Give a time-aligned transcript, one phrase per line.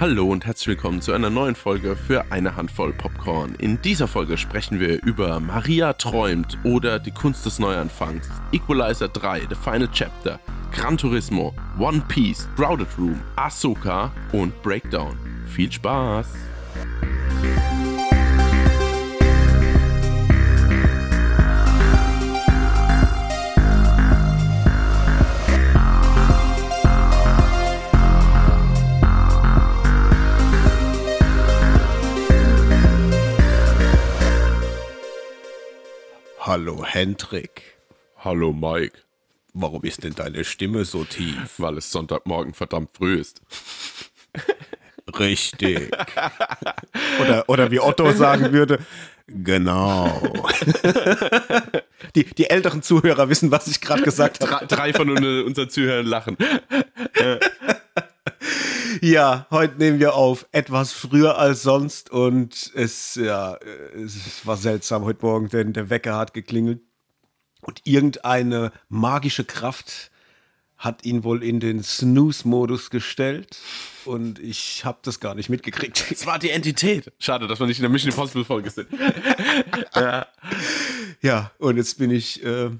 [0.00, 3.56] Hallo und herzlich willkommen zu einer neuen Folge für eine Handvoll Popcorn.
[3.56, 9.48] In dieser Folge sprechen wir über Maria träumt oder die Kunst des Neuanfangs, Equalizer 3,
[9.48, 10.38] The Final Chapter,
[10.70, 15.18] Gran Turismo, One Piece, Crowded Room, Ahsoka und Breakdown.
[15.48, 16.28] Viel Spaß!
[36.58, 37.78] Hallo Hendrik.
[38.16, 38.98] Hallo Mike,
[39.54, 41.54] Warum ist denn deine Stimme so tief?
[41.58, 43.40] weil es Sonntagmorgen verdammt früh ist.
[45.20, 45.88] Richtig.
[47.22, 48.80] Oder, oder wie Otto sagen würde,
[49.28, 50.20] genau.
[52.16, 54.66] Die, die älteren Zuhörer wissen, was ich gerade gesagt habe.
[54.66, 56.36] Drei, drei von un- unseren Zuhörern lachen.
[59.00, 63.56] Ja, heute nehmen wir auf etwas früher als sonst und es, ja,
[63.94, 66.80] es war seltsam heute Morgen, denn der Wecker hat geklingelt
[67.60, 70.10] und irgendeine magische Kraft
[70.76, 73.58] hat ihn wohl in den Snooze-Modus gestellt
[74.04, 76.10] und ich habe das gar nicht mitgekriegt.
[76.10, 77.12] Es war die Entität.
[77.18, 78.88] Schade, dass wir nicht in der Mission Impossible Folge sind.
[81.20, 82.70] Ja, und jetzt bin ich äh,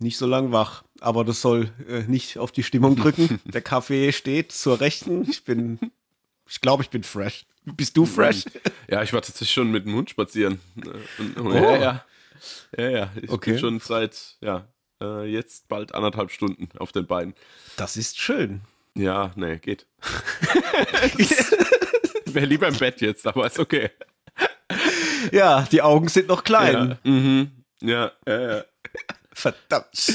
[0.00, 0.82] nicht so lang wach.
[1.00, 3.40] Aber das soll äh, nicht auf die Stimmung drücken.
[3.44, 5.28] Der Kaffee steht zur Rechten.
[5.30, 5.78] Ich bin,
[6.48, 7.46] ich glaube, ich bin fresh.
[7.64, 8.44] Bist du fresh?
[8.90, 10.60] Ja, ich war tatsächlich schon mit dem Hund spazieren.
[10.76, 11.52] Äh, Oh.
[11.52, 12.04] Ja, ja.
[12.76, 13.10] Ja, ja.
[13.20, 13.50] Ich Okay.
[13.52, 14.66] bin schon seit, ja,
[15.02, 17.34] äh, jetzt bald anderthalb Stunden auf den Beinen.
[17.76, 18.62] Das ist schön.
[18.94, 19.86] Ja, nee, geht.
[22.26, 23.90] Wäre lieber im Bett jetzt, aber ist okay.
[25.32, 26.98] Ja, die Augen sind noch klein.
[27.04, 27.50] Ja, mhm.
[27.80, 28.64] ja, ja, ja.
[29.38, 30.12] Verdammt.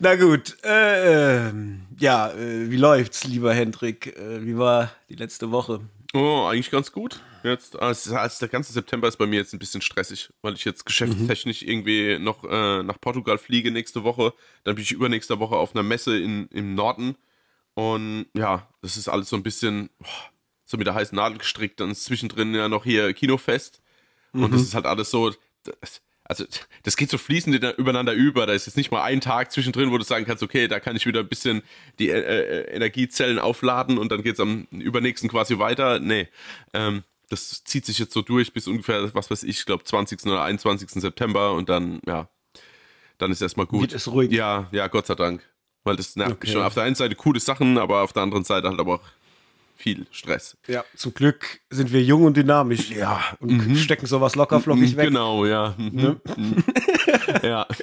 [0.00, 0.58] Na gut.
[0.62, 4.18] Äh, ähm, ja, äh, wie läuft's, lieber Hendrik?
[4.18, 5.80] Äh, wie war die letzte Woche?
[6.12, 7.22] Oh, eigentlich ganz gut.
[7.42, 10.84] Jetzt, also, der ganze September ist bei mir jetzt ein bisschen stressig, weil ich jetzt
[10.84, 14.34] geschäftstechnisch irgendwie noch äh, nach Portugal fliege nächste Woche.
[14.64, 17.16] Dann bin ich übernächste Woche auf einer Messe in, im Norden.
[17.72, 20.30] Und ja, das ist alles so ein bisschen boah,
[20.66, 21.80] so mit der heißen Nadel gestrickt.
[21.80, 23.80] Dann ist zwischendrin ja noch hier Kinofest.
[24.32, 25.32] Und das ist halt alles so.
[25.62, 26.44] Das, also,
[26.84, 28.46] das geht so fließend in- übereinander über.
[28.46, 30.94] Da ist jetzt nicht mal ein Tag zwischendrin, wo du sagen kannst, okay, da kann
[30.96, 31.62] ich wieder ein bisschen
[31.98, 35.98] die äh, äh, Energiezellen aufladen und dann geht es am übernächsten quasi weiter.
[35.98, 36.28] Nee.
[36.72, 40.24] Ähm, das zieht sich jetzt so durch bis ungefähr, was weiß ich, ich glaube 20.
[40.26, 40.88] oder 21.
[41.00, 42.28] September und dann, ja,
[43.18, 43.82] dann ist erstmal gut.
[43.82, 44.30] Wird es ruhig?
[44.32, 45.42] Ja, ja, Gott sei Dank.
[45.84, 46.52] Weil das nervt Okay.
[46.52, 46.62] schon.
[46.62, 49.02] Auf der einen Seite coole Sachen, aber auf der anderen Seite halt aber auch
[49.80, 50.56] viel Stress.
[50.66, 52.90] Ja, zum Glück sind wir jung und dynamisch.
[52.90, 53.20] Ja.
[53.40, 55.08] Und stecken sowas lockerflockig weg.
[55.08, 55.74] Genau, ja.
[55.78, 56.20] Mhm.
[56.36, 56.64] Mhm.
[57.42, 57.66] ja.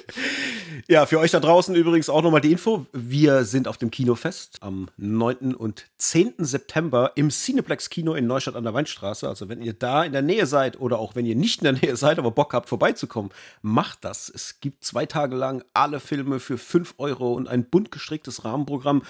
[0.90, 2.86] Ja, für euch da draußen übrigens auch nochmal die Info.
[2.92, 5.54] Wir sind auf dem Kinofest am 9.
[5.54, 6.34] und 10.
[6.38, 9.28] September im Cineplex Kino in Neustadt an der Weinstraße.
[9.28, 11.72] Also wenn ihr da in der Nähe seid oder auch wenn ihr nicht in der
[11.74, 14.30] Nähe seid, aber Bock habt vorbeizukommen, macht das.
[14.34, 19.02] Es gibt zwei Tage lang alle Filme für 5 Euro und ein bunt gestricktes Rahmenprogramm.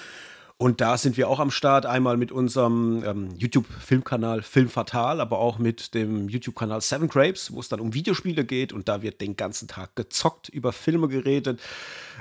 [0.61, 5.39] Und da sind wir auch am Start, einmal mit unserem ähm, YouTube-Filmkanal Film Fatal, aber
[5.39, 9.21] auch mit dem YouTube-Kanal Seven Grapes, wo es dann um Videospiele geht und da wird
[9.21, 11.61] den ganzen Tag gezockt, über Filme geredet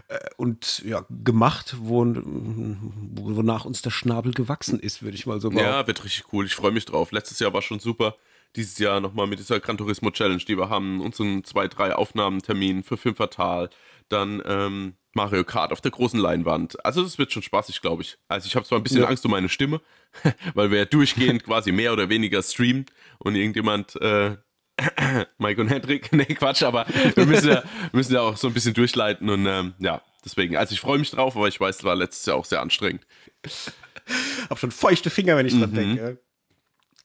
[0.07, 5.49] äh, und ja, gemacht, wo, wonach uns der Schnabel gewachsen ist, würde ich mal so
[5.49, 5.71] behaupten.
[5.71, 6.45] Ja, wird richtig cool.
[6.45, 7.11] Ich freue mich drauf.
[7.11, 8.17] Letztes Jahr war schon super.
[8.55, 12.83] Dieses Jahr nochmal mit dieser Gran Turismo Challenge, die wir haben, unseren zwei, drei Aufnahmetermin
[12.83, 13.71] für Film Fatal,
[14.09, 16.83] dann ähm, Mario Kart auf der großen Leinwand.
[16.85, 18.17] Also das wird schon spaßig, glaube ich.
[18.27, 19.07] Also ich habe zwar ein bisschen Ja.
[19.07, 19.81] Angst um meine Stimme,
[20.53, 22.85] weil wir ja durchgehend quasi mehr oder weniger streamen
[23.19, 24.37] und irgendjemand äh,
[25.39, 26.85] Mike und Hendrik, nee, Quatsch, aber
[27.15, 30.73] wir müssen ja, müssen ja auch so ein bisschen durchleiten und ähm, ja, deswegen, also
[30.73, 33.05] ich freue mich drauf, aber ich weiß, es war letztes Jahr auch sehr anstrengend.
[34.49, 36.21] Hab schon feuchte Finger, wenn ich dran denke.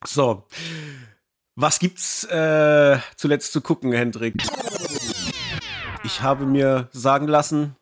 [0.07, 0.47] So.
[1.55, 4.34] Was gibt's äh, zuletzt zu gucken, Hendrik?
[6.05, 7.77] Ich habe mir sagen lassen,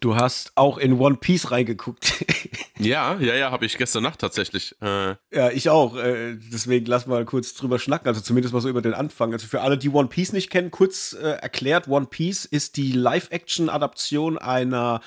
[0.00, 2.24] du hast auch in One Piece reingeguckt.
[2.76, 4.74] Ja, ja, ja, habe ich gestern Nacht tatsächlich.
[4.82, 5.96] Äh, ja, ich auch.
[5.96, 8.08] Äh, deswegen lass mal kurz drüber schnacken.
[8.08, 9.32] Also zumindest mal so über den Anfang.
[9.32, 12.90] Also für alle, die One Piece nicht kennen, kurz äh, erklärt, One Piece ist die
[12.90, 15.00] Live-Action-Adaption einer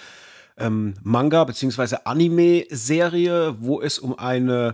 [0.58, 1.98] ähm, Manga- bzw.
[2.06, 4.74] Anime-Serie, wo es um eine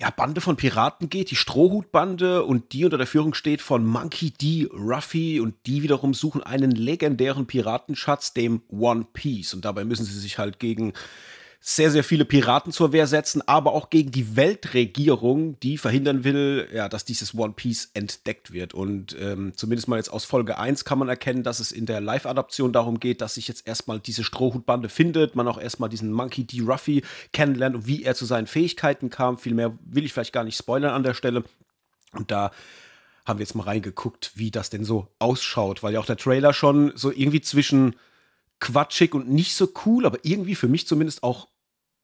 [0.00, 4.30] ja, Bande von Piraten geht, die Strohhutbande, und die unter der Führung steht von Monkey
[4.30, 4.68] D.
[4.72, 9.54] Ruffy, und die wiederum suchen einen legendären Piratenschatz, dem One Piece.
[9.54, 10.92] Und dabei müssen sie sich halt gegen
[11.60, 16.68] sehr, sehr viele Piraten zur Wehr setzen, aber auch gegen die Weltregierung, die verhindern will,
[16.72, 18.74] ja, dass dieses One Piece entdeckt wird.
[18.74, 22.00] Und ähm, zumindest mal jetzt aus Folge 1 kann man erkennen, dass es in der
[22.00, 26.44] Live-Adaption darum geht, dass sich jetzt erstmal diese Strohhutbande findet, man auch erstmal diesen Monkey
[26.44, 26.60] D.
[26.60, 27.02] Ruffy
[27.32, 29.36] kennenlernt und wie er zu seinen Fähigkeiten kam.
[29.36, 31.42] Viel mehr will ich vielleicht gar nicht spoilern an der Stelle.
[32.12, 32.52] Und da
[33.26, 36.54] haben wir jetzt mal reingeguckt, wie das denn so ausschaut, weil ja auch der Trailer
[36.54, 37.96] schon so irgendwie zwischen
[38.60, 41.48] quatschig und nicht so cool, aber irgendwie für mich zumindest auch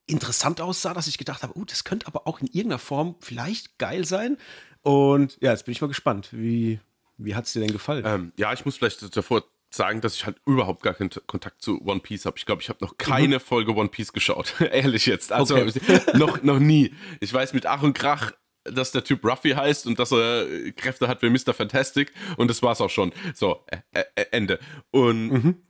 [0.07, 3.79] interessant aussah, dass ich gedacht habe, oh, das könnte aber auch in irgendeiner Form vielleicht
[3.79, 4.37] geil sein.
[4.83, 6.29] Und ja, jetzt bin ich mal gespannt.
[6.33, 6.79] Wie,
[7.17, 8.05] wie hat es dir denn gefallen?
[8.07, 11.81] Ähm, ja, ich muss vielleicht davor sagen, dass ich halt überhaupt gar keinen Kontakt zu
[11.85, 12.37] One Piece habe.
[12.39, 13.41] Ich glaube, ich habe noch keine mhm.
[13.41, 14.55] Folge One Piece geschaut.
[14.61, 15.33] Ehrlich jetzt.
[15.33, 16.01] Also okay.
[16.15, 16.95] noch, noch nie.
[17.21, 18.33] Ich weiß mit Ach und Krach,
[18.65, 21.53] dass der Typ Ruffy heißt und dass er Kräfte hat wie Mr.
[21.55, 23.13] Fantastic und das war's auch schon.
[23.35, 24.59] So, äh, äh, Ende.
[24.91, 25.64] Und mhm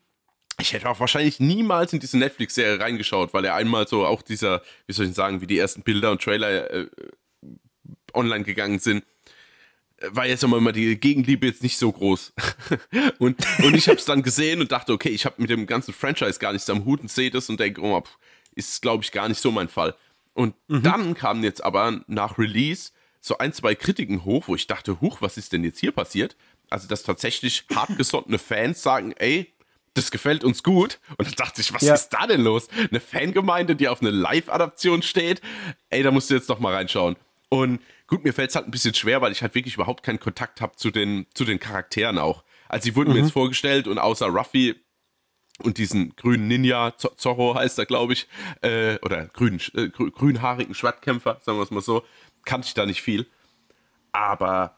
[0.61, 4.63] ich hätte auch wahrscheinlich niemals in diese Netflix-Serie reingeschaut, weil er einmal so auch dieser,
[4.87, 6.87] wie soll ich sagen, wie die ersten Bilder und Trailer äh,
[8.13, 9.05] online gegangen sind,
[10.01, 12.33] war jetzt immer die Gegenliebe jetzt nicht so groß.
[13.19, 15.95] und, und ich habe es dann gesehen und dachte, okay, ich habe mit dem ganzen
[15.95, 18.19] Franchise gar nichts am Hut und sehe das und denke, oh, pff,
[18.55, 19.95] ist glaube ich gar nicht so mein Fall.
[20.35, 20.83] Und mhm.
[20.83, 22.91] dann kamen jetzt aber nach Release
[23.21, 26.37] so ein, zwei Kritiken hoch, wo ich dachte, huch, was ist denn jetzt hier passiert?
[26.69, 29.53] Also, dass tatsächlich hartgesottene Fans sagen, ey,
[29.95, 30.99] das gefällt uns gut.
[31.17, 31.95] Und dann dachte ich, was ja.
[31.95, 32.69] ist da denn los?
[32.91, 35.41] Eine Fangemeinde, die auf eine Live-Adaption steht?
[35.91, 37.17] Ey, da musst du jetzt doch mal reinschauen.
[37.49, 40.21] Und gut, mir fällt es halt ein bisschen schwer, weil ich halt wirklich überhaupt keinen
[40.21, 42.45] Kontakt habe zu den, zu den Charakteren auch.
[42.69, 43.17] Also, sie wurden mhm.
[43.17, 44.75] mir jetzt vorgestellt und außer Ruffy
[45.61, 48.27] und diesen grünen Ninja, Zorro heißt er, glaube ich,
[48.63, 52.05] äh, oder grün, äh, grünhaarigen Schwertkämpfer, sagen wir es mal so,
[52.45, 53.27] kannte ich da nicht viel.
[54.11, 54.77] Aber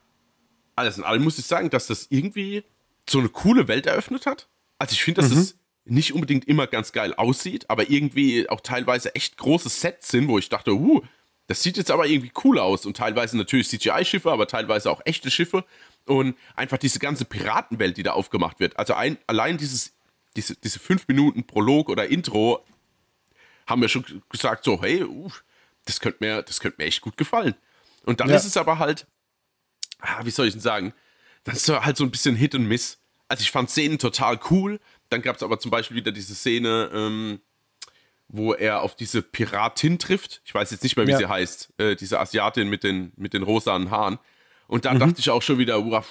[0.74, 2.62] alles in allem muss ich sagen, dass das irgendwie
[3.08, 4.48] so eine coole Welt eröffnet hat.
[4.78, 5.38] Also ich finde, dass mhm.
[5.38, 10.28] es nicht unbedingt immer ganz geil aussieht, aber irgendwie auch teilweise echt große Sets sind,
[10.28, 11.02] wo ich dachte, uh,
[11.46, 12.86] das sieht jetzt aber irgendwie cool aus.
[12.86, 15.64] Und teilweise natürlich CGI-Schiffe, aber teilweise auch echte Schiffe.
[16.04, 18.78] Und einfach diese ganze Piratenwelt, die da aufgemacht wird.
[18.78, 19.92] Also ein, allein dieses,
[20.34, 22.64] diese, diese fünf Minuten Prolog oder Intro
[23.66, 25.30] haben wir schon gesagt, so, hey, uh,
[25.84, 27.54] das könnte mir, das könnte mir echt gut gefallen.
[28.04, 28.36] Und dann ja.
[28.36, 29.06] ist es aber halt,
[30.00, 30.92] ah, wie soll ich denn sagen,
[31.44, 34.80] das ist halt so ein bisschen Hit und Miss also ich fand Szenen total cool.
[35.08, 37.40] Dann gab es aber zum Beispiel wieder diese Szene, ähm,
[38.28, 40.42] wo er auf diese Piratin trifft.
[40.44, 41.18] Ich weiß jetzt nicht mehr, wie ja.
[41.18, 41.74] sie heißt.
[41.78, 44.18] Äh, diese Asiatin mit den, mit den rosanen Haaren.
[44.66, 44.98] Und da mhm.
[44.98, 46.02] dachte ich auch schon wieder, oh,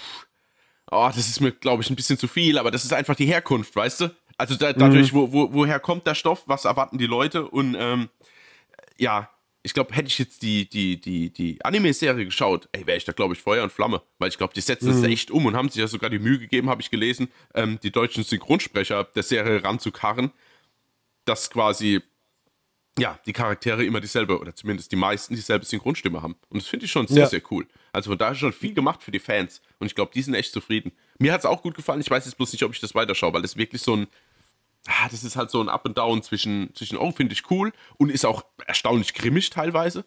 [1.14, 3.76] das ist mir, glaube ich, ein bisschen zu viel, aber das ist einfach die Herkunft,
[3.76, 4.16] weißt du?
[4.38, 5.18] Also da, dadurch, mhm.
[5.18, 8.10] wo, wo, woher kommt der Stoff, was erwarten die Leute und ähm,
[8.98, 9.30] ja,
[9.66, 13.14] ich glaube, hätte ich jetzt die, die, die, die Anime-Serie geschaut, ey, wäre ich da,
[13.14, 14.04] glaube ich, Feuer und Flamme.
[14.20, 15.06] Weil ich glaube, die setzen es mhm.
[15.06, 17.90] echt um und haben sich ja sogar die Mühe gegeben, habe ich gelesen, ähm, die
[17.90, 20.32] deutschen Synchronsprecher der Serie ranzukarren,
[21.26, 22.02] dass quasi,
[23.00, 26.36] ja, die Charaktere immer dieselbe, oder zumindest die meisten dieselbe Synchronstimme haben.
[26.50, 27.28] Und das finde ich schon sehr, ja.
[27.28, 27.66] sehr cool.
[27.92, 29.64] Also von daher schon viel gemacht für die Fans.
[29.80, 30.92] Und ich glaube, die sind echt zufrieden.
[31.18, 32.02] Mir hat es auch gut gefallen.
[32.02, 34.08] Ich weiß jetzt bloß nicht, ob ich das weiterschaue, weil es wirklich so ein
[34.88, 37.72] ah, das ist halt so ein Up and Down zwischen, zwischen oh, finde ich cool
[37.98, 40.06] und ist auch erstaunlich grimmig teilweise.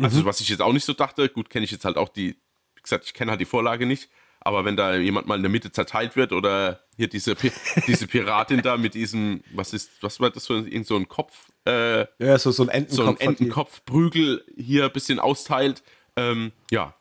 [0.00, 0.24] Also, mhm.
[0.24, 2.36] was ich jetzt auch nicht so dachte, gut, kenne ich jetzt halt auch die,
[2.74, 4.08] wie gesagt, ich kenne halt die Vorlage nicht,
[4.40, 7.34] aber wenn da jemand mal in der Mitte zerteilt wird oder hier diese,
[7.86, 11.48] diese Piratin da mit diesem, was ist, was war das für irgend so ein Kopf?
[11.66, 12.96] Äh, ja, so, so ein Entenkopf.
[12.96, 15.82] So ein Entenkopfprügel hier ein bisschen austeilt.
[16.16, 16.94] Ähm, ja,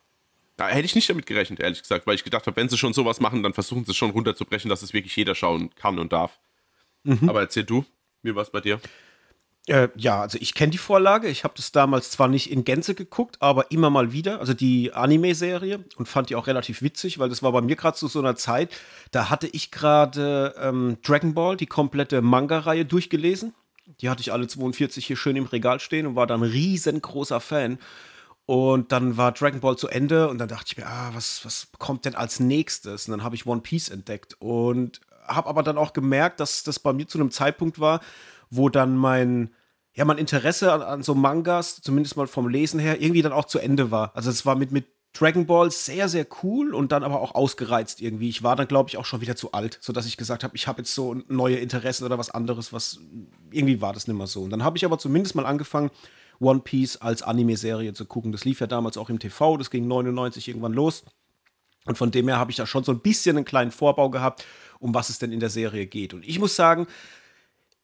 [0.58, 2.94] da hätte ich nicht damit gerechnet, ehrlich gesagt, weil ich gedacht habe, wenn sie schon
[2.94, 6.12] sowas machen, dann versuchen sie es schon runterzubrechen, dass es wirklich jeder schauen kann und
[6.12, 6.40] darf.
[7.04, 7.30] Mhm.
[7.30, 7.86] Aber erzähl du,
[8.24, 8.80] wie war es bei dir?
[9.68, 11.28] Äh, ja, also ich kenne die Vorlage.
[11.28, 14.40] Ich habe das damals zwar nicht in Gänze geguckt, aber immer mal wieder.
[14.40, 17.98] Also die Anime-Serie und fand die auch relativ witzig, weil das war bei mir gerade
[17.98, 18.74] zu so einer Zeit.
[19.12, 23.54] Da hatte ich gerade ähm, Dragon Ball, die komplette Manga-Reihe durchgelesen.
[24.00, 27.78] Die hatte ich alle 42 hier schön im Regal stehen und war dann riesengroßer Fan.
[28.46, 31.68] Und dann war Dragon Ball zu Ende und dann dachte ich mir, ah, was, was
[31.78, 33.06] kommt denn als nächstes?
[33.08, 34.38] Und dann habe ich One Piece entdeckt.
[34.40, 38.02] Und habe aber dann auch gemerkt, dass das bei mir zu einem Zeitpunkt war,
[38.50, 39.52] wo dann mein,
[39.94, 43.46] ja, mein Interesse an, an so Mangas, zumindest mal vom Lesen her, irgendwie dann auch
[43.46, 44.12] zu Ende war.
[44.16, 48.02] Also es war mit, mit Dragon Ball sehr, sehr cool und dann aber auch ausgereizt
[48.02, 48.30] irgendwie.
[48.30, 50.68] Ich war dann, glaube ich, auch schon wieder zu alt, sodass ich gesagt habe, ich
[50.68, 53.00] habe jetzt so neue Interessen oder was anderes, was
[53.50, 54.44] irgendwie war das nicht mehr so.
[54.44, 55.90] Und dann habe ich aber zumindest mal angefangen,
[56.40, 58.32] One Piece als Anime-Serie zu gucken.
[58.32, 61.04] Das lief ja damals auch im TV, das ging 99 irgendwann los.
[61.86, 64.46] Und von dem her habe ich da schon so ein bisschen einen kleinen Vorbau gehabt
[64.80, 66.14] um was es denn in der Serie geht.
[66.14, 66.88] Und ich muss sagen,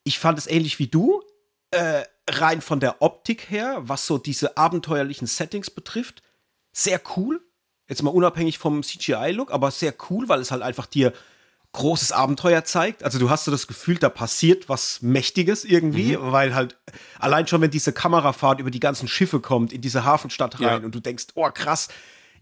[0.04, 1.24] ich fand es ähnlich wie du,
[1.72, 6.22] äh, rein von der Optik her, was so diese abenteuerlichen Settings betrifft,
[6.72, 7.42] sehr cool.
[7.88, 11.14] Jetzt mal unabhängig vom CGI-Look, aber sehr cool, weil es halt einfach dir
[11.74, 13.04] großes Abenteuer zeigt.
[13.04, 16.32] Also du hast so das Gefühl, da passiert was Mächtiges irgendwie, mhm.
[16.32, 16.78] weil halt
[17.20, 20.86] allein schon, wenn diese Kamerafahrt über die ganzen Schiffe kommt, in diese Hafenstadt rein ja.
[20.86, 21.90] und du denkst, oh krass,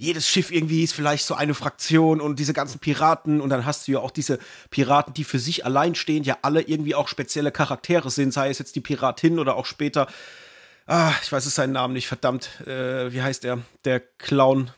[0.01, 3.87] jedes Schiff irgendwie ist vielleicht so eine Fraktion und diese ganzen Piraten und dann hast
[3.87, 4.39] du ja auch diese
[4.71, 8.57] Piraten, die für sich allein stehen, ja alle irgendwie auch spezielle Charaktere sind, sei es
[8.57, 10.07] jetzt die Piratin oder auch später,
[10.87, 14.71] ah, ich weiß es seinen Namen nicht, verdammt, äh, wie heißt er, der Clown,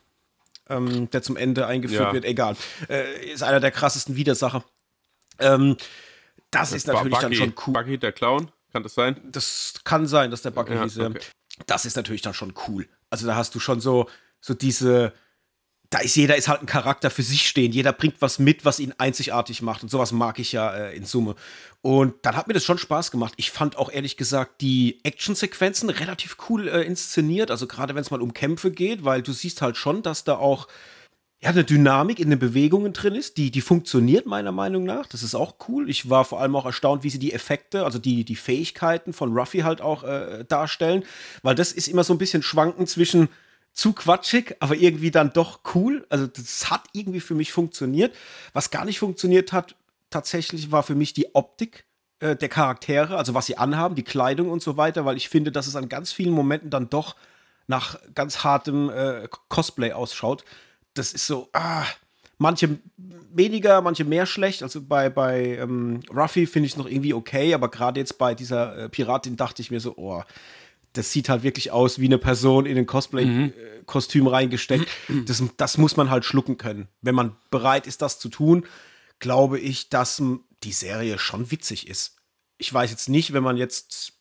[0.70, 2.14] ähm, der zum Ende eingeführt ja.
[2.14, 2.58] wird, egal.
[2.90, 4.66] Äh, ist einer der krassesten Widersacher.
[5.40, 5.78] Ähm,
[6.52, 7.74] das, das ist natürlich Bucky, dann schon cool.
[7.74, 9.22] Buggy, der Clown, kann das sein?
[9.32, 11.00] Das kann sein, dass der Buggy ja, hieß.
[11.00, 11.20] Okay.
[11.66, 12.90] Das ist natürlich dann schon cool.
[13.10, 14.10] Also da hast du schon so,
[14.44, 15.14] so diese,
[15.90, 17.72] da ist jeder ist halt ein Charakter für sich stehen.
[17.72, 19.84] Jeder bringt was mit, was ihn einzigartig macht.
[19.84, 21.36] Und sowas mag ich ja äh, in Summe.
[21.82, 23.34] Und dann hat mir das schon Spaß gemacht.
[23.38, 27.52] Ich fand auch ehrlich gesagt die Actionsequenzen relativ cool äh, inszeniert.
[27.52, 30.36] Also gerade wenn es mal um Kämpfe geht, weil du siehst halt schon, dass da
[30.36, 30.68] auch
[31.42, 35.08] ja, eine Dynamik in den Bewegungen drin ist, die, die funktioniert meiner Meinung nach.
[35.08, 35.90] Das ist auch cool.
[35.90, 39.32] Ich war vor allem auch erstaunt, wie sie die Effekte, also die, die Fähigkeiten von
[39.32, 41.06] Ruffy halt auch äh, darstellen,
[41.44, 43.30] weil das ist immer so ein bisschen schwanken zwischen
[43.74, 46.06] zu quatschig, aber irgendwie dann doch cool.
[46.10, 48.16] Also das hat irgendwie für mich funktioniert.
[48.54, 49.76] Was gar nicht funktioniert hat,
[50.10, 51.86] tatsächlich war für mich die Optik
[52.20, 55.52] äh, der Charaktere, also was sie anhaben, die Kleidung und so weiter, weil ich finde,
[55.52, 57.16] dass es an ganz vielen Momenten dann doch
[57.68, 60.46] nach ganz hartem äh, Cosplay ausschaut.
[60.94, 61.86] Das ist so, ah,
[62.38, 64.62] manche weniger, manche mehr schlecht.
[64.62, 68.36] Also bei, bei ähm, Ruffy finde ich es noch irgendwie okay, aber gerade jetzt bei
[68.36, 70.24] dieser äh, Piratin dachte ich mir so, oh,
[70.94, 74.28] das sieht halt wirklich aus wie eine Person in ein Cosplay-Kostüm mhm.
[74.28, 74.88] reingesteckt.
[75.26, 76.88] Das, das muss man halt schlucken können.
[77.02, 78.66] Wenn man bereit ist, das zu tun,
[79.20, 80.22] glaube ich, dass
[80.64, 82.18] die Serie schon witzig ist.
[82.58, 84.14] Ich weiß jetzt nicht, wenn man jetzt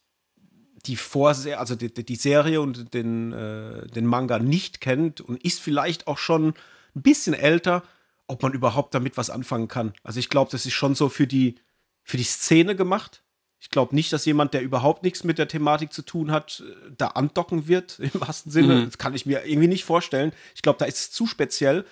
[0.86, 5.60] die Vorserie, also die, die, Serie und den, äh, den Manga nicht kennt und ist
[5.60, 6.54] vielleicht auch schon
[6.96, 7.82] ein bisschen älter,
[8.26, 9.92] ob man überhaupt damit was anfangen kann.
[10.02, 11.56] Also ich glaube, das ist schon so für die,
[12.02, 13.21] für die Szene gemacht.
[13.62, 16.90] Ich glaube nicht, dass jemand, der überhaupt nichts mit der Thematik zu tun hat, äh,
[16.98, 18.74] da andocken wird, im wahrsten Sinne.
[18.74, 18.84] Mhm.
[18.86, 20.32] Das kann ich mir irgendwie nicht vorstellen.
[20.56, 21.86] Ich glaube, da ist es zu speziell.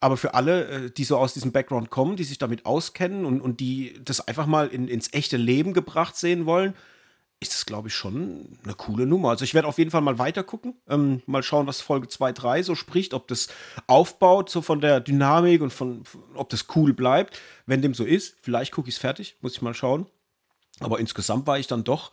[0.00, 3.40] Aber für alle, äh, die so aus diesem Background kommen, die sich damit auskennen und,
[3.40, 6.74] und die das einfach mal in, ins echte Leben gebracht sehen wollen,
[7.40, 9.30] ist das, glaube ich, schon eine coole Nummer.
[9.30, 12.32] Also ich werde auf jeden Fall mal weiter gucken, ähm, mal schauen, was Folge 2,
[12.32, 13.48] 3 so spricht, ob das
[13.86, 16.02] aufbaut, so von der Dynamik und von,
[16.34, 17.40] ob das cool bleibt.
[17.64, 20.06] Wenn dem so ist, vielleicht gucke ich es fertig, muss ich mal schauen.
[20.80, 22.12] Aber insgesamt war ich dann doch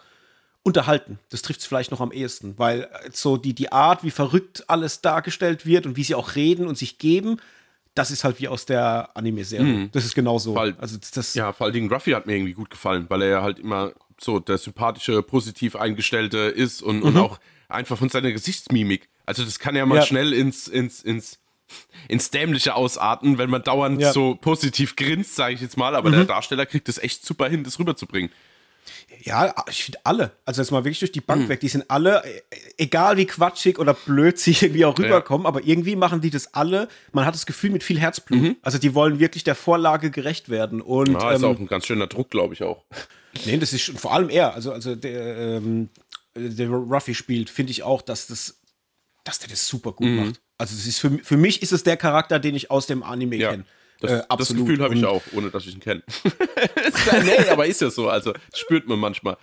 [0.63, 1.20] unterhalten.
[1.30, 4.63] Das trifft es vielleicht noch am ehesten, weil äh, so die, die Art, wie verrückt
[4.68, 7.38] alles dargestellt wird und wie sie auch reden und sich geben,
[7.96, 9.65] das ist halt wie aus der Anime-Serie.
[9.65, 9.91] Mhm.
[9.91, 10.56] Das ist genau so.
[10.56, 13.41] also das ja, vor allen Dingen Ruffy hat mir irgendwie gut gefallen, weil er ja
[13.41, 17.03] halt immer so der sympathische, positiv eingestellte ist und, mhm.
[17.03, 19.10] und auch einfach von seiner Gesichtsmimik.
[19.25, 20.01] Also das kann ja mal ja.
[20.03, 21.39] schnell ins, ins, ins,
[22.08, 24.13] ins Dämliche ausarten, wenn man dauernd ja.
[24.13, 25.96] so positiv grinst, sage ich jetzt mal.
[25.96, 26.13] Aber mhm.
[26.13, 28.32] der Darsteller kriegt es echt super hin, das rüberzubringen.
[29.24, 30.32] Ja, ich finde alle.
[30.46, 31.50] Also jetzt mal wirklich durch die Bank mhm.
[31.50, 31.60] weg.
[31.60, 32.42] Die sind alle, äh,
[32.78, 35.50] egal wie quatschig oder blöd sie irgendwie auch rüberkommen, ja.
[35.50, 36.88] aber irgendwie machen die das alle.
[37.12, 38.42] Man hat das Gefühl mit viel Herzblut.
[38.42, 38.56] Mhm.
[38.62, 40.82] Also die wollen wirklich der Vorlage gerecht werden.
[40.82, 42.84] Und, ja, ist ähm, auch ein ganz schöner Druck, glaube ich auch.
[43.46, 44.54] Nee, das ist vor allem er.
[44.54, 45.88] Also, also der, ähm,
[46.36, 48.60] der Ruffy spielt, finde ich auch, dass das,
[49.24, 50.16] dass der das super gut mhm.
[50.18, 50.42] macht.
[50.58, 53.38] Also das ist für, für mich ist es der Charakter, den ich aus dem Anime
[53.38, 53.52] ja.
[53.52, 53.66] kenne.
[54.01, 56.01] Das, äh, das Gefühl habe ich auch, ohne dass ich ihn kenne.
[57.24, 59.38] nee, aber ist ja so, also spürt man manchmal.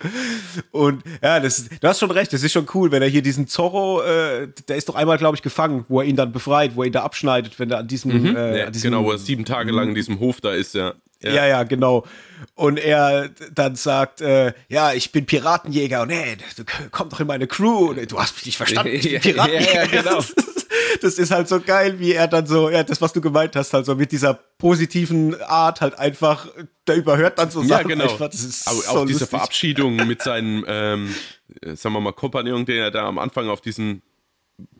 [0.73, 3.47] Und ja, das, du hast schon recht, das ist schon cool, wenn er hier diesen
[3.47, 6.83] Zorro, äh, der ist doch einmal, glaube ich, gefangen, wo er ihn dann befreit, wo
[6.83, 8.37] er ihn da abschneidet, wenn er an diesem, mhm.
[8.37, 10.95] äh, an diesem Genau, wo er sieben Tage lang in diesem Hof da ist, ja.
[11.23, 11.33] Ja.
[11.33, 12.07] ja, ja, genau.
[12.55, 17.27] Und er dann sagt, äh, ja, ich bin Piratenjäger und hey, du komm doch in
[17.27, 17.91] meine Crew.
[17.91, 19.73] Und, du hast mich nicht verstanden, ich bin Piratenjäger.
[19.73, 20.25] ja, ja, genau.
[21.01, 23.73] das ist halt so geil, wie er dann so, ja, das, was du gemeint hast,
[23.75, 26.47] halt so mit dieser positiven Art halt einfach,
[26.87, 27.71] der überhört dann so Sachen.
[27.91, 28.13] Ja, genau.
[28.13, 31.15] Einfach, das ist Aber so auch diese Verabschiedung mit seinem, ähm,
[31.63, 34.03] sagen wir mal, Kompagnon, den er da am Anfang auf diesem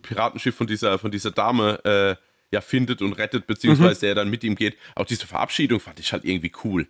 [0.03, 4.11] Piratenschiff von dieser, von dieser Dame äh, ja findet und rettet, beziehungsweise mhm.
[4.11, 4.77] er dann mit ihm geht.
[4.95, 6.87] Auch diese Verabschiedung fand ich halt irgendwie cool.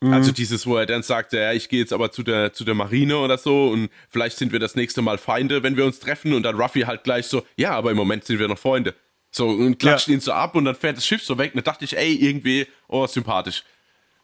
[0.00, 0.12] Mhm.
[0.14, 2.74] Also dieses, wo er dann sagt, ja, ich gehe jetzt aber zu der, zu der
[2.74, 6.32] Marine oder so und vielleicht sind wir das nächste Mal Feinde, wenn wir uns treffen
[6.32, 8.94] und dann Ruffy halt gleich so, ja, aber im Moment sind wir noch Freunde.
[9.30, 10.14] So, und klatscht ja.
[10.14, 11.54] ihn so ab und dann fährt das Schiff so weg.
[11.54, 13.62] Und da dachte ich, ey, irgendwie, oh, sympathisch.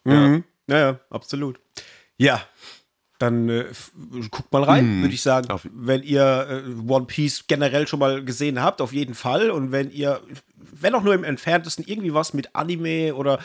[0.05, 0.45] Mhm.
[0.67, 0.77] Ja.
[0.77, 1.61] ja, ja, absolut.
[2.17, 2.43] Ja,
[3.19, 3.65] dann äh,
[4.31, 5.49] guckt mal rein, mm, würde ich sagen.
[5.73, 9.51] Wenn ihr äh, One Piece generell schon mal gesehen habt, auf jeden Fall.
[9.51, 10.21] Und wenn ihr,
[10.57, 13.39] wenn auch nur im entferntesten irgendwie was mit Anime oder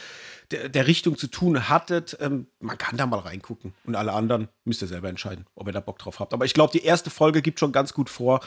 [0.51, 3.73] der, der Richtung zu tun hattet, ähm, man kann da mal reingucken.
[3.85, 6.33] Und alle anderen müsst ihr selber entscheiden, ob ihr da Bock drauf habt.
[6.33, 8.41] Aber ich glaube, die erste Folge gibt schon ganz gut vor,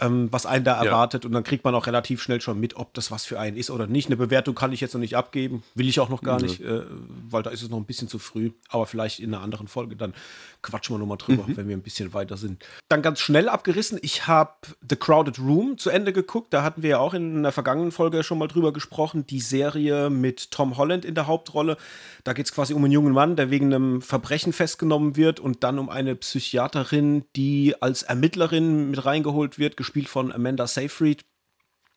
[0.00, 1.24] ähm, was einen da erwartet.
[1.24, 1.28] Ja.
[1.28, 3.70] Und dann kriegt man auch relativ schnell schon mit, ob das was für einen ist
[3.70, 4.06] oder nicht.
[4.06, 5.62] Eine Bewertung kann ich jetzt noch nicht abgeben.
[5.74, 6.46] Will ich auch noch gar mhm.
[6.46, 6.82] nicht, äh,
[7.28, 8.50] weil da ist es noch ein bisschen zu früh.
[8.68, 10.14] Aber vielleicht in einer anderen Folge dann
[10.62, 11.56] quatschen wir nochmal drüber, mhm.
[11.56, 12.64] wenn wir ein bisschen weiter sind.
[12.88, 13.98] Dann ganz schnell abgerissen.
[14.02, 14.52] Ich habe
[14.88, 16.52] The Crowded Room zu Ende geguckt.
[16.52, 19.26] Da hatten wir ja auch in der vergangenen Folge schon mal drüber gesprochen.
[19.26, 21.76] Die Serie mit Tom Holland in der Hauptrolle.
[22.24, 25.62] Da geht es quasi um einen jungen Mann, der wegen einem Verbrechen festgenommen wird und
[25.62, 31.24] dann um eine Psychiaterin, die als Ermittlerin mit reingeholt wird, gespielt von Amanda Seyfried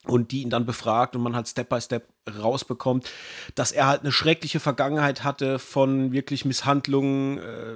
[0.05, 3.10] und die ihn dann befragt und man halt Step by Step rausbekommt,
[3.55, 7.75] dass er halt eine schreckliche Vergangenheit hatte von wirklich Misshandlungen äh,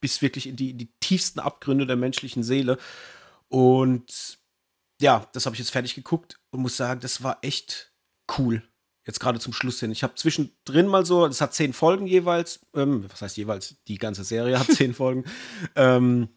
[0.00, 2.78] bis wirklich in die, in die tiefsten Abgründe der menschlichen Seele.
[3.48, 4.38] Und
[5.00, 7.92] ja, das habe ich jetzt fertig geguckt und muss sagen, das war echt
[8.38, 8.62] cool.
[9.06, 9.90] Jetzt gerade zum Schluss hin.
[9.90, 13.96] Ich habe zwischendrin mal so, es hat zehn Folgen jeweils, ähm, was heißt jeweils, die
[13.96, 15.24] ganze Serie hat zehn Folgen.
[15.76, 16.28] Ähm,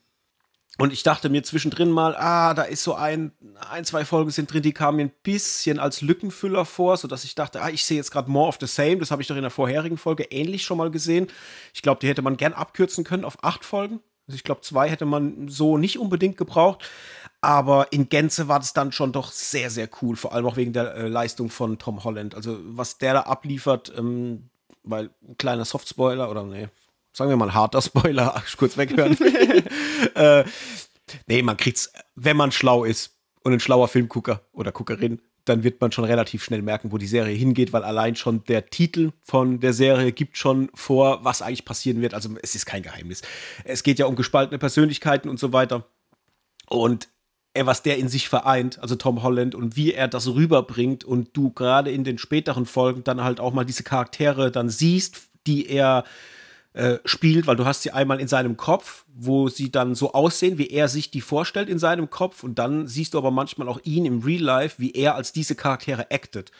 [0.77, 3.33] und ich dachte mir zwischendrin mal, ah, da ist so ein,
[3.69, 7.35] ein, zwei Folgen sind drin, die kamen mir ein bisschen als Lückenfüller vor, sodass ich
[7.35, 8.97] dachte, ah, ich sehe jetzt gerade More of the Same.
[8.97, 11.27] Das habe ich doch in der vorherigen Folge ähnlich schon mal gesehen.
[11.73, 13.99] Ich glaube, die hätte man gern abkürzen können auf acht Folgen.
[14.27, 16.89] Also ich glaube, zwei hätte man so nicht unbedingt gebraucht.
[17.41, 20.15] Aber in Gänze war das dann schon doch sehr, sehr cool.
[20.15, 22.35] Vor allem auch wegen der äh, Leistung von Tom Holland.
[22.35, 24.49] Also, was der da abliefert, ähm,
[24.83, 26.69] weil ein kleiner Softspoiler oder nee,
[27.13, 29.17] sagen wir mal harter Spoiler, kurz weghören.
[30.15, 30.43] äh,
[31.27, 35.81] nee, man kriegt's, wenn man schlau ist und ein schlauer Filmgucker oder Guckerin, dann wird
[35.81, 39.59] man schon relativ schnell merken, wo die Serie hingeht, weil allein schon der Titel von
[39.59, 42.13] der Serie gibt schon vor, was eigentlich passieren wird.
[42.13, 43.23] Also es ist kein Geheimnis.
[43.63, 45.85] Es geht ja um gespaltene Persönlichkeiten und so weiter.
[46.67, 47.09] Und
[47.53, 51.35] er, was der in sich vereint, also Tom Holland, und wie er das rüberbringt und
[51.35, 55.67] du gerade in den späteren Folgen dann halt auch mal diese Charaktere dann siehst, die
[55.67, 56.05] er
[56.73, 60.57] äh, spielt, weil du hast sie einmal in seinem Kopf, wo sie dann so aussehen,
[60.57, 63.79] wie er sich die vorstellt in seinem Kopf und dann siehst du aber manchmal auch
[63.83, 66.51] ihn im Real Life, wie er als diese Charaktere actet.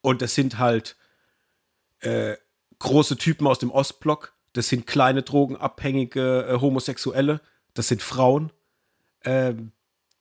[0.00, 0.96] Und das sind halt
[2.00, 2.36] äh,
[2.78, 7.40] große Typen aus dem Ostblock, das sind kleine drogenabhängige äh, Homosexuelle,
[7.74, 8.52] das sind Frauen.
[9.22, 9.72] Ähm,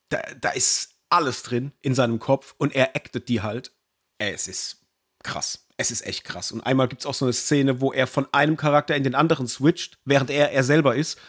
[0.09, 3.71] da, da ist alles drin in seinem Kopf und er actet die halt.
[4.17, 4.81] Es ist
[5.23, 6.51] krass es ist echt krass.
[6.51, 9.15] Und einmal gibt es auch so eine Szene, wo er von einem Charakter in den
[9.15, 11.19] anderen switcht, während er er selber ist.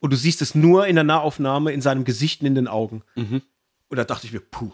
[0.00, 3.02] Und du siehst es nur in der Nahaufnahme in seinem Gesicht und in den Augen.
[3.14, 3.42] Mhm.
[3.88, 4.72] Und da dachte ich mir, puh,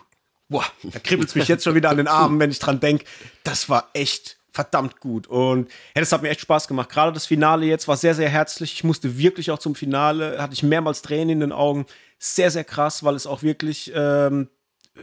[0.49, 3.05] boah, da kribbelt es mich jetzt schon wieder an den Armen, wenn ich dran denke.
[3.45, 5.27] Das war echt verdammt gut.
[5.27, 6.89] Und ja, das hat mir echt Spaß gemacht.
[6.89, 8.73] Gerade das Finale jetzt war sehr, sehr herzlich.
[8.73, 11.85] Ich musste wirklich auch zum Finale, hatte ich mehrmals Tränen in den Augen.
[12.19, 14.49] Sehr, sehr krass, weil es auch wirklich ähm,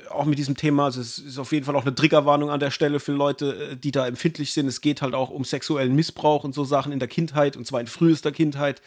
[0.09, 2.71] auch mit diesem Thema, also es ist auf jeden Fall auch eine Triggerwarnung an der
[2.71, 4.67] Stelle für Leute, äh, die da empfindlich sind.
[4.67, 7.81] Es geht halt auch um sexuellen Missbrauch und so Sachen in der Kindheit und zwar
[7.81, 8.81] in frühester Kindheit.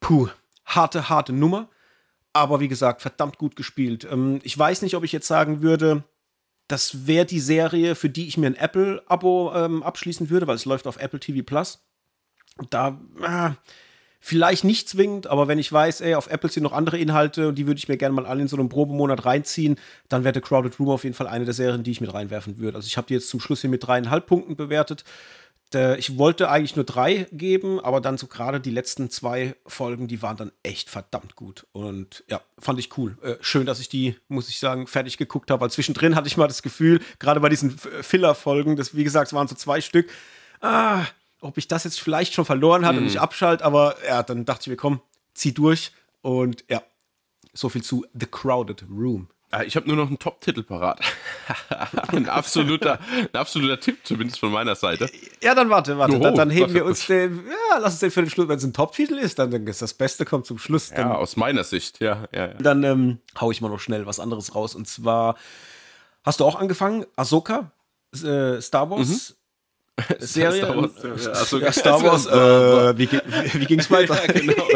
[0.00, 0.28] Puh,
[0.64, 1.68] harte, harte Nummer.
[2.32, 4.06] Aber wie gesagt, verdammt gut gespielt.
[4.10, 6.04] Ähm, ich weiß nicht, ob ich jetzt sagen würde,
[6.68, 10.64] das wäre die Serie, für die ich mir ein Apple-Abo ähm, abschließen würde, weil es
[10.64, 11.86] läuft auf Apple TV Plus.
[12.70, 13.50] Da, äh,
[14.20, 17.54] Vielleicht nicht zwingend, aber wenn ich weiß, ey, auf Apple sind noch andere Inhalte und
[17.56, 19.76] die würde ich mir gerne mal alle in so einem Probemonat reinziehen,
[20.08, 22.58] dann wäre The Crowded Room auf jeden Fall eine der Serien, die ich mit reinwerfen
[22.58, 22.76] würde.
[22.76, 25.04] Also ich habe die jetzt zum Schluss hier mit dreieinhalb Punkten bewertet.
[25.98, 30.22] Ich wollte eigentlich nur drei geben, aber dann so gerade die letzten zwei Folgen, die
[30.22, 31.66] waren dann echt verdammt gut.
[31.72, 33.18] Und ja, fand ich cool.
[33.20, 36.36] Äh, schön, dass ich die, muss ich sagen, fertig geguckt habe, weil zwischendrin hatte ich
[36.36, 40.08] mal das Gefühl, gerade bei diesen Filler-Folgen, das, wie gesagt, es waren so zwei Stück,
[40.60, 41.04] ah,
[41.40, 43.02] ob ich das jetzt vielleicht schon verloren hatte mm.
[43.02, 45.00] und ich abschalte, aber ja, dann dachte ich mir, komm,
[45.34, 45.92] zieh durch.
[46.22, 46.82] Und ja,
[47.52, 49.28] so viel zu The Crowded Room.
[49.52, 51.00] Ah, ich habe nur noch einen Top-Titel parat.
[52.08, 55.08] ein, absoluter, ein absoluter Tipp, zumindest von meiner Seite.
[55.40, 56.18] Ja, dann warte, warte.
[56.18, 57.46] dann, dann, heben wir uns den.
[57.46, 58.48] Ja, lass uns den für den Schluss.
[58.48, 60.90] Wenn es ein Top-Titel ist, dann, dann ist das Beste kommt zum Schluss.
[60.90, 62.24] Dann, ja, aus meiner Sicht, ja.
[62.32, 62.54] ja, ja.
[62.54, 64.74] Dann ähm, hau ich mal noch schnell was anderes raus.
[64.74, 65.36] Und zwar
[66.24, 67.70] hast du auch angefangen, Ahsoka,
[68.14, 69.08] äh, Star Wars.
[69.08, 69.36] Mhm.
[70.18, 70.62] Serie.
[70.66, 73.10] Star Wars, ja, also, ja, Star Wars äh, wie,
[73.52, 74.14] wie, wie ging es weiter?
[74.14, 74.66] Ja, genau.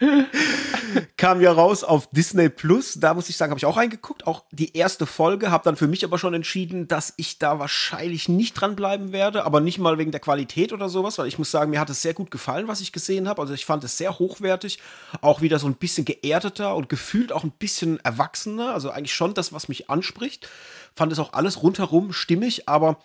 [1.16, 2.94] Kam ja raus auf Disney Plus.
[3.00, 4.26] Da muss ich sagen, habe ich auch reingeguckt.
[4.26, 5.50] Auch die erste Folge.
[5.50, 9.44] Habe dann für mich aber schon entschieden, dass ich da wahrscheinlich nicht dranbleiben werde.
[9.44, 11.18] Aber nicht mal wegen der Qualität oder sowas.
[11.18, 13.42] Weil ich muss sagen, mir hat es sehr gut gefallen, was ich gesehen habe.
[13.42, 14.78] Also ich fand es sehr hochwertig.
[15.20, 18.72] Auch wieder so ein bisschen geerdeter und gefühlt auch ein bisschen erwachsener.
[18.72, 20.48] Also eigentlich schon das, was mich anspricht.
[20.94, 22.68] Fand es auch alles rundherum stimmig.
[22.68, 22.98] Aber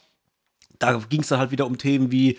[0.84, 2.38] da ging es dann halt wieder um Themen wie,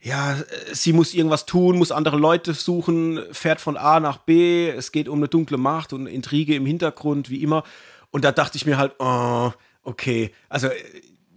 [0.00, 0.36] ja,
[0.72, 5.08] sie muss irgendwas tun, muss andere Leute suchen, fährt von A nach B, es geht
[5.08, 7.62] um eine dunkle Macht und Intrige im Hintergrund, wie immer.
[8.10, 9.52] Und da dachte ich mir halt, oh,
[9.84, 10.68] okay, also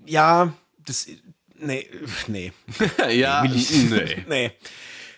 [0.06, 0.54] ja,
[0.86, 1.08] das,
[1.58, 1.88] nee,
[2.28, 2.52] nee.
[3.12, 4.26] ja, nee.
[4.28, 4.52] nee.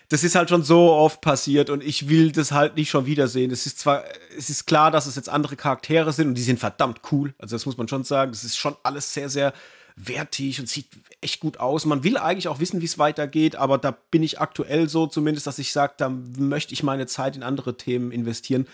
[0.08, 3.50] das ist halt schon so oft passiert und ich will das halt nicht schon wiedersehen.
[3.50, 4.04] Es ist zwar,
[4.36, 7.34] es ist klar, dass es jetzt andere Charaktere sind und die sind verdammt cool.
[7.38, 8.30] Also das muss man schon sagen.
[8.30, 9.52] Das ist schon alles sehr, sehr
[9.96, 10.86] wertig und sieht
[11.20, 11.84] echt gut aus.
[11.84, 15.46] Man will eigentlich auch wissen, wie es weitergeht, aber da bin ich aktuell so zumindest,
[15.46, 18.66] dass ich sage, da möchte ich meine Zeit in andere Themen investieren.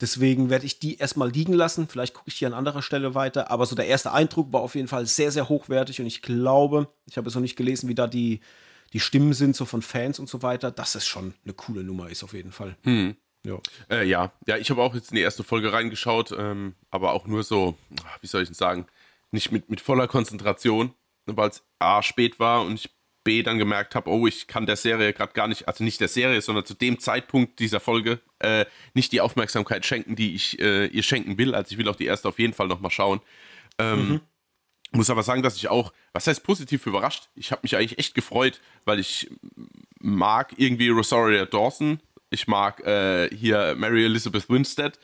[0.00, 1.88] Deswegen werde ich die erstmal liegen lassen.
[1.88, 3.50] Vielleicht gucke ich die an anderer Stelle weiter.
[3.50, 6.88] Aber so der erste Eindruck war auf jeden Fall sehr, sehr hochwertig und ich glaube,
[7.06, 8.40] ich habe es noch nicht gelesen, wie da die,
[8.92, 12.08] die Stimmen sind, so von Fans und so weiter, dass es schon eine coole Nummer
[12.10, 12.76] ist, auf jeden Fall.
[12.84, 13.16] Hm.
[13.44, 13.58] Ja.
[13.90, 14.32] Äh, ja.
[14.46, 17.76] ja, ich habe auch jetzt in die erste Folge reingeschaut, ähm, aber auch nur so,
[18.20, 18.86] wie soll ich denn sagen,
[19.30, 20.92] nicht mit, mit voller Konzentration,
[21.36, 22.90] weil es A spät war und ich
[23.24, 26.08] B dann gemerkt habe, oh, ich kann der Serie gerade gar nicht, also nicht der
[26.08, 28.64] Serie, sondern zu dem Zeitpunkt dieser Folge äh,
[28.94, 31.54] nicht die Aufmerksamkeit schenken, die ich äh, ihr schenken will.
[31.54, 33.20] Also ich will auch die erste auf jeden Fall nochmal schauen.
[33.78, 34.20] Ähm, mhm.
[34.92, 37.28] Muss aber sagen, dass ich auch, was heißt positiv überrascht?
[37.34, 39.30] Ich habe mich eigentlich echt gefreut, weil ich
[40.00, 42.00] mag irgendwie Rosaria Dawson.
[42.30, 44.98] Ich mag äh, hier Mary Elizabeth Winstead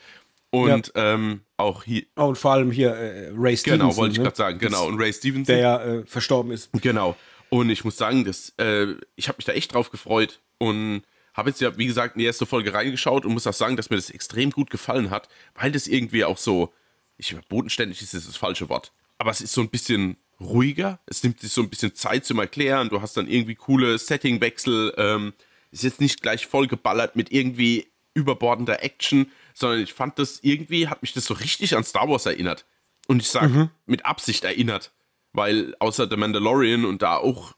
[0.63, 1.13] und ja.
[1.13, 2.03] ähm, auch hier.
[2.15, 3.87] Oh, und vor allem hier äh, Ray Stevenson.
[3.87, 4.23] Genau, wollte ich ne?
[4.23, 4.59] gerade sagen.
[4.59, 5.55] Genau, und Ray Stevenson.
[5.55, 6.69] Der ja äh, verstorben ist.
[6.81, 7.15] Genau.
[7.49, 11.49] Und ich muss sagen, das, äh, ich habe mich da echt drauf gefreut und habe
[11.49, 13.97] jetzt ja, wie gesagt, in die erste Folge reingeschaut und muss auch sagen, dass mir
[13.97, 16.73] das extrem gut gefallen hat, weil das irgendwie auch so,
[17.17, 21.23] ich bodenständig ist das, das falsche Wort, aber es ist so ein bisschen ruhiger, es
[21.23, 25.33] nimmt sich so ein bisschen Zeit zum Erklären, du hast dann irgendwie coole Settingwechsel, ähm,
[25.71, 30.89] ist jetzt nicht gleich voll geballert mit irgendwie überbordender Action, sondern ich fand das irgendwie,
[30.89, 32.65] hat mich das so richtig an Star Wars erinnert.
[33.07, 33.69] Und ich sage, mhm.
[33.85, 34.91] mit Absicht erinnert.
[35.31, 37.55] Weil außer The Mandalorian und da auch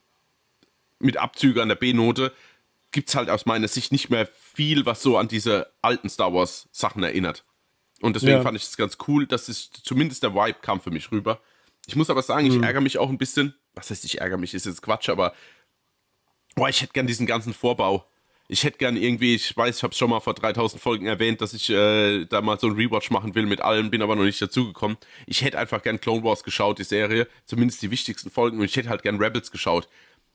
[0.99, 2.33] mit Abzüge an der B-Note
[2.91, 6.33] gibt es halt aus meiner Sicht nicht mehr viel, was so an diese alten Star
[6.33, 7.45] Wars Sachen erinnert.
[8.01, 8.41] Und deswegen ja.
[8.41, 11.41] fand ich es ganz cool, dass es zumindest der Vibe kam für mich rüber.
[11.87, 12.57] Ich muss aber sagen, mhm.
[12.57, 13.55] ich ärgere mich auch ein bisschen.
[13.73, 15.33] Was heißt, ich ärgere mich, ist jetzt Quatsch, aber
[16.55, 18.07] boah, ich hätte gern diesen ganzen Vorbau
[18.49, 21.41] ich hätte gern irgendwie, ich weiß, ich habe es schon mal vor 3000 Folgen erwähnt,
[21.41, 24.23] dass ich äh, da mal so ein Rewatch machen will mit allen, bin aber noch
[24.23, 24.97] nicht dazugekommen.
[25.25, 28.75] Ich hätte einfach gern Clone Wars geschaut, die Serie, zumindest die wichtigsten Folgen, und ich
[28.75, 29.89] hätte halt gern Rebels geschaut.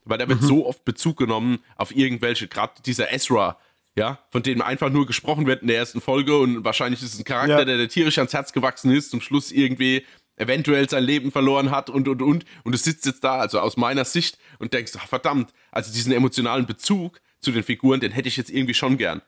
[0.04, 0.46] Weil da wird mhm.
[0.46, 3.58] so oft Bezug genommen auf irgendwelche, gerade dieser Ezra,
[3.94, 7.20] ja, von dem einfach nur gesprochen wird in der ersten Folge und wahrscheinlich ist es
[7.20, 7.64] ein Charakter, ja.
[7.64, 10.04] der, der tierisch ans Herz gewachsen ist, zum Schluss irgendwie
[10.36, 13.76] eventuell sein Leben verloren hat und und und und du sitzt jetzt da, also aus
[13.76, 18.28] meiner Sicht und denkst, ach, verdammt, also diesen emotionalen Bezug, zu den Figuren, den hätte
[18.28, 19.20] ich jetzt irgendwie schon gern.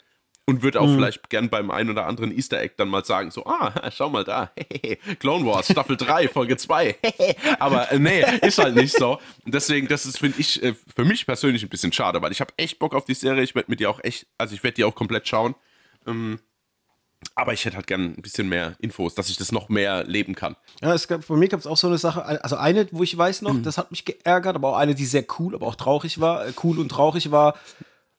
[0.46, 0.96] Und würde auch mhm.
[0.96, 4.24] vielleicht gern beim einen oder anderen Easter Egg dann mal sagen, so, ah, schau mal
[4.24, 4.53] da,
[5.18, 6.96] Clone Wars, Staffel 3, Folge 2,
[7.59, 9.18] aber äh, nee, ist halt nicht so.
[9.44, 12.42] Und deswegen, das ist, finde ich, äh, für mich persönlich ein bisschen schade, weil ich
[12.42, 14.74] habe echt Bock auf die Serie, ich werde mit dir auch echt, also ich werde
[14.74, 15.55] die auch komplett schauen.
[16.07, 16.38] Ähm,
[17.35, 20.35] aber ich hätte halt gern ein bisschen mehr Infos, dass ich das noch mehr leben
[20.35, 20.57] kann.
[20.83, 23.16] Ja, es gab, von mir gab es auch so eine Sache, also eine, wo ich
[23.16, 23.62] weiß noch, mhm.
[23.62, 26.53] das hat mich geärgert, aber auch eine, die sehr cool, aber auch traurig war, äh,
[26.62, 27.55] cool und traurig war.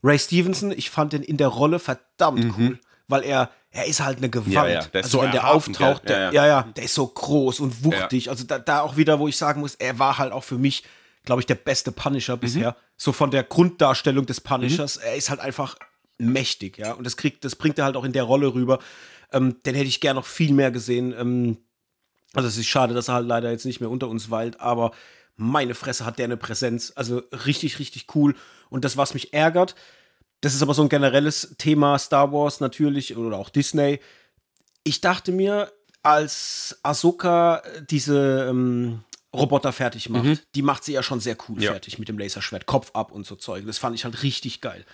[0.05, 2.53] Ray Stevenson, ich fand den in der Rolle verdammt mhm.
[2.57, 4.53] cool, weil er er ist halt eine Gewalt.
[4.53, 4.81] Ja, ja.
[4.85, 7.83] Der ist also so wenn der auftaucht, der, ja, ja, der ist so groß und
[7.83, 8.29] wuchtig.
[8.29, 10.83] Also da, da, auch wieder, wo ich sagen muss, er war halt auch für mich,
[11.25, 12.39] glaube ich, der beste Punisher mhm.
[12.39, 12.75] bisher.
[12.95, 14.95] So von der Grunddarstellung des Punishers.
[14.95, 15.01] Mhm.
[15.07, 15.75] Er ist halt einfach
[16.17, 16.93] mächtig, ja.
[16.93, 18.79] Und das kriegt, das bringt er halt auch in der Rolle rüber.
[19.33, 21.13] Ähm, den hätte ich gern noch viel mehr gesehen.
[21.19, 21.57] Ähm,
[22.33, 24.91] also es ist schade, dass er halt leider jetzt nicht mehr unter uns weilt, aber
[25.35, 26.93] meine Fresse hat der eine Präsenz.
[26.95, 28.35] Also richtig, richtig cool.
[28.69, 29.75] Und das, was mich ärgert,
[30.41, 33.99] das ist aber so ein generelles Thema Star Wars natürlich oder auch Disney.
[34.83, 35.71] Ich dachte mir,
[36.03, 40.39] als Ahsoka diese ähm, Roboter fertig macht, mhm.
[40.53, 41.71] die macht sie ja schon sehr cool ja.
[41.71, 43.65] fertig mit dem Laserschwert, Kopf ab und so Zeug.
[43.65, 44.85] Das fand ich halt richtig geil.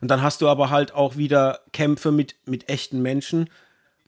[0.00, 3.48] Und dann hast du aber halt auch wieder Kämpfe mit, mit echten Menschen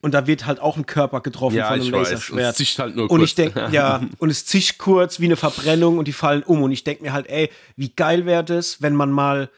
[0.02, 2.58] und da wird halt auch ein Körper getroffen ja, von einem Laserschwert.
[2.58, 3.18] Es halt nur kurz.
[3.18, 6.62] Und ich denke, ja, und es zischt kurz wie eine Verbrennung und die fallen um.
[6.62, 9.50] Und ich denke mir halt, ey, wie geil wäre das, wenn man mal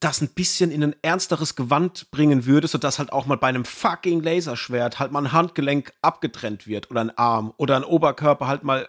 [0.00, 3.64] das ein bisschen in ein ernsteres Gewand bringen würde, sodass halt auch mal bei einem
[3.64, 8.64] fucking Laserschwert halt mal ein Handgelenk abgetrennt wird oder ein Arm oder ein Oberkörper halt
[8.64, 8.88] mal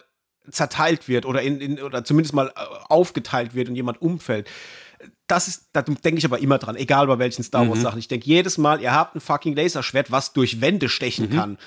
[0.50, 4.48] zerteilt wird oder in, in oder zumindest mal äh, aufgeteilt wird und jemand umfällt
[5.26, 7.82] das ist, da denke ich aber immer dran, egal bei welchen Star Wars mhm.
[7.82, 7.98] Sachen.
[7.98, 11.36] Ich denke jedes Mal, ihr habt ein fucking Laserschwert, was durch Wände stechen mhm.
[11.36, 11.58] kann,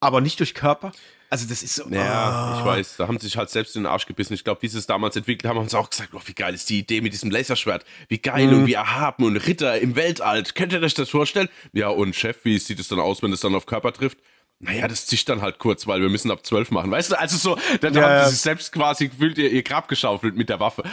[0.00, 0.92] aber nicht durch Körper.
[1.28, 1.88] Also das ist so.
[1.88, 2.60] Ja, oh.
[2.60, 4.34] ich weiß, da haben sie sich halt selbst in den Arsch gebissen.
[4.34, 6.52] Ich glaube, wie sie es damals entwickelt haben, haben sie auch gesagt, oh, wie geil
[6.52, 7.86] ist die Idee mit diesem Laserschwert.
[8.08, 8.58] Wie geil mhm.
[8.58, 10.42] und wie erhaben und Ritter im Weltall.
[10.54, 11.48] Könnt ihr euch das vorstellen?
[11.72, 14.18] Ja, und Chef, wie sieht es dann aus, wenn es dann auf Körper trifft?
[14.62, 16.90] naja, das zischt dann halt kurz, weil wir müssen ab zwölf machen.
[16.90, 19.88] Weißt du, also so, dann ja, haben sie sich selbst quasi gefühlt ihr, ihr Grab
[19.88, 20.84] geschaufelt mit der Waffe.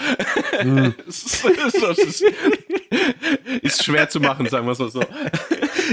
[0.59, 5.01] Das ist, schwer zu machen, sagen wir es mal so.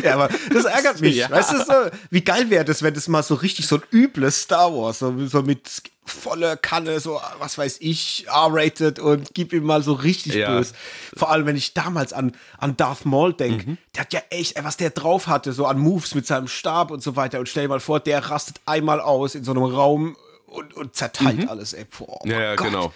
[0.02, 1.16] ja, aber das ärgert mich.
[1.16, 1.31] Ja.
[1.31, 1.72] Weißt du, so,
[2.11, 5.26] wie geil wäre das, wenn das mal so richtig so ein übles Star Wars, so,
[5.26, 5.68] so mit
[6.05, 10.48] voller Kanne, so, was weiß ich, R-rated und gib ihm mal so richtig ja.
[10.48, 10.74] böse.
[11.16, 13.79] Vor allem, wenn ich damals an, an Darth Maul denke, mhm.
[13.94, 17.02] der hat ja echt, was der drauf hatte, so an Moves mit seinem Stab und
[17.02, 17.40] so weiter.
[17.40, 20.94] Und stell dir mal vor, der rastet einmal aus in so einem Raum und, und
[20.94, 21.48] zerteilt mhm.
[21.48, 21.85] alles, ey.
[21.85, 22.92] Boah, ja, ja genau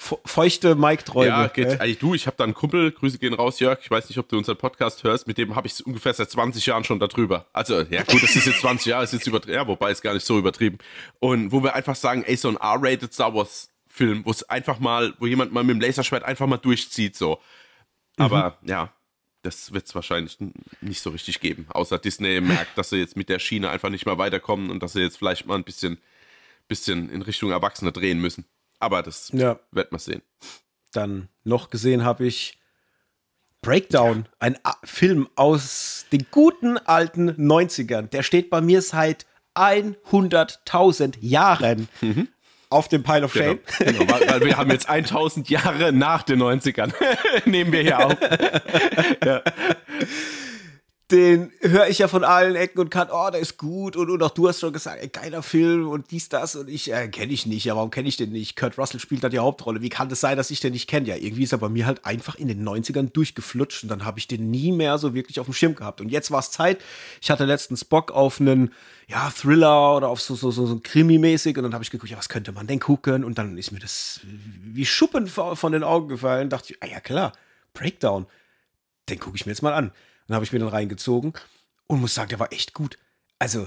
[0.00, 1.28] feuchte Mike-Träume.
[1.28, 1.80] Ja, geht.
[1.80, 3.78] Eigentlich du, ich habe da einen Kumpel, Grüße gehen raus, Jörg.
[3.82, 6.64] Ich weiß nicht, ob du unseren Podcast hörst, mit dem habe ich ungefähr seit 20
[6.64, 7.46] Jahren schon darüber.
[7.52, 10.14] Also, ja gut, das ist jetzt 20 Jahre, ist jetzt übertrieben, ja, wobei ist gar
[10.14, 10.78] nicht so übertrieben.
[11.18, 14.78] Und wo wir einfach sagen, ey, so ein R-rated Star Wars Film, wo es einfach
[14.78, 17.38] mal, wo jemand mal mit dem Laserschwert einfach mal durchzieht, so.
[18.16, 18.68] Aber mhm.
[18.68, 18.92] ja,
[19.42, 20.38] das wird es wahrscheinlich
[20.80, 21.66] nicht so richtig geben.
[21.68, 24.94] Außer Disney merkt, dass sie jetzt mit der Schiene einfach nicht mehr weiterkommen und dass
[24.94, 25.98] sie jetzt vielleicht mal ein bisschen,
[26.68, 28.46] bisschen in Richtung Erwachsene drehen müssen.
[28.80, 29.60] Aber das ja.
[29.70, 30.22] wird man sehen.
[30.92, 32.58] Dann noch gesehen habe ich
[33.62, 34.32] Breakdown, ja.
[34.40, 38.08] ein A Film aus den guten alten 90ern.
[38.08, 42.28] Der steht bei mir seit 100.000 Jahren mhm.
[42.70, 43.60] auf dem Pile of Shame.
[43.78, 46.92] Genau, genau weil, weil, wir haben jetzt 1000 Jahre nach den 90ern.
[47.44, 48.16] Nehmen wir hier auf.
[49.24, 49.42] ja
[51.10, 54.22] den höre ich ja von allen Ecken und kann, oh, der ist gut und, und
[54.22, 57.32] auch du hast schon gesagt, ey, geiler Film und dies, das und ich äh, kenne
[57.32, 58.56] ich nicht, ja, warum kenne ich den nicht?
[58.56, 61.08] Kurt Russell spielt da die Hauptrolle, wie kann das sein, dass ich den nicht kenne?
[61.08, 64.18] Ja, irgendwie ist er bei mir halt einfach in den 90ern durchgeflutscht und dann habe
[64.18, 66.78] ich den nie mehr so wirklich auf dem Schirm gehabt und jetzt war es Zeit,
[67.20, 68.72] ich hatte letztens Bock auf einen,
[69.08, 72.18] ja, Thriller oder auf so, so, so, so Krimi-mäßig und dann habe ich geguckt, ja,
[72.18, 76.08] was könnte man denn gucken und dann ist mir das wie Schuppen von den Augen
[76.08, 77.32] gefallen, dachte ich, ah ja, klar,
[77.74, 78.26] Breakdown,
[79.08, 79.92] den gucke ich mir jetzt mal an.
[80.30, 81.32] Dann habe ich mir dann reingezogen
[81.88, 82.98] und muss sagen, der war echt gut.
[83.40, 83.66] Also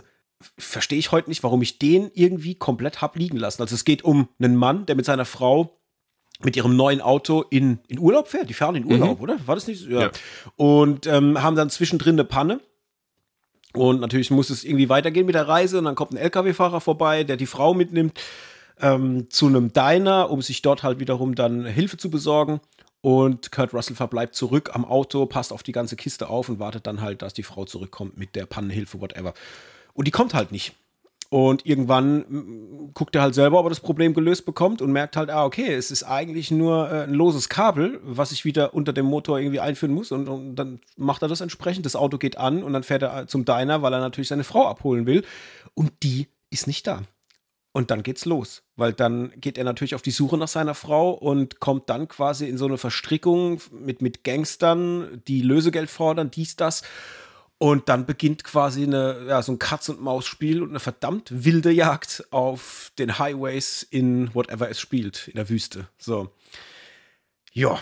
[0.57, 3.61] verstehe ich heute nicht, warum ich den irgendwie komplett hab liegen lassen.
[3.61, 5.77] Also es geht um einen Mann, der mit seiner Frau
[6.41, 8.49] mit ihrem neuen Auto in, in Urlaub fährt.
[8.49, 9.23] Die fahren in Urlaub, mhm.
[9.23, 9.39] oder?
[9.45, 9.85] War das nicht?
[9.89, 10.03] Ja.
[10.03, 10.11] ja.
[10.55, 12.61] Und ähm, haben dann zwischendrin eine Panne.
[13.73, 15.79] Und natürlich muss es irgendwie weitergehen mit der Reise.
[15.79, 18.21] Und dann kommt ein LKW-Fahrer vorbei, der die Frau mitnimmt
[18.79, 22.61] ähm, zu einem Diner, um sich dort halt wiederum dann Hilfe zu besorgen.
[23.03, 26.87] Und Kurt Russell verbleibt zurück am Auto, passt auf die ganze Kiste auf und wartet
[26.87, 29.33] dann halt, dass die Frau zurückkommt mit der Pannenhilfe, whatever.
[29.93, 30.73] Und die kommt halt nicht.
[31.29, 35.29] Und irgendwann guckt er halt selber, ob er das Problem gelöst bekommt und merkt halt,
[35.29, 39.07] ah, okay, es ist eigentlich nur äh, ein loses Kabel, was ich wieder unter dem
[39.07, 40.13] Motor irgendwie einführen muss.
[40.13, 41.85] Und, und, dann macht er das entsprechend.
[41.85, 44.65] Das Auto geht an und dann fährt er zum Diner, weil er natürlich seine Frau
[44.65, 45.25] abholen will.
[45.73, 47.01] Und die ist nicht da.
[47.75, 51.09] Und dann geht's los, weil dann geht er natürlich auf die Suche nach seiner Frau
[51.09, 56.55] und kommt dann quasi in so eine Verstrickung mit, mit Gangstern, die Lösegeld fordern, dies,
[56.55, 56.83] das.
[57.57, 62.91] Und dann beginnt quasi eine, ja, so ein Katz-und-Maus-Spiel und eine verdammt wilde Jagd auf
[62.99, 65.87] den Highways in whatever es spielt, in der Wüste.
[65.97, 66.29] So.
[67.53, 67.79] Ja,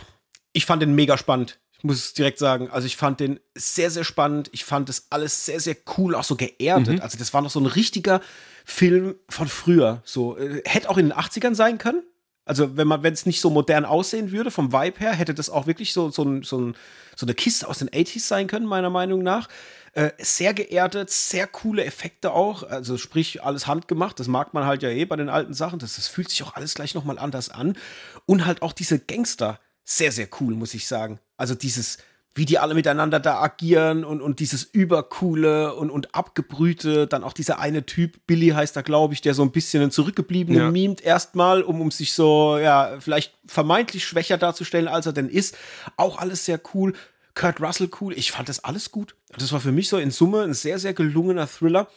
[0.54, 1.60] ich fand den mega spannend.
[1.77, 2.69] Ich muss es direkt sagen.
[2.69, 4.49] Also, ich fand den sehr, sehr spannend.
[4.54, 6.97] Ich fand das alles sehr, sehr cool, auch so geerdet.
[6.97, 7.01] Mhm.
[7.01, 8.21] Also, das war noch so ein richtiger
[8.65, 10.02] Film von früher.
[10.06, 12.04] So, äh, hätte auch in den 80ern sein können.
[12.45, 15.50] Also, wenn man, wenn es nicht so modern aussehen würde, vom Vibe her, hätte das
[15.50, 16.76] auch wirklich so, so, ein, so, ein,
[17.15, 19.47] so eine Kiste aus den 80s sein können, meiner Meinung nach.
[19.93, 22.63] Äh, sehr geerdet, sehr coole Effekte auch.
[22.63, 24.19] Also, sprich, alles handgemacht.
[24.19, 25.80] Das mag man halt ja eh bei den alten Sachen.
[25.80, 27.78] Das, das fühlt sich auch alles gleich nochmal anders an.
[28.26, 29.60] Und halt auch diese Gangster.
[29.84, 31.19] Sehr, sehr cool, muss ich sagen.
[31.38, 32.00] Also, dieses
[32.34, 37.34] wie die alle miteinander da agieren und, und dieses Übercoole und, und Abgebrühte, dann auch
[37.34, 40.72] dieser eine Typ, Billy heißt er, glaube ich, der so ein bisschen einen zurückgebliebenen ja.
[40.72, 45.58] mimt erstmal, um, um sich so, ja, vielleicht vermeintlich schwächer darzustellen, als er denn ist.
[45.98, 46.94] Auch alles sehr cool.
[47.36, 48.13] Kurt Russell cool.
[48.13, 49.15] Ich fand das alles gut.
[49.38, 51.89] Das war für mich so in Summe ein sehr, sehr gelungener Thriller.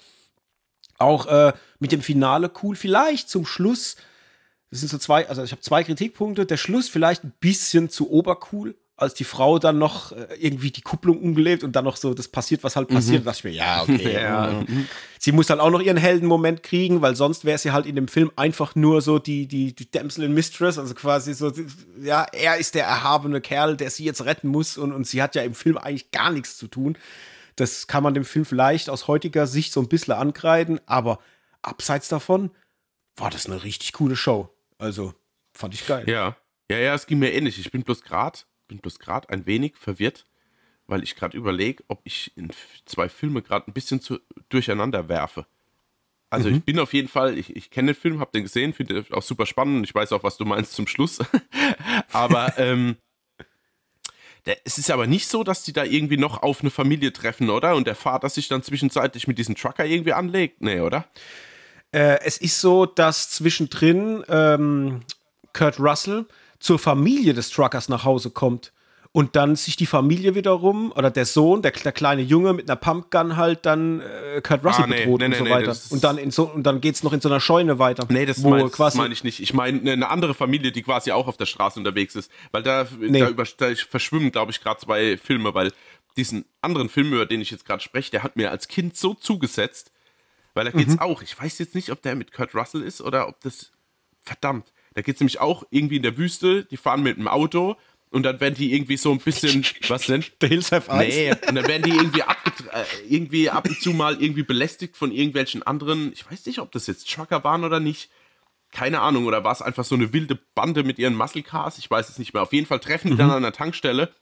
[0.99, 2.75] Auch äh, mit dem Finale cool.
[2.75, 3.97] Vielleicht zum Schluss.
[4.71, 6.45] Das sind so zwei, also ich habe zwei Kritikpunkte.
[6.45, 10.83] Der Schluss vielleicht ein bisschen zu obercool als die Frau dann noch äh, irgendwie die
[10.83, 13.25] Kupplung umgelebt und dann noch so das passiert, was halt passiert, mhm.
[13.25, 14.13] dachte ich mir, ja, okay.
[14.23, 14.65] ja.
[14.67, 14.87] Mhm.
[15.19, 18.07] Sie muss dann auch noch ihren Heldenmoment kriegen, weil sonst wäre sie halt in dem
[18.07, 21.53] Film einfach nur so die, die, die Damsel in Mistress, also quasi so,
[22.03, 25.35] ja, er ist der erhabene Kerl, der sie jetzt retten muss und, und sie hat
[25.35, 26.97] ja im Film eigentlich gar nichts zu tun.
[27.57, 31.19] Das kann man dem Film vielleicht aus heutiger Sicht so ein bisschen ankreiden, aber
[31.63, 32.51] abseits davon
[33.17, 34.51] war das eine richtig coole Show.
[34.79, 35.15] Also,
[35.53, 36.05] fand ich geil.
[36.09, 36.37] Ja.
[36.71, 37.59] Ja, ja, es ging mir ähnlich.
[37.59, 40.27] Ich bin bloß gerade bin bloß gerade ein wenig verwirrt,
[40.87, 42.51] weil ich gerade überlege, ob ich in
[42.85, 45.47] zwei Filme gerade ein bisschen zu, durcheinander werfe.
[46.31, 46.57] Also mhm.
[46.57, 49.13] ich bin auf jeden Fall, ich, ich kenne den Film, habe den gesehen, finde den
[49.13, 51.21] auch super spannend und ich weiß auch, was du meinst zum Schluss.
[52.13, 52.97] aber ähm,
[54.47, 57.51] der, es ist aber nicht so, dass die da irgendwie noch auf eine Familie treffen,
[57.51, 57.77] oder?
[57.77, 60.61] Und der Vater sich dann zwischenzeitlich mit diesem Trucker irgendwie anlegt.
[60.61, 61.07] Nee, oder?
[61.93, 65.01] Äh, es ist so, dass zwischendrin ähm,
[65.53, 66.27] Kurt Russell
[66.65, 68.73] zur Familie des Truckers nach Hause kommt
[69.13, 72.77] und dann sich die Familie wiederum oder der Sohn, der, der kleine Junge mit einer
[72.77, 75.77] Pumpgun halt dann äh, Kurt Russell ah, nee, bedroht nee, nee, und so weiter.
[75.91, 78.07] und dann in so und dann geht's noch in so einer Scheune weiter.
[78.09, 79.41] Nee, das meine mein ich nicht.
[79.41, 82.85] Ich meine eine andere Familie, die quasi auch auf der Straße unterwegs ist, weil da,
[82.85, 85.71] da, über, da verschwimmen, glaube ich, gerade zwei Filme, weil
[86.17, 89.13] diesen anderen Film, über den ich jetzt gerade spreche, der hat mir als Kind so
[89.13, 89.93] zugesetzt,
[90.55, 91.01] weil da geht's mhm.
[91.01, 91.21] auch.
[91.21, 93.71] Ich weiß jetzt nicht, ob der mit Kurt Russell ist oder ob das
[94.23, 94.73] verdammt.
[94.95, 96.65] Da geht's nämlich auch irgendwie in der Wüste.
[96.65, 97.77] Die fahren mit einem Auto
[98.15, 100.25] und dann werden die irgendwie so ein bisschen, was denn?
[100.41, 101.15] The Hills Have Eyes?
[101.15, 105.11] Nee, und dann werden die irgendwie, äh, irgendwie ab und zu mal irgendwie belästigt von
[105.11, 108.11] irgendwelchen anderen, ich weiß nicht, ob das jetzt Trucker waren oder nicht,
[108.71, 111.91] keine Ahnung, oder war es einfach so eine wilde Bande mit ihren Muscle Cars, ich
[111.91, 112.43] weiß es nicht mehr.
[112.45, 113.19] Auf jeden Fall treffen die mhm.
[113.19, 114.15] dann an der Tankstelle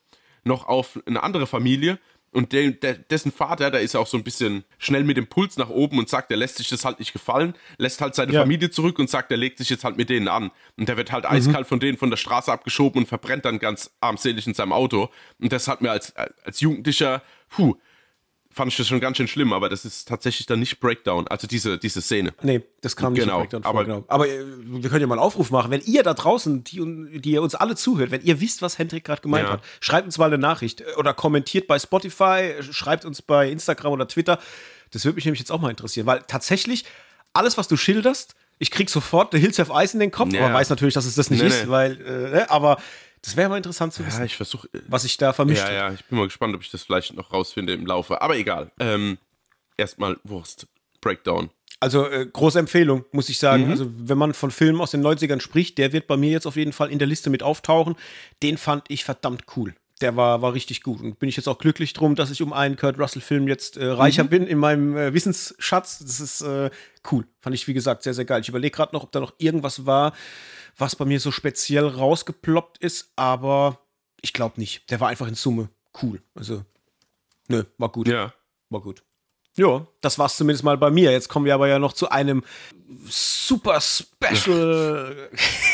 [0.42, 1.98] noch auf eine andere Familie
[2.32, 5.58] und de, de, dessen Vater, der ist auch so ein bisschen schnell mit dem Puls
[5.58, 8.40] nach oben und sagt, er lässt sich das halt nicht gefallen, lässt halt seine ja.
[8.40, 10.50] Familie zurück und sagt, er legt sich jetzt halt mit denen an.
[10.78, 11.30] Und der wird halt mhm.
[11.30, 15.10] eiskalt von denen von der Straße abgeschoben und verbrennt dann ganz armselig in seinem Auto.
[15.40, 17.76] Und das hat mir als, als Jugendlicher, puh,
[18.52, 21.46] fand ich das schon ganz schön schlimm, aber das ist tatsächlich dann nicht Breakdown, also
[21.46, 22.34] diese, diese Szene.
[22.42, 24.04] Nee, das kam nicht genau, Breakdown vor, aber, genau.
[24.08, 27.32] Aber äh, wir können ja mal einen Aufruf machen, wenn ihr da draußen, die, die
[27.32, 29.54] ihr uns alle zuhört, wenn ihr wisst, was Hendrik gerade gemeint ja.
[29.54, 33.92] hat, schreibt uns mal eine Nachricht äh, oder kommentiert bei Spotify, schreibt uns bei Instagram
[33.92, 34.38] oder Twitter.
[34.90, 36.84] Das würde mich nämlich jetzt auch mal interessieren, weil tatsächlich
[37.32, 40.44] alles, was du schilderst, ich krieg sofort The Hills of Ice in den Kopf, ja.
[40.44, 41.70] aber weiß natürlich, dass es das nicht nee, ist, nee.
[41.70, 42.78] weil, äh, ne, aber
[43.22, 44.18] das wäre mal interessant zu wissen.
[44.18, 44.68] Ja, ich versuche.
[44.88, 45.62] Was ich da vermischt.
[45.62, 48.20] Ja, ja, ich bin mal gespannt, ob ich das vielleicht noch rausfinde im Laufe.
[48.20, 48.72] Aber egal.
[48.80, 49.18] Ähm,
[49.76, 50.66] erstmal Wurst.
[51.00, 51.50] Breakdown.
[51.78, 53.66] Also äh, große Empfehlung, muss ich sagen.
[53.66, 53.70] Mhm.
[53.70, 56.56] Also wenn man von Filmen aus den 90ern spricht, der wird bei mir jetzt auf
[56.56, 57.96] jeden Fall in der Liste mit auftauchen.
[58.42, 59.74] Den fand ich verdammt cool.
[60.00, 61.00] Der war, war richtig gut.
[61.00, 63.86] Und bin ich jetzt auch glücklich drum, dass ich um einen Kurt Russell-Film jetzt äh,
[63.86, 64.28] reicher mhm.
[64.28, 65.98] bin in meinem äh, Wissensschatz.
[65.98, 66.70] Das ist äh,
[67.10, 67.24] cool.
[67.40, 68.40] Fand ich, wie gesagt, sehr, sehr geil.
[68.40, 70.12] Ich überlege gerade noch, ob da noch irgendwas war,
[70.76, 73.78] was bei mir so speziell rausgeploppt ist, aber
[74.20, 74.90] ich glaube nicht.
[74.90, 75.68] Der war einfach in Summe
[76.02, 76.22] cool.
[76.34, 76.64] Also,
[77.48, 78.08] nö, war gut.
[78.08, 78.32] Ja.
[78.70, 79.02] War gut.
[79.56, 81.12] Ja, das war's zumindest mal bei mir.
[81.12, 82.42] Jetzt kommen wir aber ja noch zu einem
[83.06, 85.30] super Special.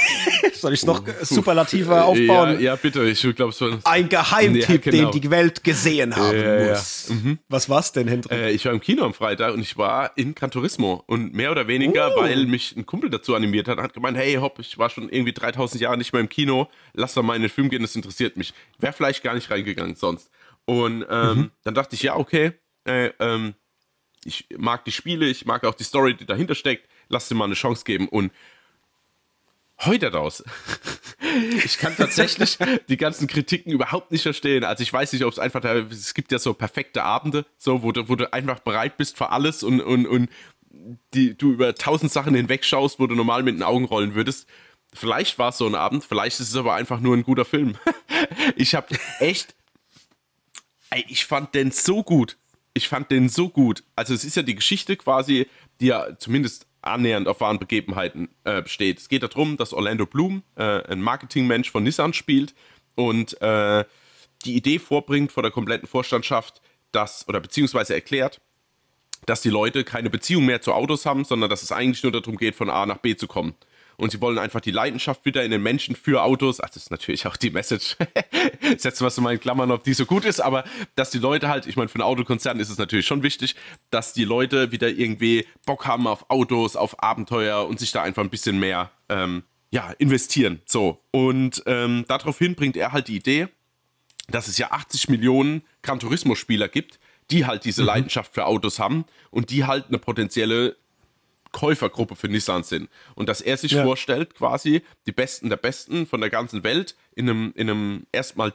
[0.54, 2.54] Soll ich es noch superlativer aufbauen?
[2.54, 3.04] Ja, ja bitte.
[3.04, 5.11] Ich glaube, es war ein Geheimtipp, ja, genau.
[5.11, 7.08] den die Welt gesehen haben ja, muss.
[7.11, 7.38] Mhm.
[7.48, 8.38] Was war's denn, Hendrik?
[8.38, 11.50] Äh, ich war im Kino am Freitag und ich war in Gran Turismo und mehr
[11.50, 12.20] oder weniger, uh.
[12.20, 15.32] weil mich ein Kumpel dazu animiert hat, hat gemeint, hey, hopp, ich war schon irgendwie
[15.32, 18.37] 3000 Jahre nicht mehr im Kino, lass doch mal in den Film gehen, das interessiert
[18.37, 18.54] mich.
[18.78, 20.30] Wäre vielleicht gar nicht reingegangen sonst.
[20.64, 21.50] Und ähm, mhm.
[21.64, 22.52] dann dachte ich, ja, okay,
[22.84, 23.54] äh, ähm,
[24.24, 26.88] ich mag die Spiele, ich mag auch die Story, die dahinter steckt.
[27.08, 28.08] Lass dir mal eine Chance geben.
[28.08, 28.32] Und
[29.84, 30.42] heute raus.
[31.64, 34.64] ich kann tatsächlich die ganzen Kritiken überhaupt nicht verstehen.
[34.64, 37.82] Also ich weiß nicht, ob es einfach da, es gibt ja so perfekte Abende, so,
[37.82, 40.30] wo du, wo du einfach bereit bist für alles und, und, und
[41.14, 44.48] die, du über tausend Sachen hinwegschaust, wo du normal mit den Augen rollen würdest.
[44.94, 47.76] Vielleicht war es so ein Abend, vielleicht ist es aber einfach nur ein guter Film.
[48.56, 48.88] ich habe
[49.20, 49.54] echt,
[50.90, 52.36] ey, ich fand den so gut
[52.78, 53.84] ich fand den so gut.
[53.94, 55.48] Also es ist ja die Geschichte quasi,
[55.80, 58.98] die ja zumindest annähernd auf wahren Begebenheiten äh, besteht.
[58.98, 62.54] Es geht darum, dass Orlando Bloom, äh, ein Marketingmensch von Nissan spielt
[62.94, 63.84] und äh,
[64.44, 66.62] die Idee vorbringt vor der kompletten Vorstandschaft,
[66.92, 68.40] dass, oder beziehungsweise erklärt,
[69.26, 72.36] dass die Leute keine Beziehung mehr zu Autos haben, sondern dass es eigentlich nur darum
[72.36, 73.54] geht, von A nach B zu kommen
[73.98, 76.61] und sie wollen einfach die Leidenschaft wieder in den Menschen für Autos.
[76.61, 77.96] Ach, das ist natürlich auch die Message.
[78.78, 81.48] Setzen wir es mal in Klammern, ob die so gut ist, aber dass die Leute
[81.48, 83.56] halt, ich meine, für einen Autokonzern ist es natürlich schon wichtig,
[83.90, 88.22] dass die Leute wieder irgendwie Bock haben auf Autos, auf Abenteuer und sich da einfach
[88.22, 90.62] ein bisschen mehr ähm, ja, investieren.
[90.64, 91.02] So.
[91.11, 93.48] Und ähm, daraufhin bringt er halt die Idee,
[94.28, 97.00] dass es ja 80 Millionen Gran Turismo-Spieler gibt,
[97.32, 97.88] die halt diese mhm.
[97.88, 100.76] Leidenschaft für Autos haben und die halt eine potenzielle
[101.52, 102.88] Käufergruppe für Nissan sind.
[103.14, 103.84] Und dass er sich ja.
[103.84, 108.54] vorstellt, quasi die Besten der Besten von der ganzen Welt in einem, in einem erstmal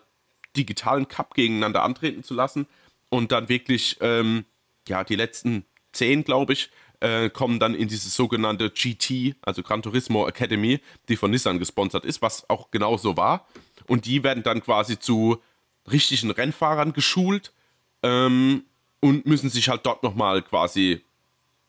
[0.55, 2.67] digitalen Cup gegeneinander antreten zu lassen
[3.09, 4.45] und dann wirklich, ähm,
[4.87, 9.81] ja, die letzten zehn, glaube ich, äh, kommen dann in diese sogenannte GT, also Gran
[9.81, 10.79] Turismo Academy,
[11.09, 13.47] die von Nissan gesponsert ist, was auch genau so war.
[13.87, 15.41] Und die werden dann quasi zu
[15.91, 17.51] richtigen Rennfahrern geschult
[18.03, 18.63] ähm,
[19.01, 21.03] und müssen sich halt dort nochmal quasi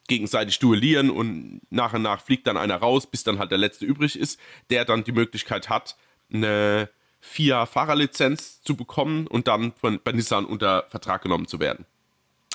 [0.08, 3.86] gegenseitig duellieren und nach und nach fliegt dann einer raus, bis dann halt der letzte
[3.86, 4.38] übrig ist,
[4.70, 5.96] der dann die Möglichkeit hat,
[6.32, 6.90] eine
[7.20, 11.86] FIA-Fahrerlizenz zu bekommen und dann von, bei Nissan unter Vertrag genommen zu werden.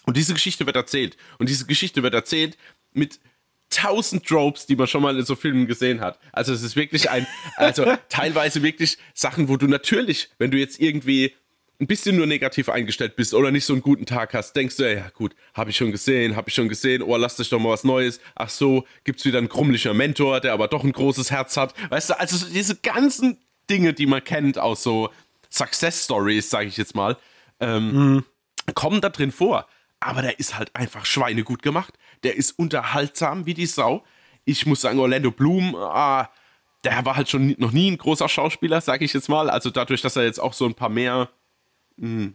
[0.05, 1.17] Und diese Geschichte wird erzählt.
[1.39, 2.57] Und diese Geschichte wird erzählt
[2.93, 3.19] mit
[3.69, 6.19] tausend Tropes, die man schon mal in so Filmen gesehen hat.
[6.31, 10.79] Also es ist wirklich ein, also teilweise wirklich Sachen, wo du natürlich, wenn du jetzt
[10.79, 11.33] irgendwie
[11.79, 14.93] ein bisschen nur negativ eingestellt bist oder nicht so einen guten Tag hast, denkst du,
[14.93, 17.69] ja gut, habe ich schon gesehen, habe ich schon gesehen, oh, lass dich doch mal
[17.69, 18.19] was Neues.
[18.35, 21.73] Ach so, gibt's wieder einen krummlicher Mentor, der aber doch ein großes Herz hat.
[21.89, 23.37] Weißt du, also diese ganzen
[23.69, 25.09] Dinge, die man kennt aus so
[25.49, 27.17] Success Stories, sage ich jetzt mal,
[27.61, 28.25] ähm, mhm.
[28.75, 29.65] kommen da drin vor.
[30.01, 31.93] Aber der ist halt einfach schweinegut gemacht.
[32.23, 34.03] Der ist unterhaltsam wie die Sau.
[34.45, 36.29] Ich muss sagen, Orlando Bloom, ah,
[36.83, 39.49] der war halt schon noch nie ein großer Schauspieler, sage ich jetzt mal.
[39.49, 41.29] Also dadurch, dass er jetzt auch so ein paar mehr,
[41.99, 42.33] hm,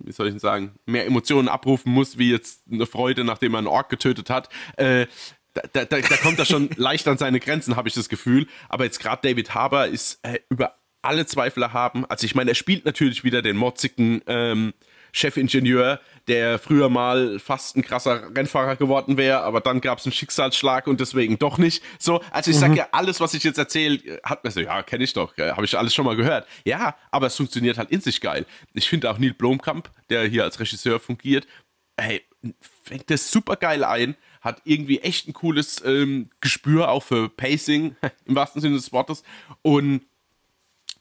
[0.00, 3.58] wie soll ich denn sagen, mehr Emotionen abrufen muss, wie jetzt eine Freude, nachdem er
[3.58, 4.48] einen Ork getötet hat.
[4.76, 5.06] Äh,
[5.54, 8.46] da, da, da, kommt er schon leicht an seine Grenzen, habe ich das Gefühl.
[8.68, 12.04] Aber jetzt gerade David Harbour ist äh, über alle Zweifel haben.
[12.06, 14.74] Also ich meine, er spielt natürlich wieder den motzigen ähm,
[15.12, 20.12] Chefingenieur, der früher mal fast ein krasser Rennfahrer geworden wäre, aber dann gab es einen
[20.12, 21.82] Schicksalsschlag und deswegen doch nicht.
[21.98, 22.60] So, also ich mhm.
[22.60, 25.64] sage ja, alles, was ich jetzt erzähle, hat mir so, ja, kenne ich doch, habe
[25.64, 26.46] ich alles schon mal gehört.
[26.64, 28.46] Ja, aber es funktioniert halt in sich geil.
[28.74, 31.46] Ich finde auch Neil Blomkamp, der hier als Regisseur fungiert,
[31.98, 32.22] hey,
[32.84, 37.96] fängt das super geil ein, hat irgendwie echt ein cooles ähm, Gespür auch für Pacing,
[38.24, 39.22] im wahrsten Sinne des Wortes.
[39.62, 40.02] Und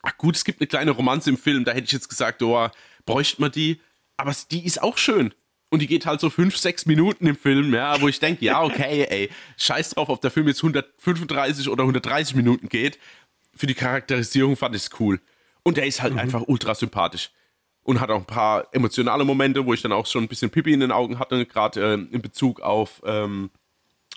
[0.02, 2.70] ach gut, es gibt eine kleine Romanze im Film, da hätte ich jetzt gesagt, oh,
[3.06, 3.80] bräuchte man die
[4.18, 5.34] aber die ist auch schön.
[5.70, 8.64] Und die geht halt so fünf, sechs Minuten im Film, ja, wo ich denke, ja,
[8.64, 12.98] okay, ey, scheiß drauf, ob der Film jetzt 135 oder 130 Minuten geht.
[13.54, 15.20] Für die Charakterisierung fand ich es cool.
[15.64, 16.20] Und der ist halt mhm.
[16.20, 17.32] einfach ultra sympathisch.
[17.84, 20.74] Und hat auch ein paar emotionale Momente, wo ich dann auch schon ein bisschen Pipi
[20.74, 23.50] in den Augen hatte, gerade äh, in Bezug auf ähm,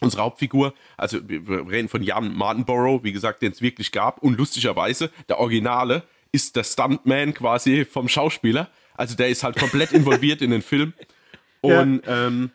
[0.01, 0.75] unsere Hauptfigur.
[0.97, 4.23] Also, wir reden von Jan Martinborough, wie gesagt, den es wirklich gab.
[4.23, 8.71] Und lustigerweise, der Originale ist der Stuntman quasi vom Schauspieler.
[8.95, 10.93] Also der ist halt komplett involviert in den Film.
[11.61, 12.27] Und ja.
[12.27, 12.51] ähm,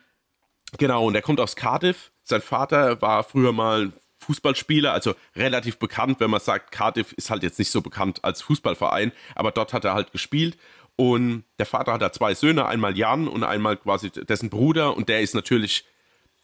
[0.78, 2.10] genau, und er kommt aus Cardiff.
[2.24, 7.44] Sein Vater war früher mal Fußballspieler, also relativ bekannt, wenn man sagt, Cardiff ist halt
[7.44, 10.58] jetzt nicht so bekannt als Fußballverein, aber dort hat er halt gespielt.
[10.96, 14.96] Und der Vater hat da zwei Söhne, einmal Jan und einmal quasi dessen Bruder.
[14.96, 15.84] Und der ist natürlich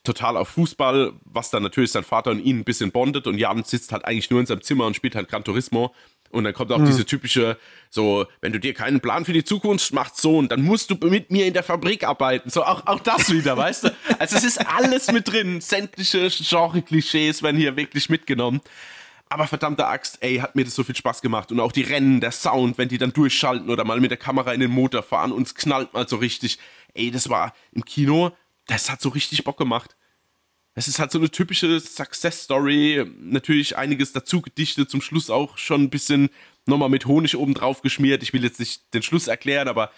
[0.05, 3.26] total auf Fußball, was dann natürlich sein Vater und ihn ein bisschen bondet.
[3.26, 5.95] Und Jan sitzt halt eigentlich nur in seinem Zimmer und spielt halt Gran Turismo.
[6.33, 6.87] Und dann kommt auch mhm.
[6.87, 7.59] diese typische,
[7.91, 10.97] so, wenn du dir keinen Plan für die Zukunft machst, so, und dann musst du
[11.09, 12.49] mit mir in der Fabrik arbeiten.
[12.49, 13.97] So, auch, auch das wieder, weißt du?
[14.18, 15.61] Also es ist alles mit drin.
[15.61, 18.61] Sämtliche Genre-Klischees werden hier wirklich mitgenommen.
[19.28, 21.53] Aber verdammte Axt, ey, hat mir das so viel Spaß gemacht.
[21.53, 24.53] Und auch die Rennen, der Sound, wenn die dann durchschalten oder mal mit der Kamera
[24.53, 26.59] in den Motor fahren und es knallt mal so richtig.
[26.95, 28.33] Ey, das war im Kino,
[28.66, 29.97] das hat so richtig Bock gemacht.
[30.75, 33.05] Es ist halt so eine typische Success-Story.
[33.20, 36.31] Natürlich einiges dazu gedichtet, zum Schluss auch schon ein bisschen
[36.66, 38.23] nochmal mit Honig oben drauf geschmiert.
[38.23, 39.91] Ich will jetzt nicht den Schluss erklären, aber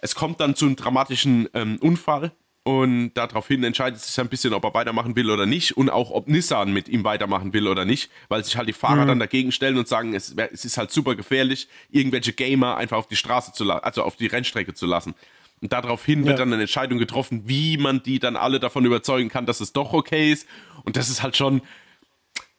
[0.00, 2.32] es kommt dann zu einem dramatischen ähm, Unfall.
[2.64, 5.76] Und daraufhin entscheidet sich ein bisschen, ob er weitermachen will oder nicht.
[5.76, 8.10] Und auch, ob Nissan mit ihm weitermachen will oder nicht.
[8.28, 9.08] Weil sich halt die Fahrer mhm.
[9.08, 13.06] dann dagegen stellen und sagen, es, es, ist halt super gefährlich, irgendwelche Gamer einfach auf
[13.06, 15.14] die Straße zu lassen, also auf die Rennstrecke zu lassen.
[15.60, 16.28] Und daraufhin ja.
[16.28, 19.72] wird dann eine Entscheidung getroffen, wie man die dann alle davon überzeugen kann, dass es
[19.72, 20.46] doch okay ist.
[20.84, 21.62] Und das ist halt schon,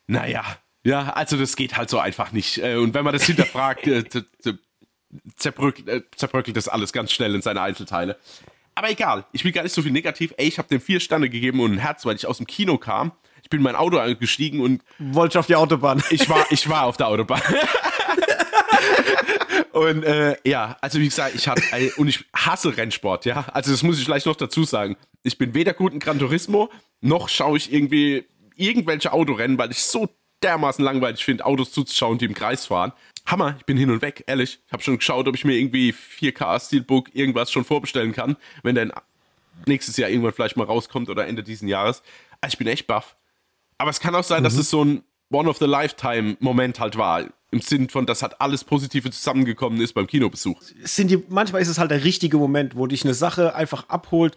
[0.07, 0.43] naja,
[0.83, 2.57] ja, also das geht halt so einfach nicht.
[2.59, 4.03] Äh, und wenn man das hinterfragt, äh,
[5.35, 8.17] zerbröckelt, äh, zerbröckelt das alles ganz schnell in seine Einzelteile.
[8.73, 10.33] Aber egal, ich will gar nicht so viel negativ.
[10.37, 12.77] Ey, ich habe dem vier Sterne gegeben und ein Herz, weil ich aus dem Kino
[12.77, 13.11] kam.
[13.43, 14.83] Ich bin in mein Auto gestiegen und.
[14.99, 16.03] Wollte ich auf die Autobahn.
[16.09, 17.41] Ich war, ich war auf der Autobahn.
[19.78, 21.61] Und äh, ja, also wie gesagt, ich hatte
[21.97, 23.45] und ich hasse Rennsport, ja.
[23.53, 24.97] Also das muss ich gleich noch dazu sagen.
[25.23, 26.69] Ich bin weder gut in Gran Turismo,
[27.01, 28.25] noch schaue ich irgendwie
[28.55, 30.09] irgendwelche Autorennen, weil ich so
[30.43, 32.93] dermaßen langweilig finde, Autos zuzuschauen, die im Kreis fahren.
[33.25, 34.59] Hammer, ich bin hin und weg, ehrlich.
[34.65, 38.75] Ich habe schon geschaut, ob ich mir irgendwie 4K Steelbook irgendwas schon vorbestellen kann, wenn
[38.75, 38.93] dann
[39.65, 42.03] nächstes Jahr irgendwann vielleicht mal rauskommt oder Ende diesen Jahres.
[42.41, 43.15] Also ich bin echt baff.
[43.78, 44.45] Aber es kann auch sein, mhm.
[44.45, 48.23] dass es so ein One of the Lifetime Moment halt war im Sinn von, dass
[48.23, 50.61] hat alles Positive zusammengekommen ist beim Kinobesuch.
[50.83, 54.35] Sind die, manchmal ist es halt der richtige Moment, wo dich eine Sache einfach abholt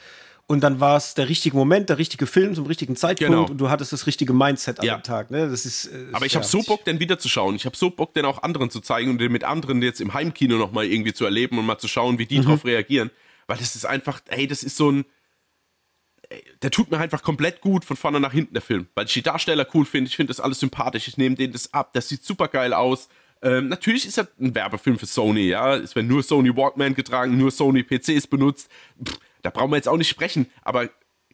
[0.51, 3.47] und dann war es der richtige Moment, der richtige Film zum richtigen Zeitpunkt genau.
[3.47, 4.97] und du hattest das richtige Mindset an ja.
[4.97, 5.31] dem Tag.
[5.31, 5.49] Ne?
[5.49, 7.55] Das ist, äh, Aber ich habe so Bock, den wiederzuschauen.
[7.55, 10.13] Ich habe so Bock, den auch anderen zu zeigen und den mit anderen jetzt im
[10.13, 12.47] Heimkino nochmal irgendwie zu erleben und mal zu schauen, wie die mhm.
[12.47, 13.13] drauf reagieren.
[13.47, 15.05] Weil das ist einfach, hey, das ist so ein
[16.63, 18.87] der tut mir einfach komplett gut von vorne nach hinten, der Film.
[18.95, 21.73] Weil ich die Darsteller cool finde, ich finde das alles sympathisch, ich nehme denen das
[21.75, 23.09] ab, das sieht super geil aus.
[23.43, 25.77] Ähm, natürlich ist er ein Werbefilm für Sony, ja.
[25.77, 28.71] Es werden nur Sony Walkman getragen, nur Sony PCs benutzt.
[29.03, 30.91] Pff, da brauchen wir jetzt auch nicht sprechen, aber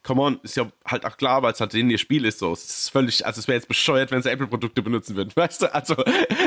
[0.06, 2.38] come on, ist ja halt auch klar, weil es halt denen ihr Spiel ist.
[2.38, 2.52] So.
[2.52, 5.74] Es ist völlig, also es wäre jetzt bescheuert, wenn sie Apple-Produkte benutzen würden, weißt du?
[5.74, 5.96] Also,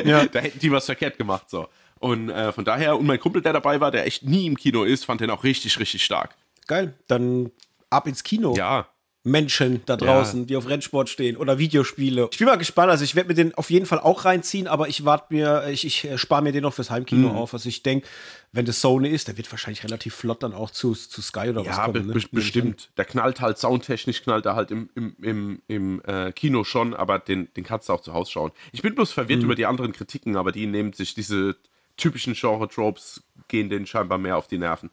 [0.05, 0.25] ja.
[0.31, 1.67] da hätten die was verkehrt gemacht, so.
[1.99, 4.85] Und äh, von daher, und mein Kumpel, der dabei war, der echt nie im Kino
[4.85, 6.35] ist, fand den auch richtig, richtig stark.
[6.65, 7.51] Geil, dann
[7.89, 8.55] ab ins Kino.
[8.55, 8.87] Ja.
[9.23, 10.45] Menschen da draußen, ja.
[10.45, 12.29] die auf Rennsport stehen oder Videospiele.
[12.31, 14.87] Ich bin mal gespannt, also ich werde mir den auf jeden Fall auch reinziehen, aber
[14.87, 17.35] ich warte mir, ich, ich äh, spare mir den noch fürs Heimkino mhm.
[17.35, 17.53] auf.
[17.53, 18.07] Also ich denke,
[18.53, 21.63] wenn das Sony ist, der wird wahrscheinlich relativ flott dann auch zu, zu Sky oder
[21.63, 22.07] ja, was kommen.
[22.07, 22.27] Ja, be ne?
[22.31, 22.91] bestimmt.
[22.97, 27.19] Der knallt halt, soundtechnisch knallt er halt im, im, im, im äh, Kino schon, aber
[27.19, 28.51] den, den kannst du auch zu Hause schauen.
[28.71, 29.45] Ich bin bloß verwirrt mhm.
[29.45, 31.57] über die anderen Kritiken, aber die nehmen sich diese
[31.97, 34.89] typischen Genre-Tropes gehen denen scheinbar mehr auf die Nerven.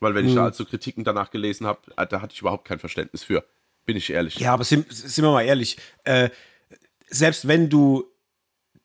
[0.00, 3.24] Weil wenn ich da also Kritiken danach gelesen habe, da hatte ich überhaupt kein Verständnis
[3.24, 3.44] für.
[3.86, 4.36] Bin ich ehrlich.
[4.36, 6.30] Ja, aber sind, sind wir mal ehrlich, äh,
[7.08, 8.04] selbst wenn du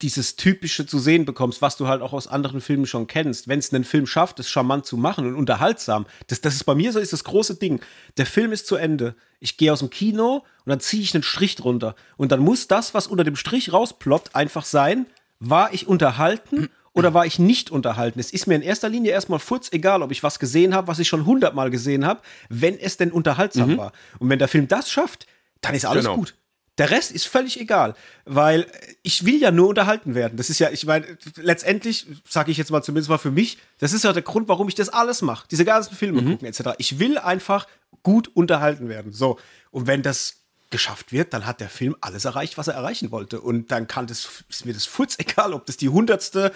[0.01, 3.59] dieses Typische zu sehen bekommst, was du halt auch aus anderen Filmen schon kennst, wenn
[3.59, 6.93] es einen Film schafft, es charmant zu machen und unterhaltsam, das, das ist bei mir
[6.93, 7.81] so, ist das große Ding.
[8.17, 9.15] Der Film ist zu Ende.
[9.39, 11.95] Ich gehe aus dem Kino und dann ziehe ich einen Strich drunter.
[12.15, 15.05] Und dann muss das, was unter dem Strich rausploppt, einfach sein,
[15.39, 18.19] war ich unterhalten oder war ich nicht unterhalten?
[18.19, 20.99] Es ist mir in erster Linie erstmal furz egal, ob ich was gesehen habe, was
[20.99, 23.91] ich schon hundertmal gesehen habe, wenn es denn unterhaltsam war.
[24.19, 25.27] Und wenn der Film das schafft,
[25.61, 26.15] dann ist alles Genau.
[26.17, 26.35] gut.
[26.77, 28.65] Der Rest ist völlig egal, weil
[29.03, 30.37] ich will ja nur unterhalten werden.
[30.37, 33.91] Das ist ja, ich meine, letztendlich, sage ich jetzt mal zumindest mal für mich, das
[33.91, 35.45] ist ja der Grund, warum ich das alles mache.
[35.51, 36.69] Diese ganzen Filme gucken etc.
[36.77, 37.67] Ich will einfach
[38.01, 39.11] gut unterhalten werden.
[39.11, 39.37] So.
[39.71, 40.38] Und wenn das
[40.69, 43.41] geschafft wird, dann hat der Film alles erreicht, was er erreichen wollte.
[43.41, 46.51] Und dann kann das, ist mir das furz egal, ob das die hundertste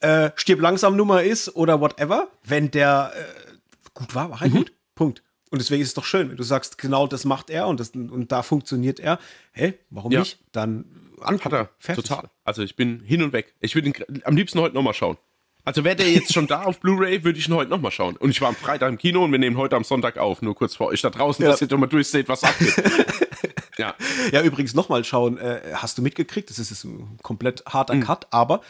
[0.00, 2.28] äh, Stirb langsam Nummer ist oder whatever.
[2.44, 3.52] Wenn der äh,
[3.94, 4.72] gut war, war er gut.
[4.94, 5.22] Punkt.
[5.50, 7.90] Und deswegen ist es doch schön, wenn du sagst, genau das macht er und, das,
[7.90, 9.18] und da funktioniert er.
[9.52, 10.20] Hey, warum Ja.
[10.20, 10.38] nicht?
[10.52, 10.86] Dann
[11.20, 11.44] angucken.
[11.44, 11.68] Hat er.
[11.78, 12.04] Fertig.
[12.06, 12.30] Total.
[12.44, 13.54] Also ich bin hin und weg.
[13.60, 13.92] Ich würde
[14.24, 15.18] am liebsten heute nochmal schauen.
[15.64, 18.16] Also wäre der jetzt schon da auf Blu-ray, würde ich ihn heute nochmal schauen.
[18.16, 20.42] Und ich war am Freitag im Kino und wir nehmen heute am Sonntag auf.
[20.42, 21.50] Nur kurz vor euch da draußen, Ja.
[21.52, 22.74] dass ihr doch mal durchseht, was abgeht.
[23.78, 23.94] ja.
[24.32, 28.02] Ja, übrigens nochmal schauen, äh, hast du mitgekriegt, das ist jetzt ein komplett harter Hm.
[28.02, 28.60] Cut, aber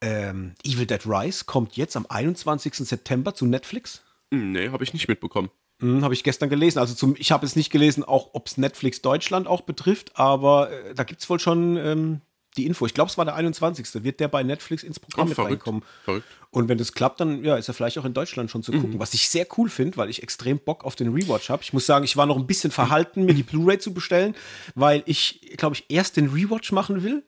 [0.00, 2.74] ähm, Evil Dead Rise kommt jetzt am 21.
[2.74, 4.02] September zu Netflix.
[4.32, 5.50] Hm, Nee, habe ich nicht mitbekommen.
[5.80, 6.78] Hm, habe ich gestern gelesen.
[6.78, 10.70] Also zum, ich habe es nicht gelesen, auch ob es Netflix Deutschland auch betrifft, aber
[10.70, 12.20] äh, da gibt es wohl schon ähm,
[12.56, 12.86] die Info.
[12.86, 14.02] Ich glaube, es war der 21.
[14.02, 15.52] Wird der bei Netflix ins Programm Ach, mit verrückt.
[15.52, 15.82] reinkommen.
[16.04, 16.26] Verrückt.
[16.50, 18.98] Und wenn das klappt, dann ja, ist er vielleicht auch in Deutschland schon zu gucken.
[18.98, 21.62] Was ich sehr cool finde, weil ich extrem Bock auf den Rewatch habe.
[21.62, 24.34] Ich muss sagen, ich war noch ein bisschen verhalten, mir die Blu-ray zu bestellen,
[24.74, 27.22] weil ich, glaube ich, erst den Rewatch machen will.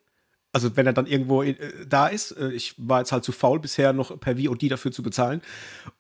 [0.54, 1.56] Also wenn er dann irgendwo äh,
[1.88, 2.32] da ist.
[2.32, 5.40] Äh, ich war jetzt halt zu faul, bisher noch per VOD dafür zu bezahlen.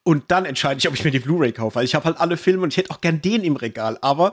[0.02, 1.76] Und dann entscheide ich, ob ich mir die Blu-ray kaufe.
[1.76, 3.98] Weil ich habe halt alle Filme und ich hätte auch gern den im Regal.
[4.02, 4.32] Aber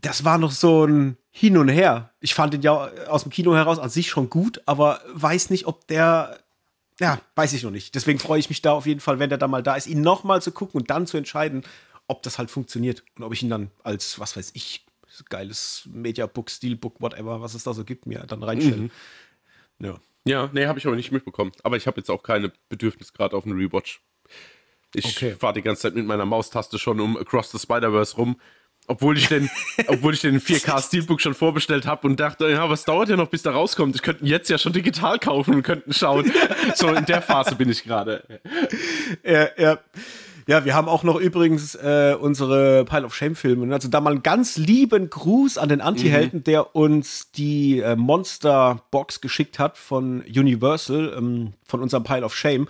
[0.00, 2.10] das war noch so ein Hin und Her.
[2.20, 5.66] Ich fand den ja aus dem Kino heraus an sich schon gut, aber weiß nicht,
[5.66, 6.38] ob der.
[7.00, 7.94] Ja, weiß ich noch nicht.
[7.96, 10.00] Deswegen freue ich mich da auf jeden Fall, wenn der da mal da ist, ihn
[10.00, 11.64] nochmal zu gucken und dann zu entscheiden,
[12.06, 14.86] ob das halt funktioniert und ob ich ihn dann als, was weiß ich,
[15.28, 18.92] geiles Mediabook, Steelbook, whatever, was es da so gibt, mir dann reinstellen.
[19.80, 19.96] Ja.
[20.26, 21.52] Ja, nee, habe ich aber nicht mitbekommen.
[21.62, 24.00] Aber ich habe jetzt auch keine Bedürfnis gerade auf einen Rewatch.
[24.94, 25.34] Ich Okay.
[25.34, 28.40] fahre die ganze Zeit mit meiner Maustaste schon um Across the Spider-Verse rum.
[28.86, 29.48] Obwohl ich den,
[29.86, 33.28] obwohl ich den 4K Steelbook schon vorbestellt habe und dachte, ja, was dauert ja noch,
[33.28, 33.94] bis der rauskommt?
[33.96, 36.30] Ich könnte ihn jetzt ja schon digital kaufen und könnten schauen.
[36.74, 38.22] so in der Phase bin ich gerade.
[39.24, 39.78] Ja, ja.
[40.46, 43.72] Ja, wir haben auch noch übrigens äh, unsere Pile of Shame-Filme.
[43.72, 49.22] Also da mal einen ganz lieben Gruß an den Anti-Helden, der uns die äh, Monster-Box
[49.22, 52.68] geschickt hat von Universal, ähm, von unserem Pile of Shame.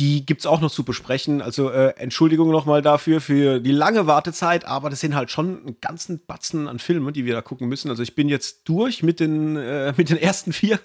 [0.00, 1.40] Die gibt's auch noch zu besprechen.
[1.40, 5.80] Also äh, Entschuldigung nochmal dafür, für die lange Wartezeit, aber das sind halt schon einen
[5.80, 7.90] ganzen Batzen an Filmen, die wir da gucken müssen.
[7.90, 10.80] Also ich bin jetzt durch mit den, äh, mit den ersten vier.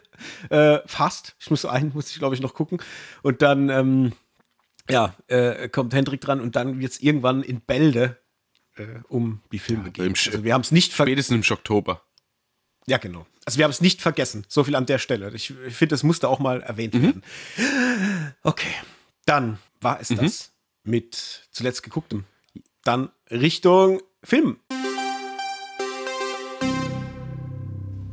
[0.50, 1.36] Äh, fast.
[1.40, 2.80] Ich muss einen, muss ich glaube ich noch gucken.
[3.24, 4.14] Und dann, ähm,
[4.90, 8.18] ja, äh, kommt Hendrik dran und dann wird es irgendwann in Bälde
[8.76, 10.14] äh, um die Filme gehen.
[10.14, 11.16] Sch- Also wir haben es nicht vergessen.
[11.16, 12.04] Spätestens im Oktober.
[12.86, 13.26] Ja, genau.
[13.46, 14.46] Also wir haben es nicht vergessen.
[14.48, 15.32] So viel an der Stelle.
[15.34, 17.02] Ich, ich finde, das musste auch mal erwähnt Mhm.
[17.04, 17.24] werden.
[18.44, 18.68] Okay,
[19.30, 20.52] dann war es das
[20.84, 22.26] mit zuletzt gegucktem.
[22.84, 24.60] Dann Richtung Film.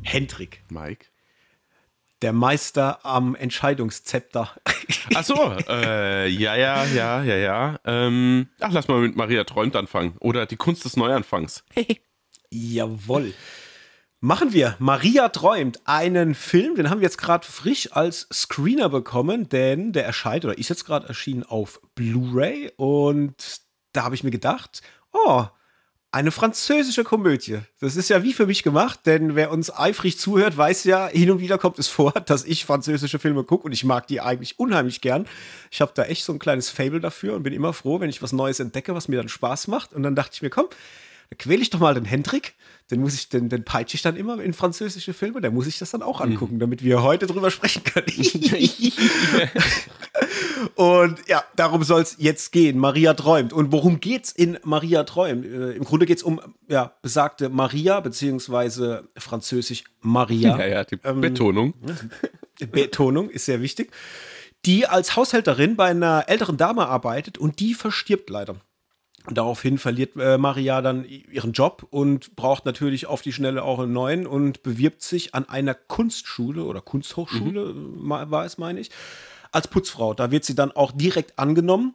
[0.03, 1.07] Hendrik, Mike.
[2.23, 4.57] der Meister am Entscheidungszepter.
[5.15, 7.81] Ach so, äh, ja, ja, ja, ja, ja.
[7.85, 10.17] Ähm, ach, lass mal mit Maria träumt anfangen.
[10.21, 11.65] Oder die Kunst des Neuanfangs.
[12.51, 13.33] Jawohl.
[14.27, 14.75] Machen wir.
[14.81, 20.05] Maria träumt einen Film, den haben wir jetzt gerade frisch als Screener bekommen, denn der
[20.05, 23.61] erscheint oder ist jetzt gerade erschienen auf Blu-ray und
[23.93, 25.45] da habe ich mir gedacht, oh,
[26.11, 27.61] eine französische Komödie.
[27.79, 31.31] Das ist ja wie für mich gemacht, denn wer uns eifrig zuhört, weiß ja, hin
[31.31, 34.59] und wieder kommt es vor, dass ich französische Filme gucke und ich mag die eigentlich
[34.59, 35.29] unheimlich gern.
[35.71, 38.23] Ich habe da echt so ein kleines Fable dafür und bin immer froh, wenn ich
[38.23, 39.93] was Neues entdecke, was mir dann Spaß macht.
[39.93, 40.67] Und dann dachte ich mir, komm,
[41.31, 42.55] da quäle ich doch mal den Hendrik.
[42.91, 45.41] Den muss ich, den, den peitsche ich dann immer in französische Filme.
[45.41, 48.07] Der muss ich das dann auch angucken, damit wir heute drüber sprechen können.
[50.77, 52.79] Und ja, darum soll es jetzt gehen.
[52.79, 53.53] Maria träumt.
[53.53, 55.45] Und worum geht's in Maria träumt?
[55.45, 60.57] Äh, Im Grunde geht's um ja, besagte Maria, beziehungsweise französisch Maria.
[60.59, 61.75] Ja, ja, die Ähm, Betonung.
[62.71, 63.91] Betonung ist sehr wichtig.
[64.65, 68.57] Die als Haushälterin bei einer älteren Dame arbeitet und die verstirbt leider.
[69.31, 73.93] Daraufhin verliert äh, Maria dann ihren Job und braucht natürlich auf die Schnelle auch einen
[73.93, 78.91] neuen und bewirbt sich an einer Kunstschule oder Kunsthochschule, ma- war es, meine ich,
[79.53, 80.15] als Putzfrau.
[80.15, 81.95] Da wird sie dann auch direkt angenommen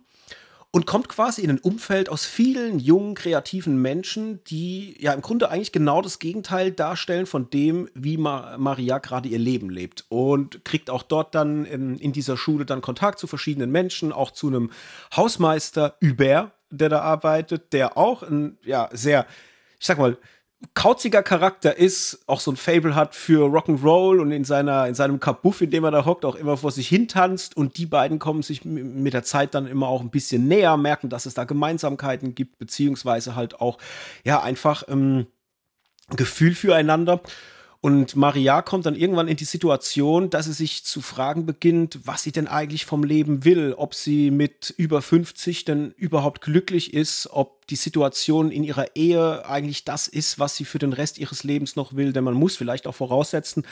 [0.73, 5.49] und kommt quasi in ein Umfeld aus vielen jungen, kreativen Menschen, die ja im Grunde
[5.49, 10.05] eigentlich genau das Gegenteil darstellen von dem, wie Ma Maria gerade ihr Leben lebt.
[10.07, 14.31] Und kriegt auch dort dann in, in, dieser Schule dann Kontakt zu verschiedenen Menschen, auch
[14.31, 14.71] zu einem
[15.13, 19.27] Hausmeister Hubert, der da arbeitet, der auch ein ja, sehr,
[19.77, 20.17] ich sag mal,
[20.73, 25.19] kauziger Charakter ist, auch so ein Fable hat für Rock'n'Roll und in, seiner, in seinem
[25.19, 27.57] Kabuff, in dem er da hockt, auch immer vor sich hintanzt.
[27.57, 31.09] Und die beiden kommen sich mit der Zeit dann immer auch ein bisschen näher, merken,
[31.09, 33.79] dass es da Gemeinsamkeiten gibt, beziehungsweise halt auch,
[34.23, 35.27] ja, einfach ähm,
[36.15, 37.21] Gefühl füreinander.
[37.83, 42.21] Und Maria kommt dann irgendwann in die Situation, dass sie sich zu fragen beginnt, was
[42.21, 47.27] sie denn eigentlich vom Leben will, ob sie mit über 50 denn überhaupt glücklich ist,
[47.31, 51.43] ob die Situation in ihrer Ehe eigentlich das ist, was sie für den Rest ihres
[51.43, 52.13] Lebens noch will.
[52.13, 53.65] Denn man muss vielleicht auch voraussetzen,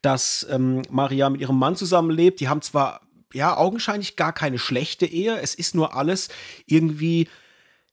[0.00, 2.38] dass ähm, Maria mit ihrem Mann zusammenlebt.
[2.38, 3.00] Die haben zwar
[3.32, 6.28] ja augenscheinlich gar keine schlechte Ehe, es ist nur alles
[6.66, 7.26] irgendwie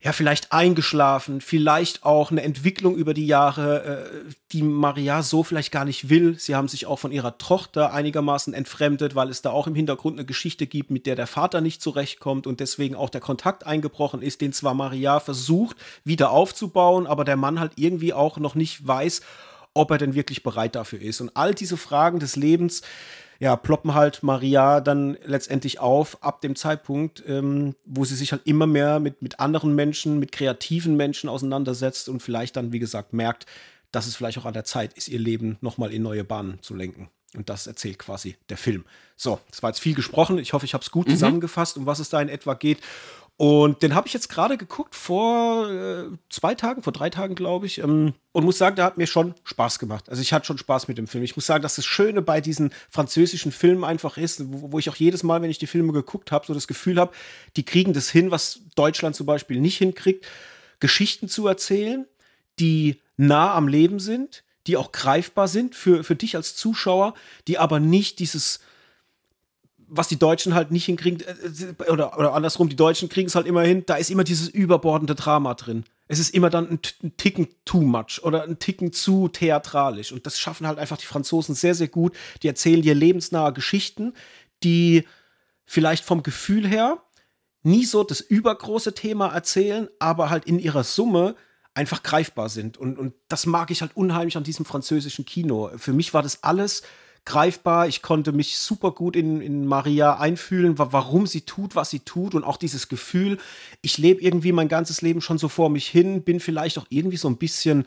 [0.04, 5.72] ja, vielleicht eingeschlafen, vielleicht auch eine Entwicklung über die Jahre, äh, die Maria so vielleicht
[5.72, 6.38] gar nicht will.
[6.38, 10.20] Sie haben sich auch von ihrer Tochter einigermaßen entfremdet, weil es da auch im Hintergrund
[10.20, 14.22] eine Geschichte gibt, mit der der Vater nicht zurechtkommt und deswegen auch der Kontakt eingebrochen
[14.22, 18.86] ist, den zwar Maria versucht wieder aufzubauen, aber der Mann halt irgendwie auch noch nicht
[18.86, 19.22] weiß,
[19.74, 21.22] ob er denn wirklich bereit dafür ist.
[21.22, 22.82] Und all diese Fragen des Lebens,
[23.40, 28.44] ja, ploppen halt Maria dann letztendlich auf ab dem Zeitpunkt, ähm, wo sie sich halt
[28.46, 33.14] immer mehr mit, mit anderen Menschen, mit kreativen Menschen auseinandersetzt und vielleicht dann, wie gesagt,
[33.14, 33.46] merkt,
[33.92, 36.74] dass es vielleicht auch an der Zeit ist, ihr Leben nochmal in neue Bahnen zu
[36.74, 37.10] lenken.
[37.36, 38.86] Und das erzählt quasi der Film.
[39.16, 40.38] So, das war jetzt viel gesprochen.
[40.38, 41.12] Ich hoffe, ich habe es gut mhm.
[41.12, 42.80] zusammengefasst, um was es da in etwa geht.
[43.36, 47.66] Und den habe ich jetzt gerade geguckt vor äh, zwei Tagen, vor drei Tagen, glaube
[47.66, 47.80] ich.
[47.80, 50.08] Ähm, und muss sagen, der hat mir schon Spaß gemacht.
[50.08, 51.24] Also ich hatte schon Spaß mit dem Film.
[51.24, 54.90] Ich muss sagen, dass das Schöne bei diesen französischen Filmen einfach ist, wo, wo ich
[54.90, 57.14] auch jedes Mal, wenn ich die Filme geguckt habe, so das Gefühl habe,
[57.58, 60.28] die kriegen das hin, was Deutschland zum Beispiel nicht hinkriegt,
[60.80, 62.06] Geschichten zu erzählen,
[62.60, 67.16] die nah am Leben sind, die auch greifbar sind für, für dich als Zuschauer,
[67.48, 68.60] die aber nicht dieses
[69.96, 73.36] was die Deutschen halt nicht hinkriegen, äh, äh, oder, oder andersrum, die Deutschen kriegen es
[73.36, 75.84] halt immer hin, da ist immer dieses überbordende Drama drin.
[76.08, 80.12] Es ist immer dann ein, ein, Ticken too much oder ein Ticken zu theatralisch.
[80.12, 82.16] Und das schaffen halt einfach die Franzosen sehr, sehr gut.
[82.42, 84.14] Die erzählen dir lebensnahe Geschichten,
[84.64, 85.08] die
[85.66, 87.02] vielleicht vom Gefühl her
[87.64, 91.36] nie so das übergroße Thema erzählen, aber halt in ihrer Summe
[91.74, 92.78] einfach greifbar sind.
[92.78, 95.72] Und, und das mag ich halt unheimlich an diesem französischen Kino.
[95.78, 96.84] Für mich war das alles
[97.26, 97.88] greifbar.
[97.88, 102.36] Ich konnte mich super gut in, in Maria einfühlen, warum sie tut, was sie tut
[102.36, 103.38] und auch dieses Gefühl,
[103.82, 107.18] ich lebe irgendwie mein ganzes Leben schon so vor mich hin, bin vielleicht auch irgendwie
[107.18, 107.86] so ein bisschen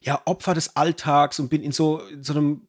[0.00, 2.68] ja, Opfer des Alltags und bin in so, in so einem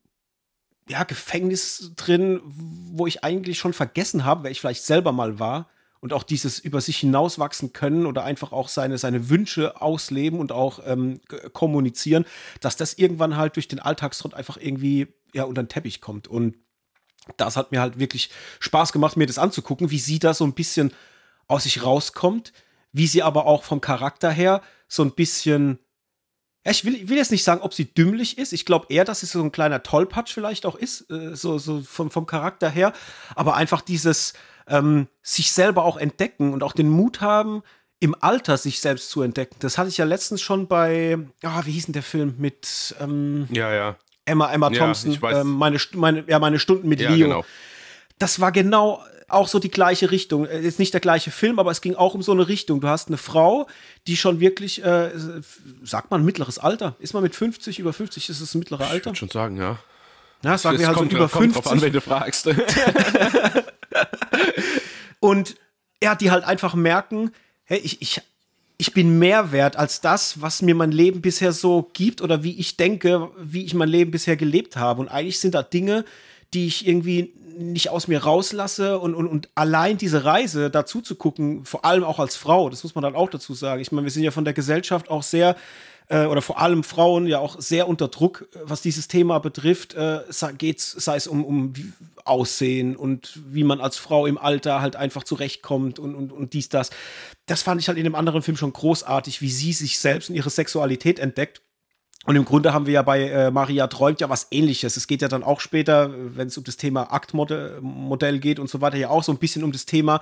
[0.89, 5.70] ja, Gefängnis drin, wo ich eigentlich schon vergessen habe, wer ich vielleicht selber mal war.
[5.99, 10.51] Und auch dieses über sich hinauswachsen können oder einfach auch seine, seine Wünsche ausleben und
[10.51, 11.20] auch ähm,
[11.53, 12.26] kommunizieren,
[12.61, 16.28] dass das irgendwann halt durch den Alltagstrott einfach irgendwie ja unter den Teppich kommt.
[16.28, 16.56] Und
[17.38, 20.54] das hat mir halt wirklich Spaß gemacht, mir das anzugucken, wie sie da so ein
[20.54, 20.94] bisschen
[21.48, 22.54] aus sich rauskommt,
[22.92, 25.80] wie sie aber auch vom Charakter her so ein bisschen
[26.68, 28.52] ja, ich will, will jetzt nicht sagen, ob sie dümmlich ist.
[28.52, 31.82] Ich glaube eher, dass sie so ein kleiner Tollpatsch vielleicht auch ist, äh, so, so
[31.82, 32.92] vom, vom Charakter her.
[33.36, 34.34] Aber einfach dieses
[34.68, 37.64] ähm, sich selber auch entdecken und auch den Mut haben,
[38.02, 39.56] im Alter sich selbst zu entdecken.
[39.60, 43.48] Das hatte ich ja letztens schon bei, ah, wie hieß denn der Film mit ähm,
[43.50, 43.96] Ja, ja.
[44.28, 47.28] Emma, Emma Thompson, ja, ähm, meine, meine, ja, meine Stunden mit ja, Leo.
[47.28, 47.46] Genau.
[48.20, 50.46] Das war genau auch so die gleiche Richtung.
[50.46, 52.82] Äh, ist nicht der gleiche Film, aber es ging auch um so eine Richtung.
[52.82, 53.68] Du hast eine Frau,
[54.06, 55.12] die schon wirklich, äh,
[55.84, 56.96] sagt man, mittleres Alter.
[57.00, 58.98] Ist man mit 50, über 50 ist es ein mittleres Alter?
[58.98, 59.80] Ich würde schon sagen, ja.
[60.44, 61.64] Ja, sagen wir halt kommt, so über 50.
[61.64, 62.48] Drauf an, wenn du fragst.
[65.20, 65.56] Und
[66.02, 67.32] ja, die halt einfach merken,
[67.64, 68.22] hey, ich, ich,
[68.78, 72.60] ich bin mehr wert als das, was mir mein Leben bisher so gibt oder wie
[72.60, 75.02] ich denke, wie ich mein Leben bisher gelebt habe.
[75.02, 76.06] Und eigentlich sind da Dinge,
[76.54, 81.16] die ich irgendwie nicht aus mir rauslasse und, und, und allein diese Reise dazu zu
[81.16, 83.82] gucken, vor allem auch als Frau, das muss man dann auch dazu sagen.
[83.82, 85.56] Ich meine, wir sind ja von der Gesellschaft auch sehr
[86.10, 90.22] äh, oder vor allem Frauen ja auch sehr unter Druck, was dieses Thema betrifft, äh,
[90.58, 91.74] geht sei es um, um
[92.24, 96.70] Aussehen und wie man als Frau im Alter halt einfach zurechtkommt und, und, und dies,
[96.70, 96.89] das.
[97.45, 100.36] Das fand ich halt in dem anderen Film schon großartig, wie sie sich selbst und
[100.36, 101.62] ihre Sexualität entdeckt.
[102.26, 104.97] Und im Grunde haben wir ja bei äh, Maria träumt ja was ähnliches.
[104.97, 108.82] Es geht ja dann auch später, wenn es um das Thema Aktmodell geht und so
[108.82, 110.20] weiter, ja auch so ein bisschen um das Thema,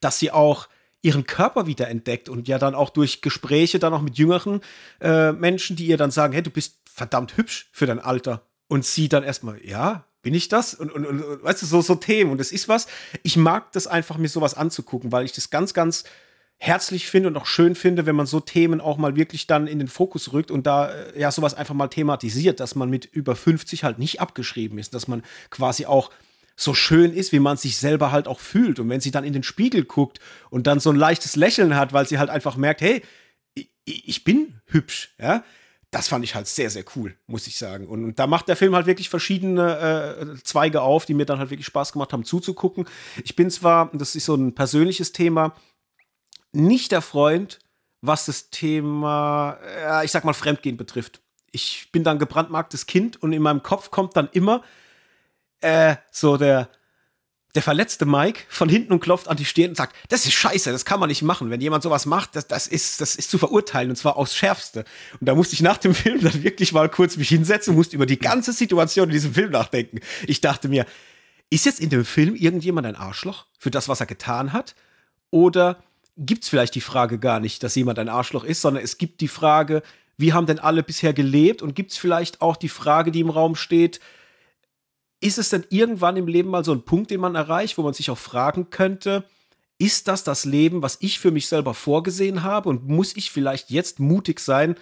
[0.00, 0.68] dass sie auch
[1.02, 4.60] ihren Körper wieder entdeckt und ja dann auch durch Gespräche dann auch mit jüngeren
[5.00, 8.42] äh, Menschen, die ihr dann sagen, hey, du bist verdammt hübsch für dein Alter.
[8.68, 10.74] Und sie dann erstmal, ja, bin ich das?
[10.74, 12.30] Und, und, und weißt du, so, so Themen.
[12.30, 12.86] Und das ist was,
[13.22, 16.04] ich mag das einfach, mir sowas anzugucken, weil ich das ganz, ganz
[16.58, 19.80] herzlich finde und auch schön finde, wenn man so Themen auch mal wirklich dann in
[19.80, 23.34] den Fokus rückt und da äh, ja sowas einfach mal thematisiert, dass man mit über
[23.34, 26.10] 50 halt nicht abgeschrieben ist, dass man quasi auch
[26.56, 28.78] so schön ist, wie man sich selber halt auch fühlt.
[28.78, 31.92] Und wenn sie dann in den Spiegel guckt und dann so ein leichtes Lächeln hat,
[31.92, 33.02] weil sie halt einfach merkt, hey,
[33.84, 35.44] ich, bin hübsch, ja,
[35.90, 37.86] das fand ich halt sehr, sehr cool, muss ich sagen.
[37.86, 41.38] Und, und da macht der Film halt wirklich verschiedene äh, Zweige auf, die mir dann
[41.38, 42.86] halt wirklich Spaß gemacht haben zuzugucken.
[43.24, 45.54] Ich bin zwar, das ist so ein persönliches Thema,
[46.52, 47.58] nicht der Freund,
[48.00, 51.20] was das Thema, äh, ich sag mal, Fremdgehen betrifft.
[51.50, 54.62] Ich bin dann gebrandmarktes Kind und in meinem Kopf kommt dann immer
[55.62, 56.68] äh, so der,
[57.54, 60.72] der verletzte Mike von hinten und klopft an die Stirn und sagt, das ist scheiße,
[60.72, 61.50] das kann man nicht machen.
[61.50, 64.84] Wenn jemand sowas macht, das, das, ist, das ist zu verurteilen und zwar aufs Schärfste.
[65.20, 68.06] Und da musste ich nach dem Film dann wirklich mal kurz mich hinsetzen musste über
[68.06, 70.00] die ganze Situation in diesem Film nachdenken.
[70.26, 70.86] Ich dachte mir,
[71.50, 74.74] ist jetzt in dem Film irgendjemand ein Arschloch für das, was er getan hat?
[75.30, 75.82] Oder
[76.16, 79.20] gibt es vielleicht die Frage gar nicht, dass jemand ein Arschloch ist, sondern es gibt
[79.20, 79.82] die Frage,
[80.16, 81.60] wie haben denn alle bisher gelebt?
[81.60, 84.00] Und gibt es vielleicht auch die Frage, die im Raum steht,
[85.22, 87.94] ist es denn irgendwann im Leben mal so ein Punkt, den man erreicht, wo man
[87.94, 89.24] sich auch fragen könnte,
[89.78, 93.70] ist das das Leben, was ich für mich selber vorgesehen habe und muss ich vielleicht
[93.70, 94.76] jetzt mutig sein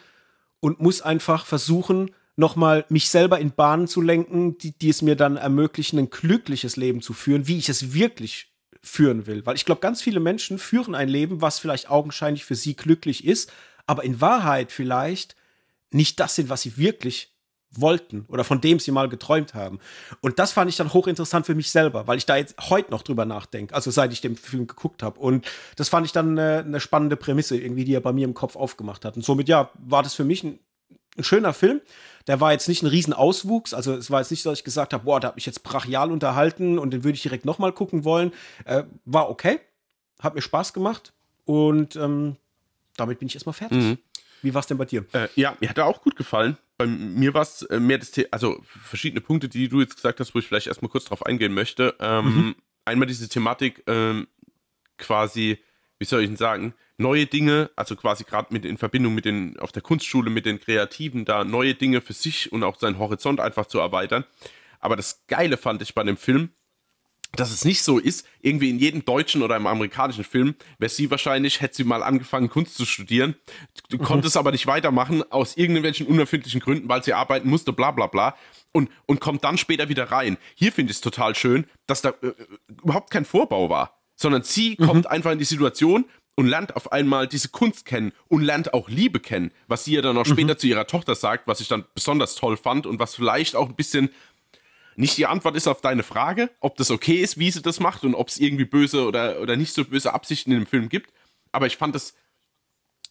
[0.61, 5.17] und muss einfach versuchen, nochmal mich selber in Bahnen zu lenken, die, die es mir
[5.17, 9.45] dann ermöglichen, ein glückliches Leben zu führen, wie ich es wirklich führen will.
[9.47, 13.25] Weil ich glaube, ganz viele Menschen führen ein Leben, was vielleicht augenscheinlich für sie glücklich
[13.25, 13.53] ist,
[13.87, 15.37] aber in Wahrheit vielleicht
[15.91, 17.33] nicht das sind, was sie wirklich
[17.73, 19.79] wollten oder von dem sie mal geträumt haben.
[20.21, 23.03] Und das fand ich dann hochinteressant für mich selber, weil ich da jetzt heute noch
[23.03, 25.21] drüber nachdenke, also seit ich den Film geguckt habe.
[25.21, 25.47] Und
[25.77, 28.57] das fand ich dann eine, eine, spannende Prämisse, irgendwie, die er bei mir im Kopf
[28.57, 29.17] aufgemacht hat.
[29.17, 30.59] Und somit, ja, war das für mich ein,
[31.17, 31.81] ein schöner Film.
[32.27, 34.93] Der war jetzt nicht ein Riesenauswuchs, also es war jetzt nicht so, dass ich gesagt
[34.93, 38.05] habe, boah, da habe ich jetzt brachial unterhalten und den würde ich direkt nochmal gucken
[38.05, 38.33] wollen.
[38.65, 39.61] Äh, war okay,
[40.21, 41.13] hat mir Spaß gemacht
[41.45, 42.37] und ähm,
[42.97, 43.79] damit bin ich erstmal fertig.
[43.79, 43.99] Mhm.
[44.43, 45.05] Wie war es denn bei dir?
[45.13, 46.57] Äh, ja, mir hat er auch gut gefallen.
[46.81, 50.19] Bei mir war es äh, mehr das Thema, also verschiedene Punkte, die du jetzt gesagt
[50.19, 51.95] hast, wo ich vielleicht erstmal kurz drauf eingehen möchte.
[52.01, 52.55] Ähm, mhm.
[52.87, 54.29] Einmal diese Thematik, ähm,
[54.97, 55.59] quasi,
[55.99, 59.59] wie soll ich denn sagen, neue Dinge, also quasi gerade mit in Verbindung mit den,
[59.59, 63.41] auf der Kunstschule, mit den Kreativen, da neue Dinge für sich und auch seinen Horizont
[63.41, 64.25] einfach zu erweitern.
[64.79, 66.49] Aber das Geile fand ich bei dem Film,
[67.33, 71.11] dass es nicht so ist, irgendwie in jedem deutschen oder im amerikanischen Film, wäre sie
[71.11, 73.37] wahrscheinlich, hätte sie mal angefangen, Kunst zu studieren,
[73.89, 74.03] du mhm.
[74.05, 78.37] konntest aber nicht weitermachen, aus irgendwelchen unerfindlichen Gründen, weil sie arbeiten musste, bla bla bla,
[78.73, 80.37] und, und kommt dann später wieder rein.
[80.55, 82.33] Hier finde ich es total schön, dass da äh,
[82.83, 84.87] überhaupt kein Vorbau war, sondern sie mhm.
[84.87, 86.05] kommt einfach in die Situation
[86.37, 90.03] und lernt auf einmal diese Kunst kennen und lernt auch Liebe kennen, was sie ja
[90.03, 90.33] dann auch mhm.
[90.33, 93.69] später zu ihrer Tochter sagt, was ich dann besonders toll fand und was vielleicht auch
[93.69, 94.11] ein bisschen
[95.01, 98.05] nicht die Antwort ist auf deine Frage, ob das okay ist, wie sie das macht
[98.05, 101.13] und ob es irgendwie böse oder, oder nicht so böse Absichten in dem Film gibt.
[101.53, 102.15] Aber ich fand es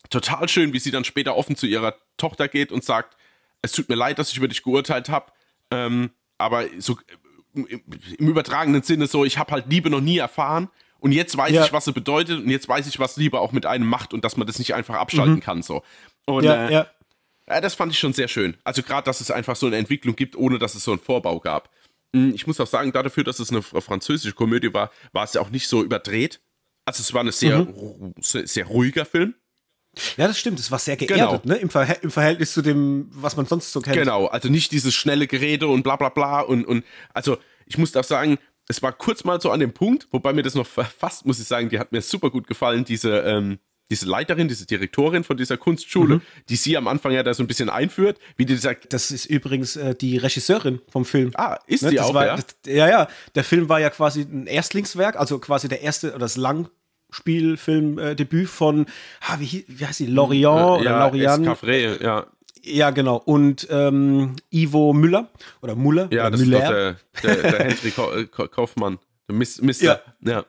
[0.09, 3.17] total schön, wie sie dann später offen zu ihrer Tochter geht und sagt,
[3.61, 5.31] es tut mir leid, dass ich über dich geurteilt habe,
[5.71, 6.97] ähm, aber so
[7.53, 10.69] im, im übertragenen Sinne so, ich habe halt Liebe noch nie erfahren
[10.99, 11.65] und jetzt weiß ja.
[11.65, 14.23] ich, was sie bedeutet und jetzt weiß ich, was Liebe auch mit einem macht und
[14.23, 15.41] dass man das nicht einfach abschalten mhm.
[15.41, 15.83] kann so.
[16.25, 16.87] Und ja, äh, ja.
[17.47, 18.55] Ja, das fand ich schon sehr schön.
[18.63, 21.39] Also gerade, dass es einfach so eine Entwicklung gibt, ohne dass es so einen Vorbau
[21.39, 21.69] gab.
[22.15, 25.41] Hm, ich muss auch sagen, dafür, dass es eine französische Komödie war, war es ja
[25.41, 26.41] auch nicht so überdreht.
[26.85, 28.13] Also es war ein sehr, mhm.
[28.17, 29.35] sehr ruhiger Film.
[30.17, 30.59] Ja, das stimmt.
[30.59, 31.41] Es war sehr geerdet, genau.
[31.43, 31.55] ne?
[31.55, 33.95] Im, Ver Im, Verhältnis zu dem, was man sonst so kennt.
[33.95, 36.41] Genau, also nicht dieses schnelle Gerede und bla bla bla.
[36.41, 38.37] Und, und also ich muss auch sagen,
[38.67, 41.47] es war kurz mal so an dem Punkt, wobei mir das noch fast, muss ich
[41.47, 45.57] sagen, die hat mir super gut gefallen, diese, ähm, diese Leiterin, diese Direktorin von dieser
[45.57, 46.21] Kunstschule, mhm.
[46.47, 48.93] die sie am Anfang ja da so ein bisschen einführt, wie die sagt.
[48.93, 51.31] Das ist übrigens äh, die Regisseurin vom Film.
[51.35, 52.35] Ah, ist ne, die auch, war, ja?
[52.35, 53.07] Das, ja, ja.
[53.35, 58.47] Der Film war ja quasi ein Erstlingswerk, also quasi der erste oder das Langspielfilmdebüt äh,
[58.47, 58.85] von,
[59.27, 61.47] ah, wie, wie heißt sie, Lorient äh, ja, oder Lorient?
[61.47, 62.27] Escafré, ja.
[62.61, 63.15] Ja, genau.
[63.15, 65.29] Und ähm, Ivo Müller
[65.61, 66.09] oder Muller.
[66.11, 66.59] Ja, oder das Müller.
[66.59, 66.71] ist doch
[67.21, 67.91] der, der, der Henry
[68.49, 68.99] Kaufmann.
[69.29, 69.63] Der Mister.
[69.81, 70.01] Ja.
[70.21, 70.45] ja.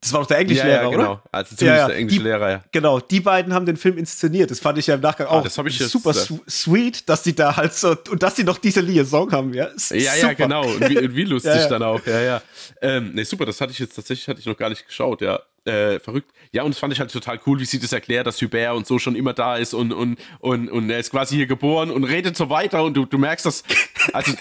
[0.00, 1.02] Das war doch der Englischlehrer, ja, ja, genau.
[1.12, 1.22] oder?
[1.32, 1.88] Also zumindest ja, ja.
[1.88, 2.64] der Englischlehrer, ja.
[2.70, 4.50] Genau, die beiden haben den Film inszeniert.
[4.50, 7.56] Das fand ich ja im Nachgang ah, auch ich super jetzt, sweet, dass die da
[7.56, 9.66] halt so und dass die noch diese Liaison haben, ja.
[9.66, 10.16] Ja, super.
[10.16, 10.66] ja, genau.
[10.66, 12.42] Und wie, wie lustig dann auch, ja, ja.
[12.80, 15.40] Ähm, nee, super, das hatte ich jetzt tatsächlich hatte ich noch gar nicht geschaut, ja
[15.68, 16.32] äh, verrückt.
[16.52, 18.86] Ja, und das fand ich halt total cool, wie sie das erklärt, dass Hubert und
[18.86, 22.04] so schon immer da ist und, und, und, und er ist quasi hier geboren und
[22.04, 23.64] redet so weiter und du, du merkst das,
[24.12, 24.32] also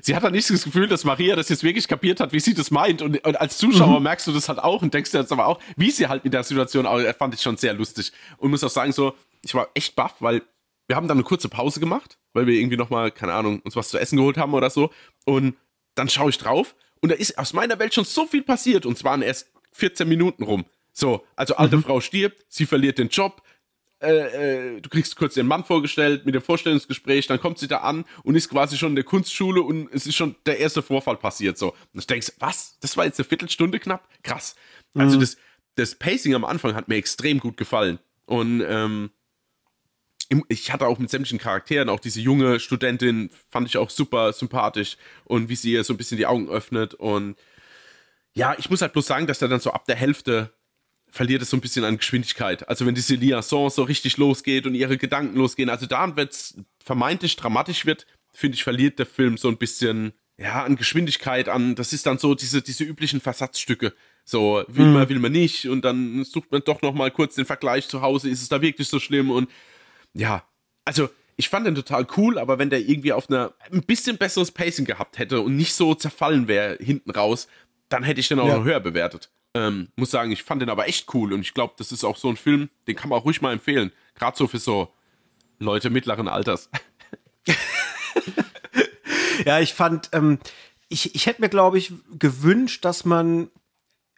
[0.00, 2.54] sie hat halt nicht das Gefühl, dass Maria das jetzt wirklich kapiert hat, wie sie
[2.54, 4.04] das meint und, und als Zuschauer mhm.
[4.04, 6.32] merkst du das halt auch und denkst dir jetzt aber auch, wie sie halt mit
[6.32, 9.68] der Situation, auch, fand ich schon sehr lustig und muss auch sagen so, ich war
[9.74, 10.42] echt baff, weil
[10.86, 13.90] wir haben dann eine kurze Pause gemacht, weil wir irgendwie nochmal, keine Ahnung, uns was
[13.90, 14.90] zu essen geholt haben oder so
[15.24, 15.56] und
[15.94, 18.96] dann schaue ich drauf und da ist aus meiner Welt schon so viel passiert und
[18.96, 20.64] zwar erst 14 Minuten rum.
[20.92, 21.82] So, also alte mhm.
[21.82, 23.42] Frau stirbt, sie verliert den Job,
[24.02, 27.78] äh, äh, du kriegst kurz den Mann vorgestellt mit dem Vorstellungsgespräch, dann kommt sie da
[27.78, 31.16] an und ist quasi schon in der Kunstschule und es ist schon der erste Vorfall
[31.16, 31.58] passiert.
[31.58, 32.78] So, und ich denkst, was?
[32.80, 34.08] Das war jetzt eine Viertelstunde knapp?
[34.22, 34.56] Krass.
[34.94, 35.20] Also mhm.
[35.20, 35.36] das,
[35.74, 37.98] das Pacing am Anfang hat mir extrem gut gefallen.
[38.24, 39.10] Und ähm,
[40.48, 44.96] ich hatte auch mit sämtlichen Charakteren, auch diese junge Studentin fand ich auch super sympathisch
[45.24, 46.94] und wie sie ihr so ein bisschen die Augen öffnet.
[46.94, 47.36] Und
[48.34, 50.52] ja, ich muss halt bloß sagen, dass er dann so ab der Hälfte
[51.08, 52.68] verliert es so ein bisschen an Geschwindigkeit.
[52.68, 56.56] Also wenn diese Liaison so richtig losgeht und ihre Gedanken losgehen, also da, wenn es
[56.82, 61.74] vermeintlich dramatisch wird, finde ich, verliert der Film so ein bisschen, ja, an Geschwindigkeit, an,
[61.74, 63.92] das ist dann so diese, diese üblichen Versatzstücke.
[64.24, 64.92] So, will mhm.
[64.92, 68.02] man, will man nicht und dann sucht man doch noch mal kurz den Vergleich zu
[68.02, 69.50] Hause, ist es da wirklich so schlimm und
[70.14, 70.44] ja,
[70.84, 74.52] also ich fand den total cool, aber wenn der irgendwie auf einer ein bisschen besseres
[74.52, 77.48] Pacing gehabt hätte und nicht so zerfallen wäre hinten raus,
[77.90, 78.56] dann hätte ich den auch ja.
[78.56, 79.30] noch höher bewertet.
[79.52, 82.16] Ähm, muss sagen, ich fand den aber echt cool und ich glaube, das ist auch
[82.16, 83.92] so ein Film, den kann man auch ruhig mal empfehlen.
[84.14, 84.92] Gerade so für so
[85.58, 86.70] Leute mittleren Alters.
[89.44, 90.38] ja, ich fand, ähm,
[90.88, 93.50] ich, ich hätte mir, glaube ich, gewünscht, dass man,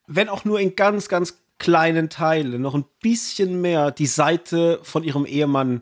[0.07, 5.03] wenn auch nur in ganz, ganz kleinen Teilen, noch ein bisschen mehr die Seite von
[5.03, 5.81] ihrem Ehemann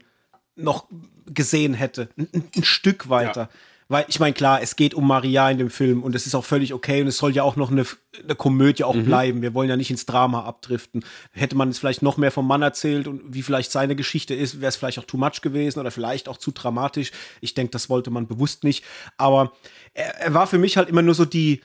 [0.55, 0.87] noch
[1.27, 2.09] gesehen hätte.
[2.17, 3.43] Ein, ein Stück weiter.
[3.43, 3.49] Ja.
[3.91, 6.45] Weil ich meine, klar, es geht um Maria in dem Film und es ist auch
[6.45, 7.85] völlig okay und es soll ja auch noch eine,
[8.23, 9.05] eine Komödie auch mhm.
[9.05, 9.43] bleiben.
[9.43, 11.05] Wir wollen ja nicht ins Drama abdriften.
[11.33, 14.61] Hätte man jetzt vielleicht noch mehr vom Mann erzählt und wie vielleicht seine Geschichte ist,
[14.61, 17.11] wäre es vielleicht auch too much gewesen oder vielleicht auch zu dramatisch.
[17.41, 18.85] Ich denke, das wollte man bewusst nicht.
[19.17, 19.51] Aber
[19.93, 21.61] er, er, war für mich halt immer nur so die,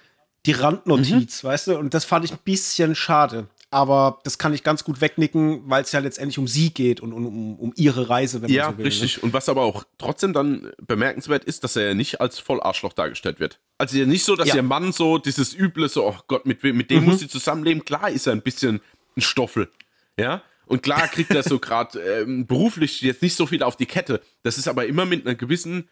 [0.47, 1.47] die Randnotiz, mhm.
[1.47, 1.77] weißt du?
[1.77, 5.83] Und das fand ich ein bisschen schade aber das kann ich ganz gut wegnicken, weil
[5.83, 8.77] es ja letztendlich um sie geht und um, um ihre Reise, wenn ja, man so
[8.77, 8.85] will.
[8.85, 9.17] Ja, richtig.
[9.17, 9.23] Ne?
[9.23, 13.41] Und was aber auch trotzdem dann bemerkenswert ist, dass er ja nicht als Vollarschloch dargestellt
[13.41, 13.59] wird.
[13.77, 14.55] Also ja nicht so, dass ja.
[14.55, 17.09] ihr Mann so dieses üble, so, oh Gott, mit, mit dem mhm.
[17.09, 17.83] muss sie zusammenleben.
[17.83, 18.79] Klar ist er ein bisschen
[19.17, 19.69] ein Stoffel,
[20.17, 20.41] ja.
[20.67, 24.21] Und klar kriegt er so gerade ähm, beruflich jetzt nicht so viel auf die Kette.
[24.43, 25.89] Das ist aber immer mit einer gewissen,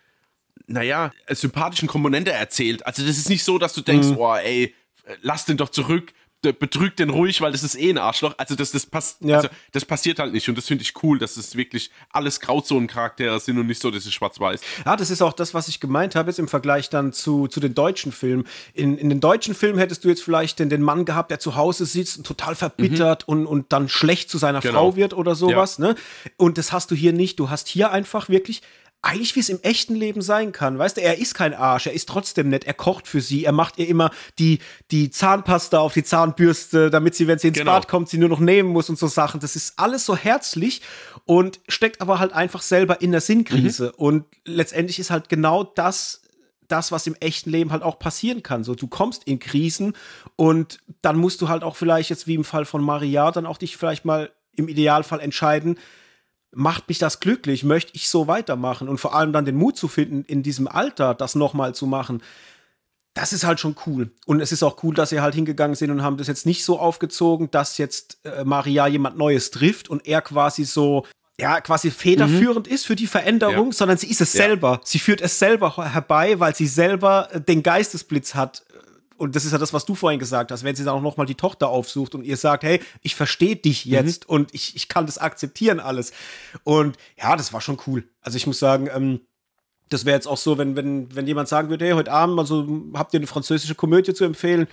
[0.67, 2.85] naja, sympathischen Komponente erzählt.
[2.85, 4.17] Also das ist nicht so, dass du denkst, mhm.
[4.19, 4.73] oh ey,
[5.21, 6.13] lass den doch zurück
[6.51, 8.33] betrügt den ruhig, weil das ist eh ein Arschloch.
[8.37, 9.37] Also das, das, pass ja.
[9.37, 13.39] also das passiert halt nicht und das finde ich cool, dass es wirklich alles Grauzonen-Charaktere
[13.39, 14.61] sind und nicht so, das ist schwarz-weiß.
[14.85, 17.59] Ja, das ist auch das, was ich gemeint habe jetzt im Vergleich dann zu, zu
[17.59, 18.45] den deutschen Filmen.
[18.73, 21.55] In, in den deutschen Filmen hättest du jetzt vielleicht den, den Mann gehabt, der zu
[21.55, 23.33] Hause sitzt und total verbittert mhm.
[23.33, 24.73] und, und dann schlecht zu seiner genau.
[24.73, 25.77] Frau wird oder sowas.
[25.77, 25.89] Ja.
[25.89, 25.95] Ne?
[26.37, 27.39] Und das hast du hier nicht.
[27.39, 28.61] Du hast hier einfach wirklich
[29.03, 30.79] eigentlich wie es im echten Leben sein kann.
[30.79, 33.51] Weißt du, er ist kein Arsch, er ist trotzdem nett, er kocht für sie, er
[33.51, 34.59] macht ihr immer die,
[34.91, 37.73] die Zahnpasta auf die Zahnbürste, damit sie, wenn sie ins genau.
[37.73, 39.41] Bad kommt, sie nur noch nehmen muss und so Sachen.
[39.41, 40.81] Das ist alles so herzlich
[41.25, 43.87] und steckt aber halt einfach selber in der Sinnkrise.
[43.87, 44.03] Mhm.
[44.05, 46.21] Und letztendlich ist halt genau das,
[46.69, 48.63] das, was im echten Leben halt auch passieren kann.
[48.63, 49.97] So, du kommst in Krisen
[50.37, 53.57] und dann musst du halt auch vielleicht jetzt wie im Fall von Maria dann auch
[53.57, 55.77] dich vielleicht mal im Idealfall entscheiden,
[56.55, 57.63] macht mich das glücklich?
[57.63, 58.87] Möchte ich so weitermachen?
[58.87, 62.21] Und vor allem dann den Mut zu finden, in diesem Alter das nochmal zu machen.
[63.13, 64.11] Das ist halt schon cool.
[64.25, 66.65] Und es ist auch cool, dass sie halt hingegangen sind und haben das jetzt nicht
[66.65, 71.05] so aufgezogen, dass jetzt äh, Maria jemand Neues trifft und er quasi so,
[71.39, 72.73] ja, quasi federführend mhm.
[72.73, 73.73] ist für die Veränderung, ja.
[73.73, 74.45] sondern sie ist es ja.
[74.45, 74.81] selber.
[74.83, 78.63] Sie führt es selber herbei, weil sie selber äh, den Geistesblitz hat,
[79.17, 81.25] und das ist ja das, was du vorhin gesagt hast, wenn sie dann auch nochmal
[81.25, 83.91] die Tochter aufsucht und ihr sagt, hey, ich verstehe dich mhm.
[83.91, 84.35] jetzt mhm.
[84.35, 86.13] und ich, ich kann das akzeptieren alles.
[86.63, 88.07] Und ja, das war schon cool.
[88.21, 89.21] Also ich muss sagen, ähm,
[89.89, 92.67] das wäre jetzt auch so, wenn, wenn, wenn jemand sagen würde, hey, heute Abend, also
[92.95, 94.67] habt ihr eine französische Komödie zu empfehlen?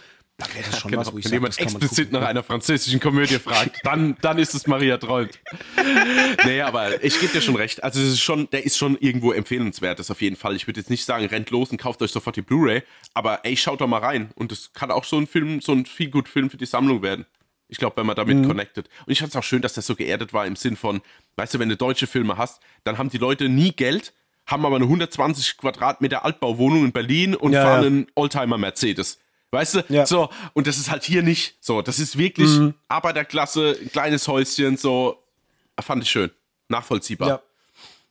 [0.54, 1.00] Wäre das schon genau.
[1.02, 4.54] was, wo ich Wenn sag, jemand explizit nach einer französischen Komödie fragt, dann, dann ist
[4.54, 5.38] es Maria träumt.
[6.44, 7.82] nee, aber ich gebe dir schon recht.
[7.82, 10.56] Also, es ist schon, der ist schon irgendwo empfehlenswert, das auf jeden Fall.
[10.56, 12.82] Ich würde jetzt nicht sagen, rennt los und kauft euch sofort die Blu-ray,
[13.14, 14.30] aber ey, schaut doch mal rein.
[14.34, 17.02] Und das kann auch so ein Film, so ein viel gut Film für die Sammlung
[17.02, 17.26] werden.
[17.70, 18.48] Ich glaube, wenn man damit mhm.
[18.48, 18.88] connected.
[19.06, 21.00] Und ich fand es auch schön, dass das so geerdet war im Sinn von,
[21.36, 24.12] weißt du, wenn du deutsche Filme hast, dann haben die Leute nie Geld,
[24.46, 27.86] haben aber eine 120 Quadratmeter Altbauwohnung in Berlin und ja, fahren ja.
[27.86, 29.18] einen Oldtimer Mercedes.
[29.50, 29.84] Weißt du?
[29.88, 30.06] Ja.
[30.06, 31.82] So, und das ist halt hier nicht so.
[31.82, 32.74] Das ist wirklich mhm.
[32.88, 35.22] Arbeiterklasse, kleines Häuschen, so.
[35.80, 36.30] Fand ich schön.
[36.68, 37.28] Nachvollziehbar.
[37.28, 37.42] Ja.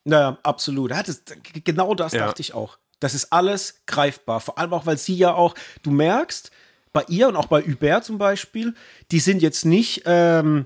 [0.03, 0.91] Naja, absolut.
[0.91, 1.21] Ja, das,
[1.63, 2.25] genau das ja.
[2.25, 2.77] dachte ich auch.
[2.99, 4.39] Das ist alles greifbar.
[4.39, 6.51] Vor allem auch, weil sie ja auch, du merkst,
[6.91, 8.73] bei ihr und auch bei Hubert zum Beispiel,
[9.11, 10.65] die sind jetzt nicht ähm,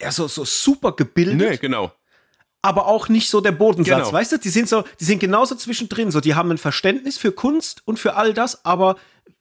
[0.00, 1.36] ja, so, so super gebildet.
[1.36, 1.92] Nee, genau
[2.62, 4.12] aber auch nicht so der Bodensatz, genau.
[4.12, 4.38] weißt du?
[4.38, 7.98] Die sind so, die sind genauso zwischendrin, so die haben ein Verständnis für Kunst und
[7.98, 8.96] für all das, aber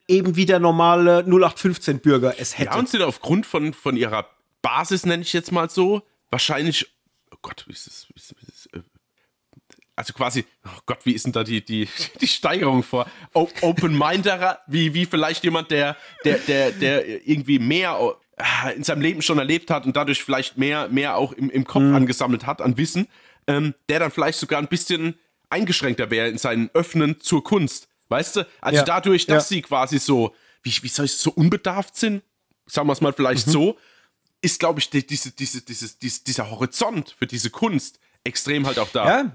[0.08, 2.72] eben wie der normale 0815 Bürger es hätte.
[2.72, 4.28] Ja, und sind aufgrund von von ihrer
[4.62, 6.88] Basis nenne ich jetzt mal so, wahrscheinlich
[7.32, 8.84] oh Gott, wie ist das, wie ist das, äh,
[9.96, 11.88] also quasi, oh Gott, wie ist denn da die, die,
[12.22, 13.06] die Steigerung vor?
[13.34, 18.00] Open-Minderer, wie, wie vielleicht jemand, der, der, der, der irgendwie mehr
[18.76, 21.84] in seinem Leben schon erlebt hat und dadurch vielleicht mehr, mehr auch im, im Kopf
[21.84, 21.96] mhm.
[21.96, 23.08] angesammelt hat an Wissen,
[23.48, 25.16] ähm, der dann vielleicht sogar ein bisschen
[25.50, 27.88] eingeschränkter wäre in seinen Öffnen zur Kunst.
[28.10, 28.48] Weißt du?
[28.60, 28.84] Also ja.
[28.84, 29.56] dadurch, dass ja.
[29.56, 32.24] sie quasi so, wie, wie soll ich so unbedarft sind,
[32.66, 33.52] sagen wir es mal vielleicht mhm.
[33.52, 33.78] so,
[34.42, 38.90] ist, glaube ich, die, diese, diese, dieses, dieser Horizont für diese Kunst extrem halt auch
[38.90, 39.06] da.
[39.06, 39.32] Ja,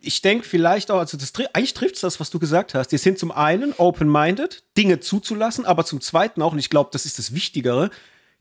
[0.00, 2.88] ich denke vielleicht auch, also das, eigentlich trifft es das, was du gesagt hast.
[2.88, 7.06] Die sind zum einen open-minded, Dinge zuzulassen, aber zum zweiten auch, und ich glaube, das
[7.06, 7.90] ist das Wichtigere,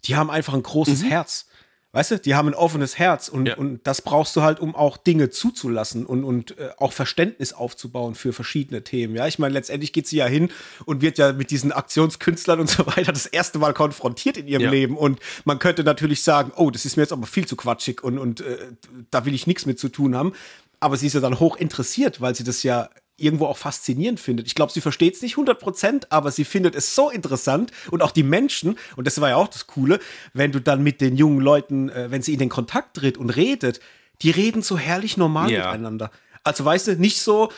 [0.05, 1.07] die haben einfach ein großes mhm.
[1.07, 1.45] Herz.
[1.91, 3.57] Weißt du, die haben ein offenes Herz und, ja.
[3.57, 8.13] und das brauchst du halt, um auch Dinge zuzulassen und, und äh, auch Verständnis aufzubauen
[8.13, 9.15] für verschiedene Themen.
[9.15, 10.51] Ja, ich meine, letztendlich geht sie ja hin
[10.85, 14.61] und wird ja mit diesen Aktionskünstlern und so weiter das erste Mal konfrontiert in ihrem
[14.61, 14.69] ja.
[14.69, 14.95] Leben.
[14.97, 18.19] Und man könnte natürlich sagen, oh, das ist mir jetzt aber viel zu quatschig und,
[18.19, 18.67] und äh,
[19.09, 20.33] da will ich nichts mit zu tun haben.
[20.79, 24.47] Aber sie ist ja dann hoch interessiert, weil sie das ja irgendwo auch faszinierend findet.
[24.47, 28.11] Ich glaube, sie versteht es nicht 100%, aber sie findet es so interessant und auch
[28.11, 29.99] die Menschen, und das war ja auch das Coole,
[30.33, 33.29] wenn du dann mit den jungen Leuten, äh, wenn sie in den Kontakt tritt und
[33.31, 33.79] redet,
[34.21, 35.71] die reden so herrlich normal ja.
[35.71, 36.11] miteinander.
[36.43, 37.51] Also weißt du, nicht so,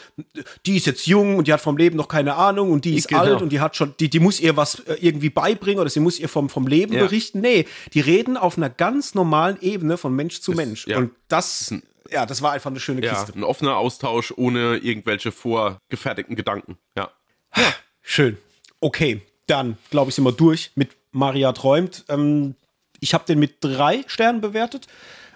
[0.65, 3.07] die ist jetzt jung und die hat vom Leben noch keine Ahnung und die ist
[3.07, 3.21] genau.
[3.21, 5.99] alt und die hat schon, die, die muss ihr was äh, irgendwie beibringen oder sie
[5.99, 7.01] muss ihr vom, vom Leben ja.
[7.01, 7.41] berichten.
[7.41, 10.87] Nee, die reden auf einer ganz normalen Ebene von Mensch zu Mensch.
[10.87, 10.97] Ja.
[10.97, 11.73] Und das
[12.11, 13.33] ja, das war einfach eine schöne ja, Kiste.
[13.37, 16.77] Ein offener Austausch ohne irgendwelche vorgefertigten Gedanken.
[16.95, 17.11] Ja.
[17.55, 18.37] ja schön.
[18.79, 22.05] Okay, dann glaube ich, sind wir durch mit Maria träumt.
[22.09, 22.55] Ähm,
[22.99, 24.87] ich habe den mit drei Sternen bewertet.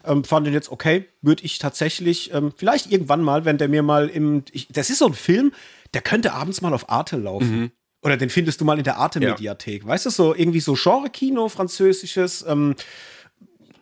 [0.06, 1.06] Ähm, fand den jetzt okay.
[1.22, 4.44] Würde ich tatsächlich ähm, vielleicht irgendwann mal, wenn der mir mal im.
[4.52, 5.52] Ich, das ist so ein Film,
[5.94, 7.60] der könnte abends mal auf Arte laufen.
[7.60, 7.72] Mhm.
[8.04, 9.82] Oder den findest du mal in der Arte-Mediathek.
[9.82, 9.88] Ja.
[9.88, 12.46] Weißt du, so irgendwie so Genre-Kino, französisches.
[12.48, 12.76] Ähm,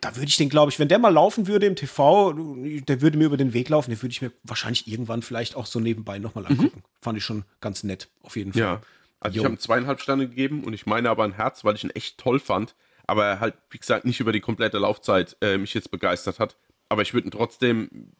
[0.04, 3.16] da würde ich den, glaube ich, wenn der mal laufen würde im TV, der würde
[3.16, 6.18] mir über den Weg laufen, den würde ich mir wahrscheinlich irgendwann vielleicht auch so nebenbei
[6.18, 6.50] nochmal mhm.
[6.50, 6.78] angucken.
[6.80, 7.00] Mhm.
[7.00, 8.60] Fand ich schon ganz nett, auf jeden Fall.
[8.60, 8.80] Ja.
[9.20, 9.42] Also jo.
[9.42, 12.18] ich habe zweieinhalb Sterne gegeben und ich meine aber ein Herz, weil ich ihn echt
[12.18, 12.74] toll fand.
[13.06, 16.56] Aber er halt, wie gesagt, nicht über die komplette Laufzeit äh, mich jetzt begeistert hat.
[16.90, 18.12] Aber ich würde ihn trotzdem,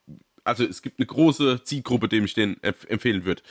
[0.43, 3.43] also es gibt eine große Zielgruppe, dem ich den empf empfehlen würde.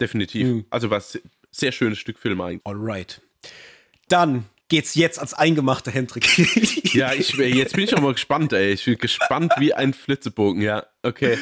[0.00, 0.46] Definitiv.
[0.46, 0.64] Mhm.
[0.70, 1.20] Also was
[1.50, 2.64] sehr schönes Stück Film eigentlich.
[2.64, 3.20] Alright.
[4.08, 6.26] Dann geht's jetzt ans eingemachte Hendrik.
[6.94, 8.72] ja, ich, jetzt bin ich auch mal gespannt, ey.
[8.72, 10.86] Ich bin gespannt wie ein Flitzebogen, ja.
[11.02, 11.36] Okay.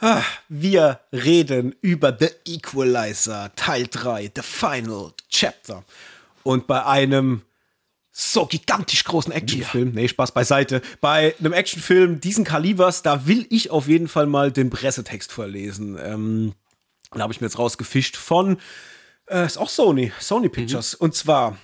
[0.00, 5.82] Ah, wir reden über The Equalizer, Teil 3, The Final Chapter.
[6.42, 7.40] Und bei einem
[8.12, 9.94] so gigantisch großen Actionfilm, ja.
[9.94, 14.52] nee, Spaß beiseite, bei einem Actionfilm diesen Kalibers, da will ich auf jeden Fall mal
[14.52, 15.96] den Pressetext vorlesen.
[15.98, 16.52] Ähm,
[17.12, 18.58] da habe ich mir jetzt rausgefischt von,
[19.26, 20.98] äh, ist auch Sony, Sony Pictures.
[21.00, 21.04] Mhm.
[21.04, 21.56] Und zwar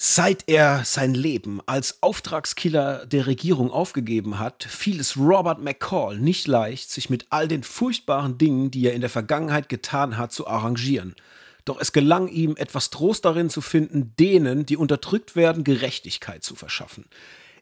[0.00, 6.46] Seit er sein Leben als Auftragskiller der Regierung aufgegeben hat, fiel es Robert McCall nicht
[6.46, 10.46] leicht, sich mit all den furchtbaren Dingen, die er in der Vergangenheit getan hat, zu
[10.46, 11.16] arrangieren.
[11.64, 16.54] Doch es gelang ihm, etwas Trost darin zu finden, denen, die unterdrückt werden, Gerechtigkeit zu
[16.54, 17.06] verschaffen.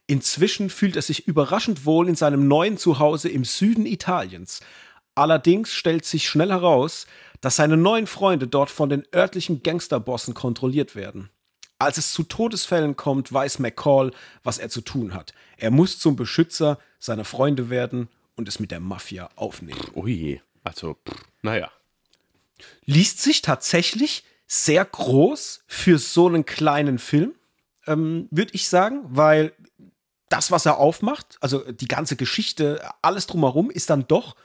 [0.06, 4.60] Inzwischen fühlt er sich überraschend wohl in seinem neuen Zuhause im Süden Italiens.
[5.14, 7.06] Allerdings stellt sich schnell heraus,
[7.40, 11.30] dass seine neuen Freunde dort von den örtlichen Gangsterbossen kontrolliert werden.
[11.78, 14.12] Als es zu Todesfällen kommt, weiß McCall,
[14.42, 15.34] was er zu tun hat.
[15.58, 19.80] Er muss zum Beschützer seiner Freunde werden und es mit der Mafia aufnehmen.
[20.04, 20.40] Je.
[20.64, 21.70] Also, pff, naja.
[22.84, 27.34] Liest sich tatsächlich sehr groß für so einen kleinen Film,
[27.86, 29.52] ähm, würde ich sagen, weil
[30.28, 34.36] das, was er aufmacht, also die ganze Geschichte, alles drumherum, ist dann doch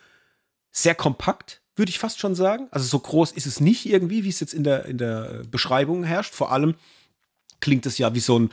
[0.72, 2.68] sehr kompakt, würde ich fast schon sagen.
[2.72, 6.04] Also so groß ist es nicht irgendwie, wie es jetzt in der, in der Beschreibung
[6.04, 6.34] herrscht.
[6.34, 6.76] Vor allem
[7.62, 8.52] klingt es ja wie so ein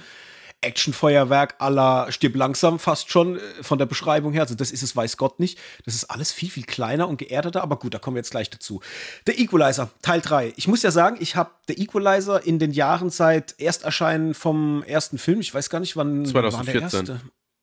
[0.61, 4.43] Actionfeuerwerk aller Stirb langsam fast schon äh, von der Beschreibung her.
[4.43, 5.59] Also das ist es, weiß Gott nicht.
[5.85, 8.51] Das ist alles viel, viel kleiner und geerdeter, aber gut, da kommen wir jetzt gleich
[8.51, 8.81] dazu.
[9.27, 10.55] Der Equalizer, Teil 3.
[10.57, 15.19] Ich muss ja sagen, ich habe der Equalizer in den Jahren seit Ersterscheinen vom ersten
[15.19, 16.67] Film, ich weiß gar nicht, wann 2014.
[16.67, 17.21] war der erste.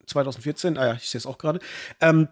[0.07, 1.59] 2014, ah ja, ich sehe es auch gerade.
[1.99, 2.27] Ähm,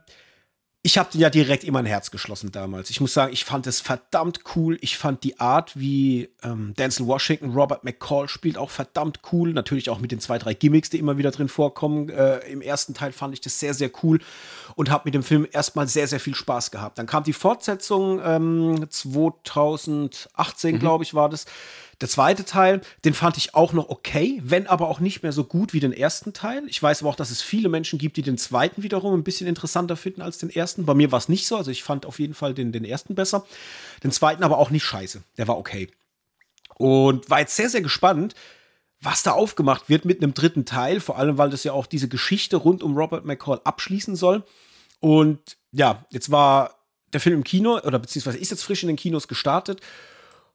[0.86, 2.90] ich habe ja direkt immer ein Herz geschlossen damals.
[2.90, 4.78] Ich muss sagen, ich fand es verdammt cool.
[4.82, 9.54] Ich fand die Art, wie ähm, Denzel Washington Robert McCall spielt, auch verdammt cool.
[9.54, 12.10] Natürlich auch mit den zwei, drei Gimmicks, die immer wieder drin vorkommen.
[12.10, 14.20] Äh, Im ersten Teil fand ich das sehr, sehr cool
[14.76, 16.98] und habe mit dem Film erstmal sehr, sehr viel Spaß gehabt.
[16.98, 20.80] Dann kam die Fortsetzung ähm, 2018, mhm.
[20.80, 21.46] glaube ich, war das.
[22.04, 25.45] Der zweite Teil, den fand ich auch noch okay, wenn aber auch nicht mehr so
[25.45, 26.64] gut wie den ersten Teil.
[26.68, 29.47] Ich weiß aber auch, dass es viele Menschen gibt, die den zweiten wiederum ein bisschen
[29.47, 30.86] interessanter finden als den ersten.
[30.86, 33.16] Bei mir war es nicht so, also ich fand auf jeden Fall den, den ersten
[33.16, 33.45] besser.
[34.04, 35.24] Den zweiten aber auch nicht scheiße.
[35.38, 35.88] Der war okay.
[36.76, 38.36] Und war jetzt sehr, sehr gespannt,
[38.99, 42.10] was da aufgemacht wird mit einem dritten Teil, vor allem weil das ja auch diese
[42.10, 44.43] Geschichte rund um Robert McCall abschließen soll.
[44.99, 45.39] Und
[45.72, 46.80] ja, jetzt war
[47.14, 49.80] der Film im Kino, oder beziehungsweise ist jetzt frisch in den Kinos gestartet.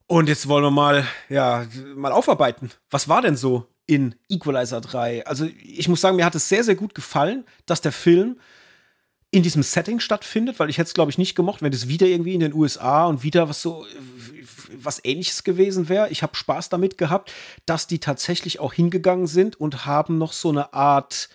[0.08, 2.70] Und jetzt wollen wir mal, ja, mal aufarbeiten.
[2.90, 5.26] Was war denn so in Equalizer 3?
[5.26, 8.40] Also, ich muss sagen, mir hat es sehr, sehr gut gefallen, dass der Film
[9.30, 12.06] in diesem Setting stattfindet, weil ich hätte es, glaube ich, nicht gemocht, wenn es wieder
[12.06, 13.84] irgendwie in den USA und wieder was so
[14.72, 16.08] was ähnliches gewesen wäre.
[16.08, 17.32] Ich habe Spaß damit gehabt,
[17.66, 21.28] dass die tatsächlich auch hingegangen sind und haben noch so eine Art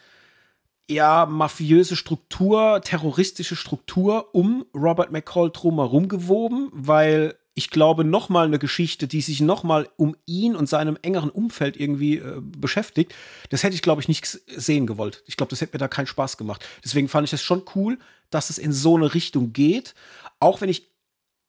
[0.90, 8.48] ja, mafiöse Struktur, terroristische Struktur um Robert McCall drumherum gewoben, weil ich glaube, noch mal
[8.48, 13.14] eine Geschichte, die sich noch mal um ihn und seinem engeren Umfeld irgendwie äh, beschäftigt,
[13.50, 15.24] das hätte ich, glaube ich, nicht sehen gewollt.
[15.28, 16.66] Ich glaube, das hätte mir da keinen Spaß gemacht.
[16.84, 18.00] Deswegen fand ich es schon cool,
[18.32, 19.94] dass es in so eine Richtung geht,
[20.40, 20.94] auch wenn ich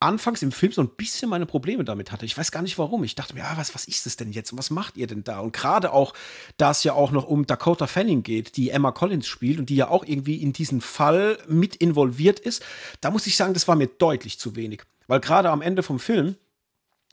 [0.01, 2.27] anfangs im Film so ein bisschen meine Probleme damit hatte.
[2.27, 3.05] Ich weiß gar nicht warum.
[3.05, 5.25] Ich dachte mir, ja, was, was ist das denn jetzt und was macht ihr denn
[5.25, 5.41] da?
[5.41, 6.13] Und gerade auch,
[6.59, 9.77] da es ja auch noch um Dakota Fanning geht, die Emma Collins spielt und die
[9.77, 12.63] ja auch irgendwie in diesen Fall mit involviert ist,
[13.01, 14.83] da muss ich sagen, das war mir deutlich zu wenig.
[15.07, 16.37] Weil gerade am Ende vom Film,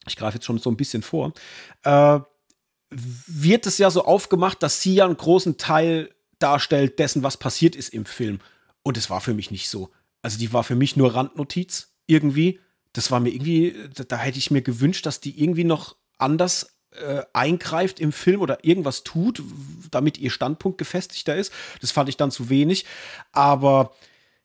[0.08, 1.34] ich greife jetzt schon so ein bisschen vor,
[1.84, 2.20] äh,
[2.90, 7.76] wird es ja so aufgemacht, dass sie ja einen großen Teil darstellt dessen, was passiert
[7.76, 8.40] ist im Film.
[8.84, 9.92] Und es war für mich nicht so.
[10.22, 12.60] Also die war für mich nur Randnotiz irgendwie
[12.94, 16.78] das war mir irgendwie, da, da hätte ich mir gewünscht, dass die irgendwie noch anders
[16.92, 19.42] äh, eingreift im Film oder irgendwas tut,
[19.92, 21.54] damit ihr Standpunkt gefestigter ist.
[21.80, 22.86] Das fand ich dann zu wenig.
[23.32, 23.96] Aber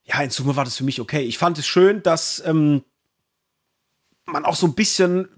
[0.05, 1.21] ja, in Summe war das für mich okay.
[1.21, 2.83] Ich fand es schön, dass ähm,
[4.27, 5.29] man auch so ein bisschen,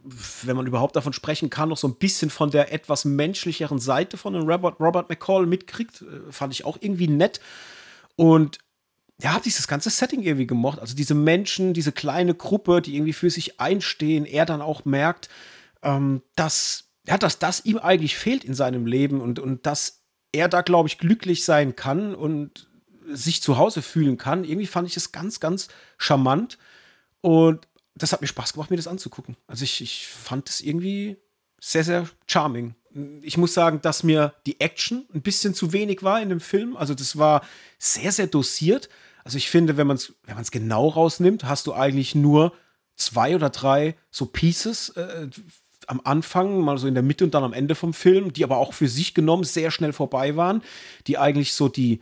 [0.43, 4.17] wenn man überhaupt davon sprechen kann, noch so ein bisschen von der etwas menschlicheren Seite
[4.17, 6.01] von Robert, Robert McCall mitkriegt.
[6.01, 7.39] Äh, fand ich auch irgendwie nett.
[8.15, 8.59] Und
[9.21, 10.79] ja, habe dieses ganze Setting irgendwie gemocht.
[10.79, 15.29] Also diese Menschen, diese kleine Gruppe, die irgendwie für sich einstehen, er dann auch merkt,
[15.83, 20.47] ähm, dass, ja, dass das ihm eigentlich fehlt in seinem Leben und, und dass er
[20.47, 22.67] da, glaube ich, glücklich sein kann und
[23.07, 24.43] sich zu Hause fühlen kann.
[24.43, 25.67] Irgendwie fand ich es ganz, ganz
[25.97, 26.57] charmant.
[27.21, 27.67] Und
[27.99, 29.37] das hat mir Spaß gemacht, mir das anzugucken.
[29.47, 31.17] Also ich, ich fand es irgendwie
[31.59, 32.75] sehr, sehr charming.
[33.21, 36.75] Ich muss sagen, dass mir die Action ein bisschen zu wenig war in dem Film.
[36.75, 37.41] Also das war
[37.77, 38.89] sehr, sehr dosiert.
[39.23, 42.53] Also ich finde, wenn man es wenn genau rausnimmt, hast du eigentlich nur
[42.95, 45.27] zwei oder drei so Pieces äh,
[45.87, 48.57] am Anfang, mal so in der Mitte und dann am Ende vom Film, die aber
[48.57, 50.61] auch für sich genommen sehr schnell vorbei waren,
[51.07, 52.01] die eigentlich so die,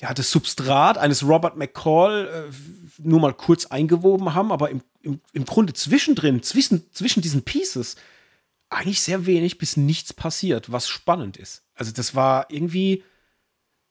[0.00, 5.20] ja, das Substrat eines Robert McCall äh, nur mal kurz eingewoben haben, aber im, im,
[5.32, 7.96] im Grunde zwischendrin, zwischen, zwischen diesen Pieces,
[8.68, 11.62] eigentlich sehr wenig bis nichts passiert, was spannend ist.
[11.74, 13.04] Also das war irgendwie,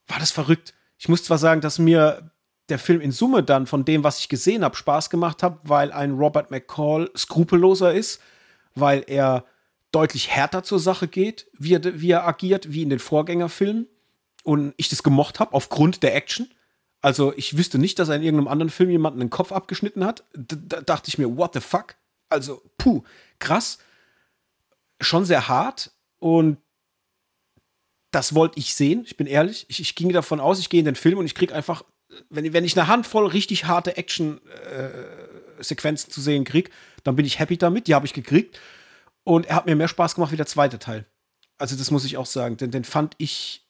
[0.08, 0.74] war das verrückt.
[0.98, 2.32] Ich muss zwar sagen, dass mir
[2.70, 5.92] der Film in Summe dann von dem, was ich gesehen habe, Spaß gemacht hat, weil
[5.92, 8.22] ein Robert McCall skrupelloser ist,
[8.74, 9.46] weil er
[9.92, 13.88] deutlich härter zur Sache geht, wie er, wie er agiert, wie in den Vorgängerfilmen.
[14.44, 16.50] Und ich das gemocht habe, aufgrund der Action.
[17.06, 20.24] Also ich wüsste nicht, dass er in irgendeinem anderen Film jemanden den Kopf abgeschnitten hat.
[20.34, 21.94] Da dachte ich mir, what the fuck?
[22.30, 23.04] Also, puh,
[23.38, 23.78] krass.
[25.00, 25.92] Schon sehr hart.
[26.18, 26.58] Und
[28.10, 29.68] das wollte ich sehen, ich bin ehrlich.
[29.70, 31.86] Ich, ich ging davon aus, ich gehe in den Film und ich kriege einfach,
[32.32, 36.72] wenn, wenn ich eine Handvoll richtig harte Action-Sequenzen äh, zu sehen kriege,
[37.04, 37.86] dann bin ich happy damit.
[37.86, 38.60] Die habe ich gekriegt.
[39.24, 41.06] Und er hat mir mehr Spaß gemacht wie der zweite Teil.
[41.60, 42.58] Also, das muss ich auch sagen.
[42.58, 43.64] Denn den fand ich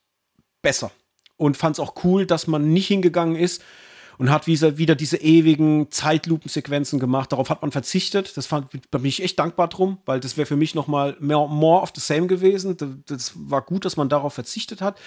[0.61, 0.89] besser.
[1.37, 3.61] Und fand es auch cool, dass man nicht hingegangen ist
[4.17, 7.31] und hat wieder diese ewigen Zeitlupensequenzen gemacht.
[7.31, 8.37] Darauf hat man verzichtet.
[8.37, 11.17] Das fand, da bin ich echt dankbar drum, weil das wäre für mich noch mal
[11.19, 12.77] mehr, more of the same gewesen.
[13.07, 14.97] Das war gut, dass man darauf verzichtet hat.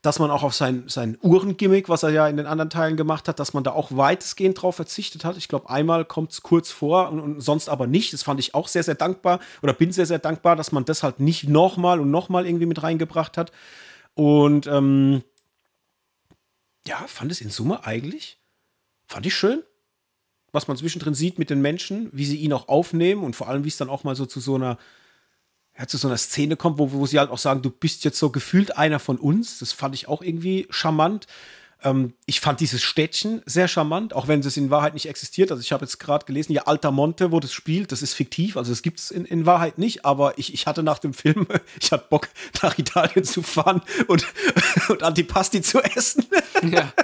[0.00, 3.28] Dass man auch auf sein, sein Uhrengimmick, was er ja in den anderen Teilen gemacht
[3.28, 5.36] hat, dass man da auch weitestgehend drauf verzichtet hat.
[5.36, 8.12] Ich glaube, einmal kommt es kurz vor und, und, sonst aber nicht.
[8.12, 11.02] Das fand ich auch sehr, sehr dankbar oder bin sehr, sehr dankbar, dass man das
[11.02, 13.52] halt nicht nochmal und nochmal irgendwie mit reingebracht hat.
[14.14, 15.22] Und ähm,
[16.86, 18.38] ja, fand es in Summe eigentlich
[19.12, 19.62] fand ich schön,
[20.52, 23.64] was man zwischendrin sieht mit den Menschen, wie sie ihn auch aufnehmen und vor allem,
[23.64, 24.78] wie es dann auch mal so zu so einer,
[25.78, 28.18] ja, zu so einer Szene kommt, wo, wo sie halt auch sagen, du bist jetzt
[28.18, 29.58] so gefühlt einer von uns.
[29.58, 31.26] Das fand ich auch irgendwie charmant.
[31.84, 35.50] Ähm, ich fand dieses Städtchen sehr charmant, auch wenn es in Wahrheit nicht existiert.
[35.50, 38.70] Also ich habe jetzt gerade gelesen, ja, Altamonte, wo das spielt, das ist fiktiv, also
[38.70, 41.46] das gibt es in, in Wahrheit nicht, aber ich, ich hatte nach dem Film,
[41.80, 42.28] ich hatte Bock,
[42.62, 44.26] nach Italien zu fahren und,
[44.88, 46.26] und Antipasti zu essen.
[46.62, 46.92] Ja.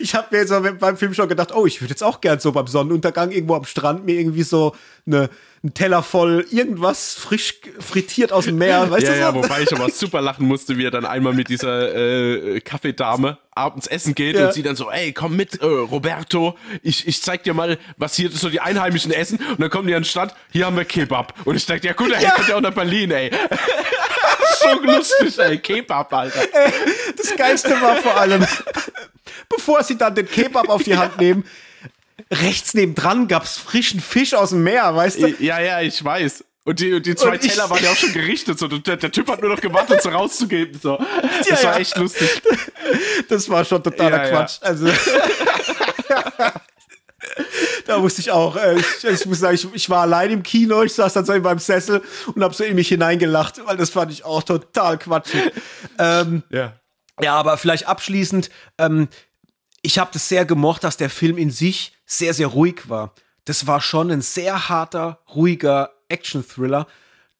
[0.00, 2.52] ich habe mir jetzt beim Film schon gedacht, oh, ich würde jetzt auch gern so
[2.52, 4.74] beim Sonnenuntergang irgendwo am Strand mir irgendwie so
[5.06, 5.30] eine,
[5.62, 9.18] einen Teller voll irgendwas frisch frittiert aus dem Meer, weißt ja, du?
[9.18, 13.38] Ja, wobei ich aber super lachen musste, wie er dann einmal mit dieser äh, Kaffeedame
[13.52, 14.46] abends essen geht ja.
[14.46, 18.16] und sie dann so, ey, komm mit, äh, Roberto, ich, ich zeig dir mal, was
[18.16, 19.38] hier so die Einheimischen essen.
[19.50, 21.34] Und dann kommen die an den Stadt, hier haben wir Kebab.
[21.44, 22.30] Und ich dachte, ja gut, er ja.
[22.30, 23.30] kommt ja auch nach Berlin, ey.
[24.60, 26.40] so lustig, ey, Kebab, Alter.
[27.16, 28.44] Das Geilste war vor allem,
[29.48, 31.44] bevor sie dann den Kebab auf die Hand nehmen,
[32.30, 35.28] rechts nebendran gab es frischen Fisch aus dem Meer, weißt du?
[35.38, 36.44] Ja, ja, ich weiß.
[36.64, 38.56] Und die, und die zwei und Teller waren ja auch schon gerichtet.
[38.58, 38.68] So.
[38.68, 40.78] Der, der, Typ hat nur noch gewartet, so rauszugeben.
[40.80, 40.96] So.
[41.48, 42.40] Das ja, war echt lustig.
[43.28, 44.58] Das war schon totaler ja, Quatsch.
[44.62, 44.68] Ja.
[44.68, 44.86] Also.
[47.86, 50.82] da musste ich auch, äh, ich, ich, muss sagen, ich, ich, war allein im Kino,
[50.82, 52.00] ich saß dann so in meinem Sessel
[52.32, 55.50] und habe so in mich hineingelacht, weil das fand ich auch total quatschig.
[55.98, 56.74] Ähm, ja.
[57.20, 59.08] Ja, aber vielleicht abschließend, ähm,
[59.82, 63.14] ich habe das sehr gemocht, dass der Film in sich sehr, sehr ruhig war.
[63.44, 66.86] Das war schon ein sehr harter, ruhiger Action-Thriller.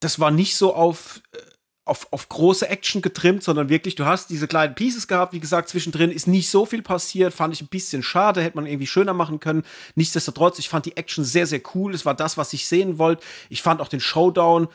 [0.00, 1.38] Das war nicht so auf äh,
[1.84, 5.32] auf, auf große Action getrimmt, sondern wirklich, du hast diese kleinen Pieces gehabt.
[5.32, 7.34] Wie gesagt, zwischendrin ist nicht so viel passiert.
[7.34, 9.64] Fand ich ein bisschen schade, hätte man irgendwie schöner machen können.
[9.96, 11.92] Nichtsdestotrotz, ich fand die Action sehr, sehr cool.
[11.94, 13.24] Es war das, was ich sehen wollte.
[13.48, 14.68] Ich fand auch den Showdown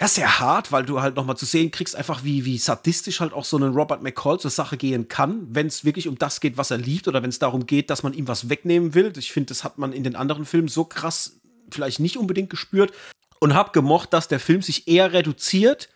[0.00, 3.32] ja, sehr hart, weil du halt nochmal zu sehen kriegst, einfach wie, wie sadistisch halt
[3.32, 6.56] auch so ein Robert McCall zur Sache gehen kann, wenn es wirklich um das geht,
[6.56, 9.12] was er liebt oder wenn es darum geht, dass man ihm was wegnehmen will.
[9.16, 12.92] Ich finde, das hat man in den anderen Filmen so krass vielleicht nicht unbedingt gespürt
[13.40, 15.88] und hab gemocht, dass der Film sich eher reduziert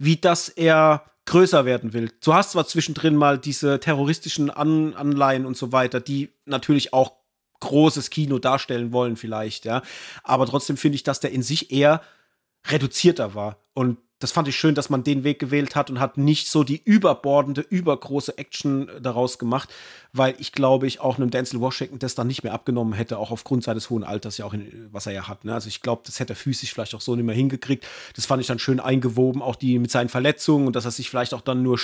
[0.00, 2.10] wie dass er größer werden will.
[2.24, 7.12] Du hast zwar zwischendrin mal diese terroristischen An Anleihen und so weiter, die natürlich auch
[7.60, 9.82] großes Kino darstellen wollen vielleicht, ja,
[10.24, 12.00] aber trotzdem finde ich, dass der in sich eher
[12.66, 13.58] reduzierter war.
[13.74, 16.62] Und das fand ich schön, dass man den Weg gewählt hat und hat nicht so
[16.62, 19.70] die überbordende, übergroße Action äh, daraus gemacht,
[20.12, 23.30] weil ich glaube, ich auch einem Denzel Washington das dann nicht mehr abgenommen hätte, auch
[23.30, 25.44] aufgrund seines hohen Alters, ja auch in, was er ja hat.
[25.44, 25.54] Ne?
[25.54, 27.86] Also ich glaube, das hätte er physisch vielleicht auch so nicht mehr hingekriegt.
[28.14, 31.08] Das fand ich dann schön eingewoben, auch die mit seinen Verletzungen und dass er sich
[31.08, 31.78] vielleicht auch dann nur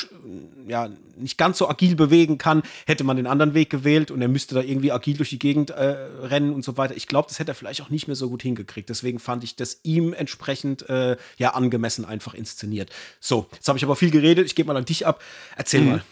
[0.66, 4.28] ja nicht ganz so agil bewegen kann, hätte man den anderen Weg gewählt und er
[4.28, 6.96] müsste da irgendwie agil durch die Gegend äh, rennen und so weiter.
[6.96, 8.88] Ich glaube, das hätte er vielleicht auch nicht mehr so gut hingekriegt.
[8.88, 12.90] Deswegen fand ich das ihm entsprechend äh, ja angemessen einfach einfach inszeniert.
[13.20, 14.46] So, jetzt habe ich aber viel geredet.
[14.46, 15.22] Ich gebe mal an dich ab.
[15.56, 15.88] Erzähl mhm.
[15.88, 16.04] mal.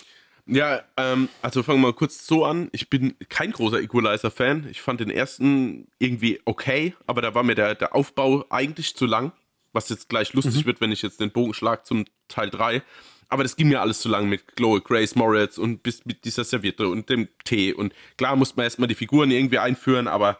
[0.47, 2.69] Ja, ähm, also fangen wir mal kurz so an.
[2.73, 4.69] Ich bin kein großer Equalizer-Fan.
[4.71, 9.07] Ich fand den ersten irgendwie okay, aber da war mir der, der Aufbau eigentlich zu
[9.07, 9.33] lang,
[9.73, 10.67] was jetzt gleich lustig mhm.
[10.67, 12.83] wird, wenn ich jetzt den Bogen schlage zum Teil 3.
[13.31, 16.45] Aber das ging mir alles zu lang mit Chloe Grace Moritz und bis mit dieser
[16.45, 17.73] Serviette und dem Tee.
[17.73, 20.39] Und klar musste man erstmal die Figuren irgendwie einführen, aber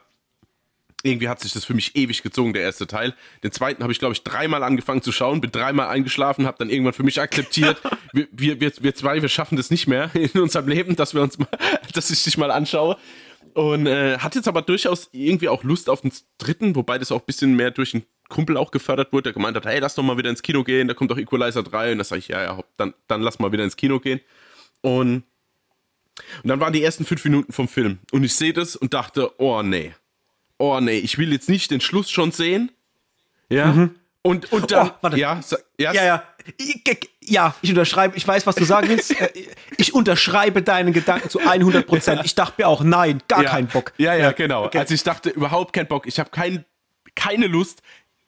[1.05, 3.15] irgendwie hat sich das für mich ewig gezogen, der erste Teil.
[3.43, 6.71] Den zweiten habe ich, glaube ich, dreimal angefangen zu schauen, bin dreimal eingeschlafen, habe dann
[6.71, 7.81] irgendwann für mich akzeptiert,
[8.13, 11.23] wir, wir, wir, wir zwei, wir schaffen das nicht mehr in unserem Leben, dass wir
[11.23, 11.49] uns mal,
[11.93, 12.97] dass ich dich mal anschaue.
[13.53, 17.21] Und äh, hat jetzt aber durchaus irgendwie auch Lust auf den dritten, wobei das auch
[17.21, 20.03] ein bisschen mehr durch einen Kumpel auch gefördert wurde, der gemeint hat, hey, lass doch
[20.03, 21.93] mal wieder ins Kino gehen, da kommt doch Equalizer 3.
[21.93, 24.21] Und da sage ich, ja, ja, dann, dann lass mal wieder ins Kino gehen.
[24.81, 25.23] Und,
[26.43, 27.99] und dann waren die ersten fünf Minuten vom Film.
[28.11, 29.95] Und ich sehe das und dachte, oh nee
[30.59, 32.71] oh nee, ich will jetzt nicht den Schluss schon sehen.
[33.49, 33.67] Ja.
[33.67, 33.95] Mhm.
[34.27, 35.19] Und, und dann, oh, warte.
[35.19, 35.41] Ja,
[35.79, 36.23] ja, ja, ja.
[36.57, 36.83] Ich,
[37.21, 39.15] ja, ich unterschreibe, ich weiß, was du sagen willst.
[39.21, 39.29] Äh,
[39.77, 42.23] ich unterschreibe deinen Gedanken zu 100 Prozent.
[42.25, 43.51] Ich dachte mir auch, nein, gar ja.
[43.51, 43.93] keinen Bock.
[43.99, 44.65] Ja, ja, genau.
[44.65, 44.79] Okay.
[44.79, 46.07] Also ich dachte überhaupt keinen Bock.
[46.07, 46.65] Ich habe kein,
[47.15, 47.83] keine Lust,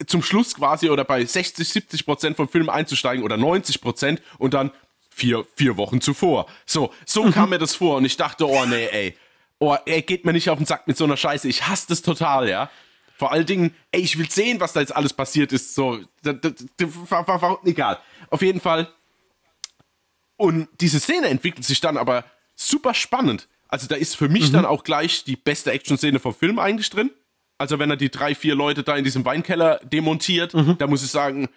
[0.06, 4.52] zum Schluss quasi oder bei 60, 70 Prozent vom Film einzusteigen oder 90 Prozent und
[4.52, 4.70] dann
[5.10, 6.46] vier, vier Wochen zuvor.
[6.66, 7.32] So, so mhm.
[7.32, 9.16] kam mir das vor und ich dachte, oh nee, ey,
[9.58, 11.48] oh, er geht mir nicht auf den Sack mit so einer Scheiße.
[11.48, 12.70] Ich hasse das total, ja.
[13.16, 15.74] Vor allen Dingen, ey, ich will sehen, was da jetzt alles passiert ist.
[15.74, 16.00] So,
[17.64, 17.98] egal.
[18.28, 18.88] Auf jeden Fall.
[20.36, 22.24] Und diese Szene entwickelt sich dann aber
[22.54, 23.48] super spannend.
[23.68, 24.52] Also da ist für mich mhm.
[24.52, 27.10] dann auch gleich die beste Action-Szene vom Film eigentlich drin.
[27.58, 30.76] Also wenn er die drei, vier Leute da in diesem Weinkeller demontiert, mhm.
[30.76, 31.48] da muss ich sagen,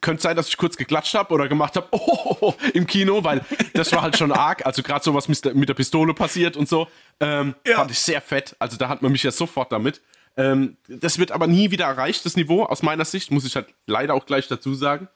[0.00, 3.42] könnte sein, dass ich kurz geklatscht habe oder gemacht habe, oh, im Kino, weil
[3.74, 4.64] das war halt schon arg.
[4.66, 6.88] Also gerade so was mit der Pistole passiert und so,
[7.20, 7.76] ähm, ja.
[7.76, 8.56] fand ich sehr fett.
[8.58, 10.00] Also da hat man mich ja sofort damit.
[10.36, 13.66] Ähm, das wird aber nie wieder erreicht, das Niveau, aus meiner Sicht, muss ich halt
[13.86, 15.08] leider auch gleich dazu sagen.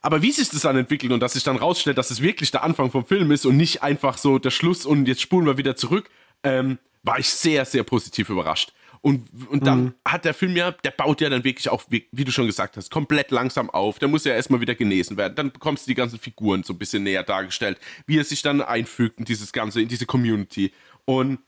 [0.00, 2.62] Aber wie sich das dann entwickelt und dass sich dann rausstellt, dass es wirklich der
[2.62, 5.76] Anfang vom Film ist und nicht einfach so der Schluss und jetzt spulen wir wieder
[5.76, 6.08] zurück,
[6.44, 8.72] ähm, war ich sehr, sehr positiv überrascht.
[9.00, 9.94] Und, und dann mhm.
[10.04, 12.76] hat der Film ja, der baut ja dann wirklich auch, wie, wie, du schon gesagt
[12.76, 13.98] hast, komplett langsam auf.
[13.98, 15.34] Der muss ja erstmal wieder genesen werden.
[15.36, 18.60] Dann bekommst du die ganzen Figuren so ein bisschen näher dargestellt, wie er sich dann
[18.60, 20.72] einfügt in dieses Ganze, in diese Community.
[21.04, 21.38] Und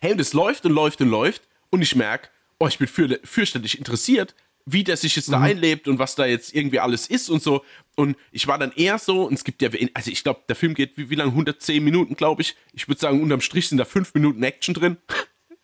[0.00, 1.42] hey, und es läuft und läuft und läuft.
[1.70, 4.34] Und ich merke, oh, ich bin für, fürchterlich interessiert,
[4.66, 5.32] wie der sich jetzt mhm.
[5.32, 7.64] da einlebt und was da jetzt irgendwie alles ist und so.
[7.96, 10.74] Und ich war dann eher so, und es gibt ja, also ich glaube, der Film
[10.74, 11.30] geht wie, wie lange?
[11.30, 12.56] 110 Minuten, glaube ich.
[12.72, 14.96] Ich würde sagen, unterm Strich sind da 5 Minuten Action drin.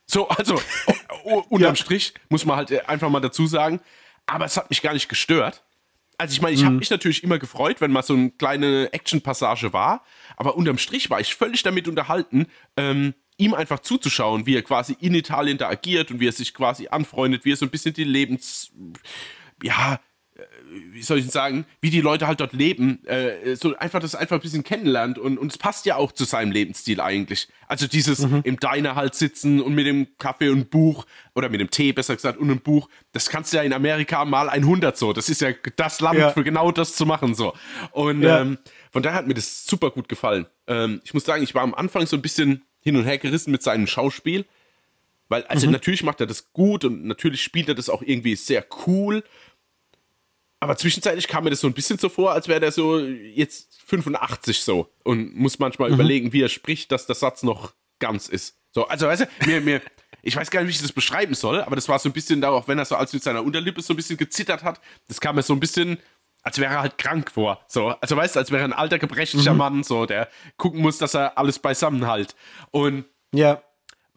[0.06, 0.60] So, also
[1.48, 1.76] unterm ja.
[1.76, 3.80] Strich muss man halt äh, einfach mal dazu sagen.
[4.26, 5.62] Aber es hat mich gar nicht gestört.
[6.18, 6.66] Also ich meine, ich mhm.
[6.66, 10.04] habe mich natürlich immer gefreut, wenn mal so eine kleine Action-Passage war.
[10.36, 12.46] Aber unterm Strich war ich völlig damit unterhalten,
[12.76, 16.54] ähm, ihm einfach zuzuschauen, wie er quasi in Italien da agiert und wie er sich
[16.54, 18.72] quasi anfreundet, wie er so ein bisschen die Lebens...
[19.62, 20.00] Ja,
[20.92, 24.36] wie soll ich sagen, wie die Leute halt dort leben, äh, so einfach das einfach
[24.36, 27.48] ein bisschen kennenlernt und, und es passt ja auch zu seinem Lebensstil eigentlich.
[27.68, 28.40] Also dieses mhm.
[28.44, 32.14] im Diner halt sitzen und mit dem Kaffee und Buch oder mit dem Tee besser
[32.14, 35.12] gesagt und einem Buch, das kannst du ja in Amerika mal 100 so.
[35.12, 36.30] Das ist ja das Land ja.
[36.30, 37.54] für genau das zu machen so.
[37.92, 38.40] Und ja.
[38.40, 38.58] ähm,
[38.90, 40.46] von daher hat mir das super gut gefallen.
[40.66, 43.50] Ähm, ich muss sagen, ich war am Anfang so ein bisschen hin und her gerissen
[43.50, 44.44] mit seinem Schauspiel.
[45.28, 45.72] Weil, also mhm.
[45.72, 49.24] natürlich macht er das gut und natürlich spielt er das auch irgendwie sehr cool.
[50.60, 53.80] Aber zwischenzeitlich kam mir das so ein bisschen so vor, als wäre der so jetzt
[53.86, 55.94] 85 so und muss manchmal mhm.
[55.94, 58.56] überlegen, wie er spricht, dass der Satz noch ganz ist.
[58.72, 59.82] So, also weißt du, mir, mir,
[60.22, 62.40] ich weiß gar nicht, wie ich das beschreiben soll, aber das war so ein bisschen
[62.40, 65.20] da, auch wenn er so als mit seiner Unterlippe so ein bisschen gezittert hat, das
[65.20, 65.98] kam mir so ein bisschen,
[66.42, 67.64] als wäre er halt krank vor.
[67.68, 69.58] So, also weißt du, als wäre er ein alter, gebrechlicher mhm.
[69.58, 72.34] Mann, so, der gucken muss, dass er alles beisammen halt.
[72.70, 73.62] Und ja.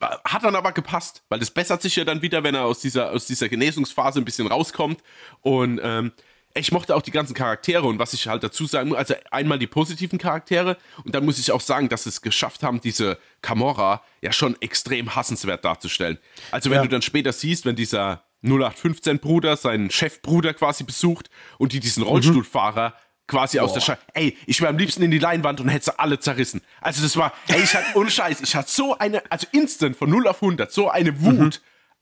[0.01, 3.11] Hat dann aber gepasst, weil das bessert sich ja dann wieder, wenn er aus dieser,
[3.11, 5.03] aus dieser Genesungsphase ein bisschen rauskommt.
[5.41, 6.13] Und ähm,
[6.59, 9.59] ich mochte auch die ganzen Charaktere und was ich halt dazu sagen muss, also einmal
[9.59, 13.17] die positiven Charaktere und dann muss ich auch sagen, dass sie es geschafft haben, diese
[13.41, 16.17] Camorra ja schon extrem hassenswert darzustellen.
[16.51, 16.83] Also wenn ja.
[16.83, 22.03] du dann später siehst, wenn dieser 0815 Bruder seinen Chefbruder quasi besucht und die diesen
[22.03, 23.65] Rollstuhlfahrer mhm quasi Boah.
[23.65, 24.01] aus der Scheibe.
[24.13, 26.61] Ey, ich wäre am liebsten in die Leinwand und hätte sie alle zerrissen.
[26.81, 30.09] Also das war, ey, ich hatte, ohne Scheiß, ich hatte so eine, also instant von
[30.09, 31.51] 0 auf 100, so eine Wut mhm.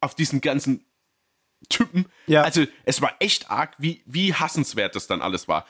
[0.01, 0.85] auf diesen ganzen
[1.69, 2.05] Typen.
[2.27, 2.43] Ja.
[2.43, 5.65] Also es war echt arg, wie, wie hassenswert das dann alles war.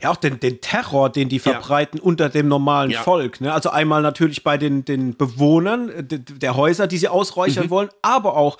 [0.00, 2.04] Ja, auch den, den Terror, den die verbreiten ja.
[2.04, 3.02] unter dem normalen ja.
[3.02, 3.40] Volk.
[3.40, 3.52] Ne?
[3.52, 7.70] Also einmal natürlich bei den, den Bewohnern äh, der Häuser, die sie ausräuchern mhm.
[7.70, 8.58] wollen, aber auch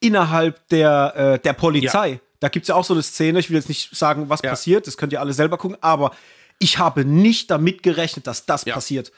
[0.00, 2.10] innerhalb der, äh, der Polizei.
[2.10, 2.18] Ja.
[2.40, 4.86] Da gibt es ja auch so eine Szene, ich will jetzt nicht sagen, was passiert,
[4.86, 6.14] das könnt ihr alle selber gucken, aber
[6.58, 9.12] ich habe nicht damit gerechnet, dass das passiert.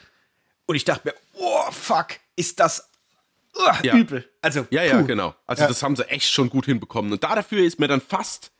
[0.65, 2.86] Und ich dachte mir, oh fuck, ist das
[3.57, 3.95] uh, ja.
[3.95, 4.29] übel.
[4.41, 5.35] Also, ja, ja, genau.
[5.45, 5.67] Also, ja.
[5.67, 7.11] das haben sie echt schon gut hinbekommen.
[7.11, 8.51] Und dafür ist mir dann fast,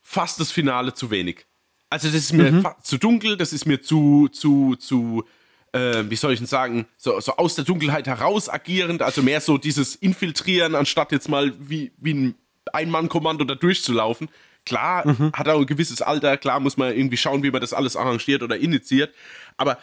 [0.00, 1.46] fast das Finale zu wenig.
[1.90, 2.66] Also, das ist mir mhm.
[2.82, 5.24] zu dunkel, das ist mir zu, zu, zu,
[5.72, 9.40] äh, wie soll ich denn sagen, so, so aus der Dunkelheit heraus agierend, also mehr
[9.40, 12.34] so dieses Infiltrieren, anstatt jetzt mal wie, wie ein
[12.72, 14.28] Ein-Mann-Kommando da durchzulaufen.
[14.64, 15.32] Klar, mhm.
[15.34, 18.42] hat er ein gewisses Alter, klar muss man irgendwie schauen, wie man das alles arrangiert
[18.42, 19.14] oder initiiert.
[19.58, 19.78] Aber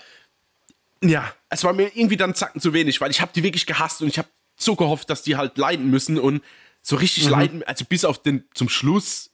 [1.04, 4.02] ja, es war mir irgendwie dann zacken zu wenig, weil ich habe die wirklich gehasst
[4.02, 6.44] und ich habe so gehofft, dass die halt leiden müssen und
[6.82, 7.32] so richtig mhm.
[7.32, 9.32] leiden, also bis auf den zum Schluss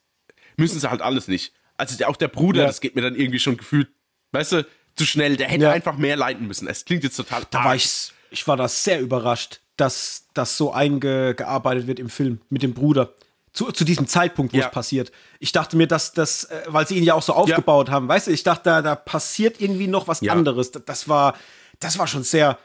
[0.57, 1.53] müssen sie halt alles nicht.
[1.77, 2.68] Also auch der Bruder, ja.
[2.68, 3.89] das geht mir dann irgendwie schon gefühlt,
[4.31, 5.72] weißt du, zu schnell, der hätte ja.
[5.72, 6.68] einfach mehr leiden müssen.
[6.68, 7.44] Es klingt jetzt total.
[7.52, 12.41] Da war ich, ich war da sehr überrascht, dass das so eingearbeitet wird im Film
[12.49, 13.14] mit dem Bruder.
[13.58, 14.68] Zu, zu diesem Zeitpunkt, wo ja.
[14.68, 15.12] es passiert.
[15.40, 18.28] Ich dachte mir, dass das, äh, weil sie ihn ja auch so aufgebaut haben, weißt
[18.28, 20.72] du, ich dachte, da, da passiert irgendwie noch was anderes.
[20.72, 21.34] Das war,
[21.80, 22.60] das war schon sehr,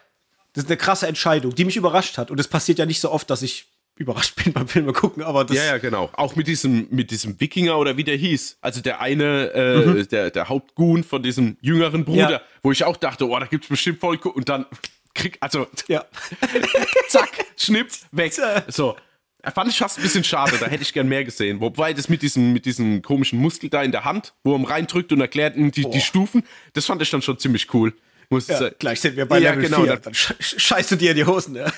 [0.52, 2.31] das ist eine krasse Entscheidung, die mich überrascht hat.
[2.31, 5.47] Und es passiert ja nicht so oft, dass ich überrascht bin beim Filme gucken, aber
[5.47, 5.56] das.
[5.56, 6.10] Ja, ja, genau.
[6.12, 8.59] Auch mit diesem, mit diesem Wikinger oder wie der hieß.
[8.60, 10.09] Also der eine, äh, mhm.
[10.09, 12.40] der, der Hauptgun von diesem jüngeren Bruder, ja.
[12.62, 14.19] wo ich auch dachte, oh, da gibt es bestimmt voll.
[14.19, 14.66] Und dann
[15.14, 16.05] krieg, also, ja.
[17.09, 18.35] zack, schnipp, weg.
[18.69, 18.94] So.
[19.55, 21.60] Fand ich fast ein bisschen schade, da hätte ich gern mehr gesehen.
[21.60, 25.12] Wobei das mit diesem, mit diesem komischen Muskel da in der Hand, wo er reindrückt
[25.12, 26.44] und erklärt die, die Stufen,
[26.74, 27.93] das fand ich dann schon ziemlich cool.
[28.31, 29.97] Muss ja, gleich sind wir bei ja, Level genau, 4.
[29.97, 31.56] Dann scheißt du dir die Hosen.
[31.56, 31.70] Ja.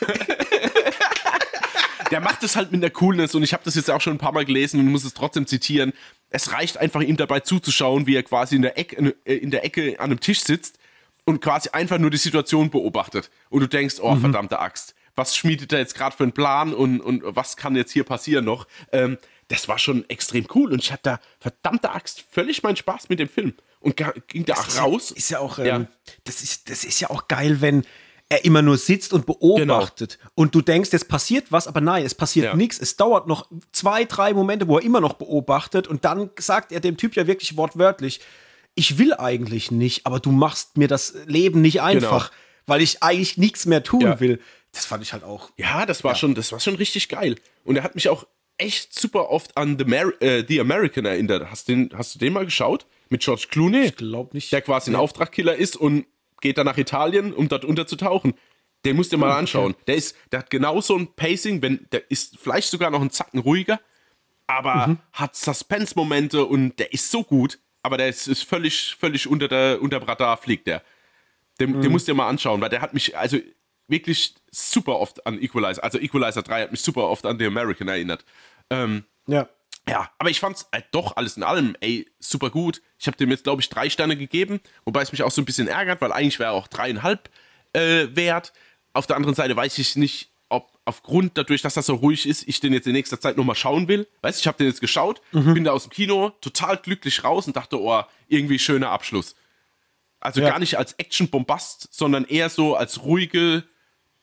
[2.10, 4.18] der macht es halt mit der Coolness und ich habe das jetzt auch schon ein
[4.18, 5.92] paar Mal gelesen und muss es trotzdem zitieren.
[6.30, 9.64] Es reicht einfach ihm dabei zuzuschauen, wie er quasi in der, Ecke, äh, in der
[9.64, 10.78] Ecke an einem Tisch sitzt
[11.24, 13.30] und quasi einfach nur die Situation beobachtet.
[13.48, 14.20] Und du denkst, oh, mhm.
[14.20, 17.92] verdammte Axt, was schmiedet er jetzt gerade für einen Plan und, und was kann jetzt
[17.92, 18.66] hier passieren noch?
[18.92, 19.18] Ähm,
[19.48, 23.18] das war schon extrem cool und ich hatte da verdammte Axt völlig meinen Spaß mit
[23.18, 23.96] dem Film und
[24.28, 25.10] ging da auch raus.
[25.10, 25.86] Ist ja auch, ähm, ja.
[26.24, 27.84] Das, ist, das ist ja auch geil, wenn
[28.30, 30.18] er immer nur sitzt und beobachtet.
[30.18, 30.30] Genau.
[30.34, 32.56] Und du denkst, es passiert was, aber nein, es passiert ja.
[32.56, 32.78] nichts.
[32.78, 36.80] Es dauert noch zwei, drei Momente, wo er immer noch beobachtet und dann sagt er
[36.80, 38.20] dem Typ ja wirklich wortwörtlich,
[38.74, 42.42] ich will eigentlich nicht, aber du machst mir das Leben nicht einfach, genau.
[42.66, 44.20] weil ich eigentlich nichts mehr tun ja.
[44.20, 44.40] will.
[44.74, 45.50] Das fand ich halt auch.
[45.56, 46.16] Ja, das war ja.
[46.16, 47.36] schon, das war schon richtig geil.
[47.64, 48.26] Und er hat mich auch
[48.58, 51.50] echt super oft an The, Mar äh, The American erinnert.
[51.50, 52.86] Hast, den, hast du den mal geschaut?
[53.08, 53.86] Mit George Clooney?
[53.86, 54.52] Ich glaube nicht.
[54.52, 56.06] Der quasi ein Auftragkiller ist und
[56.40, 58.34] geht dann nach Italien, um dort unterzutauchen.
[58.84, 59.74] Den musst du dir mal anschauen.
[59.86, 63.40] Der ist, der hat genauso ein Pacing, wenn, der ist vielleicht sogar noch einen Zacken
[63.40, 63.80] ruhiger,
[64.46, 64.98] aber mhm.
[65.12, 69.80] hat Suspense-Momente und der ist so gut, aber der ist, ist völlig, völlig unter der,
[69.80, 70.82] unter Radar fliegt der.
[71.60, 71.82] Den, mhm.
[71.82, 73.38] den musst du dir mal anschauen, weil der hat mich, also
[73.88, 77.88] wirklich super oft an Equalizer, also Equalizer 3 hat mich super oft an The American
[77.88, 78.24] erinnert.
[78.70, 79.48] Ähm, ja.
[79.86, 82.80] Ja, aber ich fand's äh, doch alles in allem, ey, super gut.
[82.98, 85.44] Ich habe dem jetzt, glaube ich, drei Sterne gegeben, wobei es mich auch so ein
[85.44, 87.28] bisschen ärgert, weil eigentlich wäre er auch dreieinhalb
[87.74, 88.54] äh, wert.
[88.94, 92.48] Auf der anderen Seite weiß ich nicht, ob aufgrund dadurch, dass das so ruhig ist,
[92.48, 94.06] ich den jetzt in nächster Zeit nochmal schauen will.
[94.22, 95.52] Weißt du, ich habe den jetzt geschaut, mhm.
[95.52, 99.34] bin da aus dem Kino total glücklich raus und dachte, oh, irgendwie schöner Abschluss.
[100.20, 100.48] Also ja.
[100.48, 103.64] gar nicht als Action-Bombast, sondern eher so als ruhige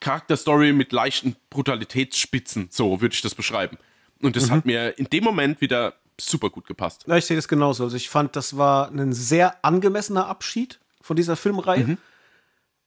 [0.01, 2.67] Charakterstory mit leichten Brutalitätsspitzen.
[2.69, 3.77] So würde ich das beschreiben.
[4.21, 4.51] Und das mhm.
[4.51, 7.05] hat mir in dem Moment wieder super gut gepasst.
[7.07, 7.83] Ja, ich sehe das genauso.
[7.85, 11.85] Also ich fand, das war ein sehr angemessener Abschied von dieser Filmreihe.
[11.85, 11.97] Mhm.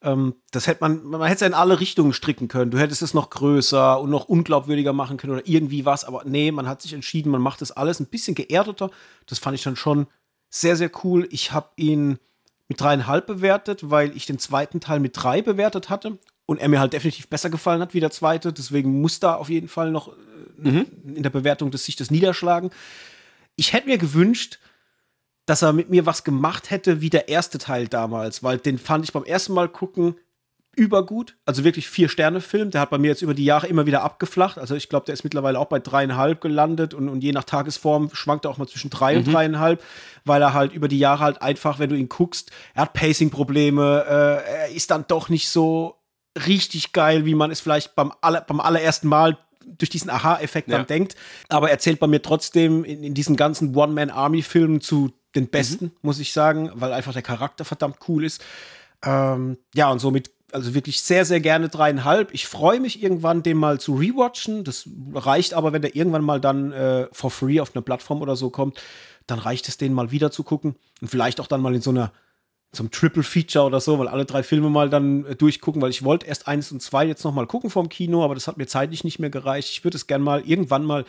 [0.03, 2.70] Ähm, das hätte man, man hätte es ja in alle Richtungen stricken können.
[2.70, 6.53] Du hättest es noch größer und noch unglaubwürdiger machen können oder irgendwie was, aber nee,
[6.53, 8.91] man hat sich entschieden, man macht das alles ein bisschen geerdeter.
[9.27, 10.07] Das fand ich dann schon
[10.51, 11.27] sehr, sehr cool.
[11.31, 12.19] Ich habe ihn
[12.69, 16.81] mit dreieinhalb bewertet, weil ich den zweiten Teil mit drei bewertet hatte und er mir
[16.81, 18.53] halt definitiv besser gefallen hat wie der zweite.
[18.53, 20.87] Deswegen muss da auf jeden Fall noch äh, mhm.
[21.15, 22.71] in der Bewertung des sich das niederschlagen.
[23.57, 24.59] Ich hätte mir gewünscht,
[25.47, 29.05] dass er mit mir was gemacht hätte wie der erste Teil damals, weil den fand
[29.05, 30.16] ich beim ersten Mal gucken
[30.77, 31.37] übergut.
[31.47, 32.71] Also wirklich vier Sterne Film.
[32.71, 34.59] Der hat bei mir jetzt über die Jahre immer wieder abgeflacht.
[34.59, 38.11] Also ich glaube, der ist mittlerweile auch bei dreieinhalb gelandet und, und je nach Tagesform
[38.12, 39.19] schwankt er auch mal zwischen drei mhm.
[39.19, 39.83] und dreieinhalb,
[40.25, 44.05] weil er halt über die Jahre halt einfach, wenn du ihn guckst, er hat Pacing-Probleme,
[44.09, 45.97] äh, er ist dann doch nicht so
[46.47, 50.78] richtig geil, wie man es vielleicht beim, aller, beim allerersten Mal durch diesen Aha-Effekt ja.
[50.78, 51.16] dann denkt.
[51.48, 55.93] Aber er zählt bei mir trotzdem in, in diesen ganzen One-Man-Army-Filmen zu den besten, mhm.
[56.02, 58.43] muss ich sagen, weil einfach der Charakter verdammt cool ist.
[59.05, 62.32] Ähm, ja, und somit, also wirklich sehr, sehr gerne dreieinhalb.
[62.32, 64.65] Ich freue mich irgendwann, den mal zu rewatchen.
[64.65, 68.36] Das reicht aber, wenn der irgendwann mal dann äh, for free auf einer Plattform oder
[68.36, 68.81] so kommt,
[69.27, 70.77] dann reicht es, den mal wieder zu gucken.
[71.01, 72.12] Und vielleicht auch dann mal in so einer
[72.75, 76.05] zum Triple Feature oder so, weil alle drei Filme mal dann äh, durchgucken, weil ich
[76.05, 78.67] wollte erst eins und zwei jetzt noch mal gucken vom Kino, aber das hat mir
[78.67, 79.71] zeitlich nicht mehr gereicht.
[79.71, 81.05] Ich würde es gerne mal irgendwann mal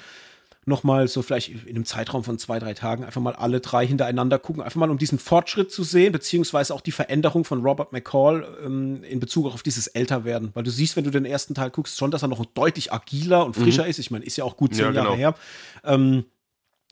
[0.67, 4.39] nochmal so vielleicht in einem Zeitraum von zwei, drei Tagen einfach mal alle drei hintereinander
[4.39, 8.47] gucken, einfach mal um diesen Fortschritt zu sehen, beziehungsweise auch die Veränderung von Robert McCall
[8.65, 10.51] ähm, in Bezug auf dieses Älterwerden.
[10.55, 13.45] Weil du siehst, wenn du den ersten Teil guckst, schon, dass er noch deutlich agiler
[13.45, 13.89] und frischer mhm.
[13.89, 13.99] ist.
[13.99, 15.17] Ich meine, ist ja auch gut zehn ja, Jahre genau.
[15.17, 15.35] her.
[15.83, 16.25] Ähm,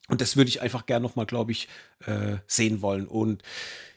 [0.10, 1.68] und das würde ich einfach gerne nochmal, glaube ich,
[2.06, 3.08] äh, sehen wollen.
[3.08, 3.42] Und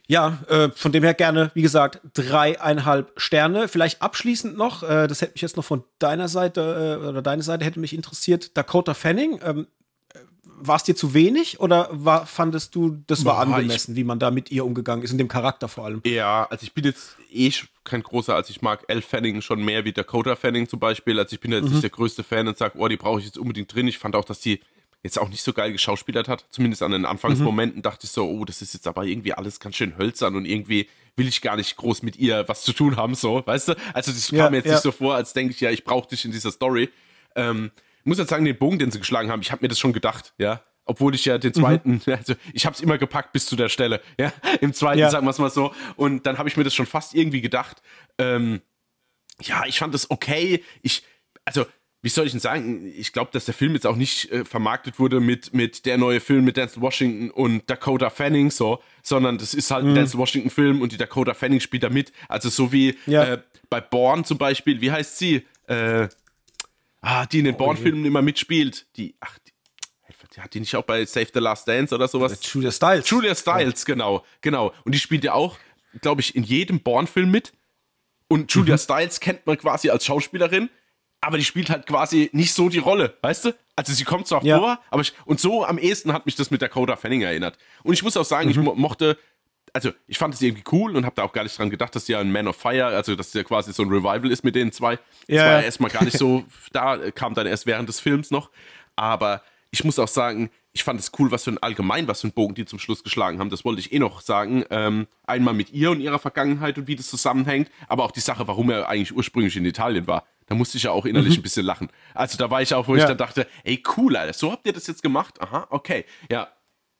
[0.08, 3.68] ja, äh, von dem her gerne, wie gesagt, dreieinhalb Sterne.
[3.68, 7.42] Vielleicht abschließend noch, äh, das hätte mich jetzt noch von deiner Seite äh, oder deine
[7.42, 8.56] Seite hätte mich interessiert.
[8.56, 9.66] Dakota Fanning, ähm,
[10.14, 13.96] äh, war es dir zu wenig oder war, fandest du, das war Boah, angemessen, ich,
[13.96, 16.00] wie man da mit ihr umgegangen ist, in dem Charakter vor allem?
[16.06, 17.50] Ja, also ich bin jetzt eh
[17.82, 21.18] kein großer, also ich mag Elle Fanning schon mehr wie Dakota Fanning zum Beispiel.
[21.18, 21.70] Also ich bin jetzt mhm.
[21.70, 23.88] nicht der größte Fan und sage, oh, die brauche ich jetzt unbedingt drin.
[23.88, 24.60] Ich fand auch, dass die
[25.06, 26.44] jetzt auch nicht so geil geschauspielert hat.
[26.50, 27.82] Zumindest an den Anfangsmomenten mhm.
[27.82, 30.88] dachte ich so, oh, das ist jetzt aber irgendwie alles ganz schön hölzern und irgendwie
[31.16, 33.74] will ich gar nicht groß mit ihr was zu tun haben, so, weißt du?
[33.94, 34.72] Also das ja, kam mir jetzt ja.
[34.72, 36.90] nicht so vor, als denke ich, ja, ich brauche dich in dieser Story.
[37.34, 37.70] Ähm,
[38.04, 40.34] muss jetzt sagen, den Bogen, den sie geschlagen haben, ich habe mir das schon gedacht,
[40.38, 40.62] ja.
[40.88, 41.54] Obwohl ich ja den mhm.
[41.54, 42.12] zweiten, mhm.
[42.12, 44.32] also ich habe es immer gepackt bis zu der Stelle, ja.
[44.60, 45.10] Im zweiten, ja.
[45.10, 45.74] sagen wir es mal so.
[45.96, 47.82] Und dann habe ich mir das schon fast irgendwie gedacht.
[48.18, 48.60] Ähm,
[49.42, 50.62] ja, ich fand das okay.
[50.82, 51.02] Ich,
[51.44, 51.66] also
[52.06, 55.00] wie soll ich denn sagen, ich glaube, dass der Film jetzt auch nicht äh, vermarktet
[55.00, 59.54] wurde mit, mit der neue Film mit Denzel Washington und Dakota Fanning, so, sondern das
[59.54, 59.96] ist halt ein mhm.
[59.96, 62.12] Denzel Washington-Film und die Dakota Fanning spielt da mit.
[62.28, 63.24] Also so wie ja.
[63.24, 65.46] äh, bei Born zum Beispiel, wie heißt sie?
[65.66, 66.06] Äh,
[67.00, 68.86] ah, die in den oh, Born-Filmen immer mitspielt.
[68.96, 69.52] Die, ach, die,
[70.36, 72.38] die, hat die nicht auch bei Save the Last Dance oder sowas?
[72.40, 73.10] Julia Stiles.
[73.10, 73.94] Julia Stiles, ja.
[73.94, 74.72] genau, genau.
[74.84, 75.58] Und die spielt ja auch,
[76.02, 77.52] glaube ich, in jedem Born-Film mit.
[78.28, 78.78] Und Julia mhm.
[78.78, 80.70] Stiles kennt man quasi als Schauspielerin
[81.20, 83.54] aber die spielt halt quasi nicht so die Rolle, weißt du?
[83.74, 84.58] Also sie kommt zwar ja.
[84.58, 87.58] vor, aber ich, und so am ehesten hat mich das mit Dakota Fanning erinnert.
[87.82, 88.50] Und ich muss auch sagen, mhm.
[88.50, 89.18] ich mo mochte,
[89.72, 92.08] also ich fand es irgendwie cool und habe da auch gar nicht dran gedacht, dass
[92.08, 94.72] ja ein Man of Fire, also dass ja quasi so ein Revival ist mit den
[94.72, 94.98] zwei.
[95.26, 95.36] Ja.
[95.36, 98.50] Das war ja erstmal gar nicht so, da kam dann erst während des Films noch.
[98.94, 102.28] Aber ich muss auch sagen, ich fand es cool, was für ein allgemein, was für
[102.28, 103.50] ein Bogen die zum Schluss geschlagen haben.
[103.50, 104.64] Das wollte ich eh noch sagen.
[104.70, 108.46] Ähm, einmal mit ihr und ihrer Vergangenheit und wie das zusammenhängt, aber auch die Sache,
[108.46, 110.24] warum er eigentlich ursprünglich in Italien war.
[110.46, 111.40] Da musste ich ja auch innerlich mhm.
[111.40, 111.88] ein bisschen lachen.
[112.14, 113.02] Also da war ich auch, wo ja.
[113.02, 115.40] ich dann dachte, ey, cool, Alter, so habt ihr das jetzt gemacht?
[115.40, 116.04] Aha, okay.
[116.30, 116.48] Ja,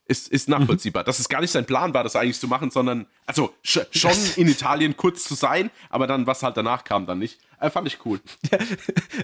[0.09, 1.03] ist, ist nachvollziehbar.
[1.03, 1.07] Mhm.
[1.07, 4.17] Dass es gar nicht sein Plan war, das eigentlich zu machen, sondern, also sch schon
[4.37, 7.41] in Italien kurz zu sein, aber dann, was halt danach kam, dann nicht.
[7.59, 8.21] Äh, fand ich cool.
[8.51, 8.59] Ja,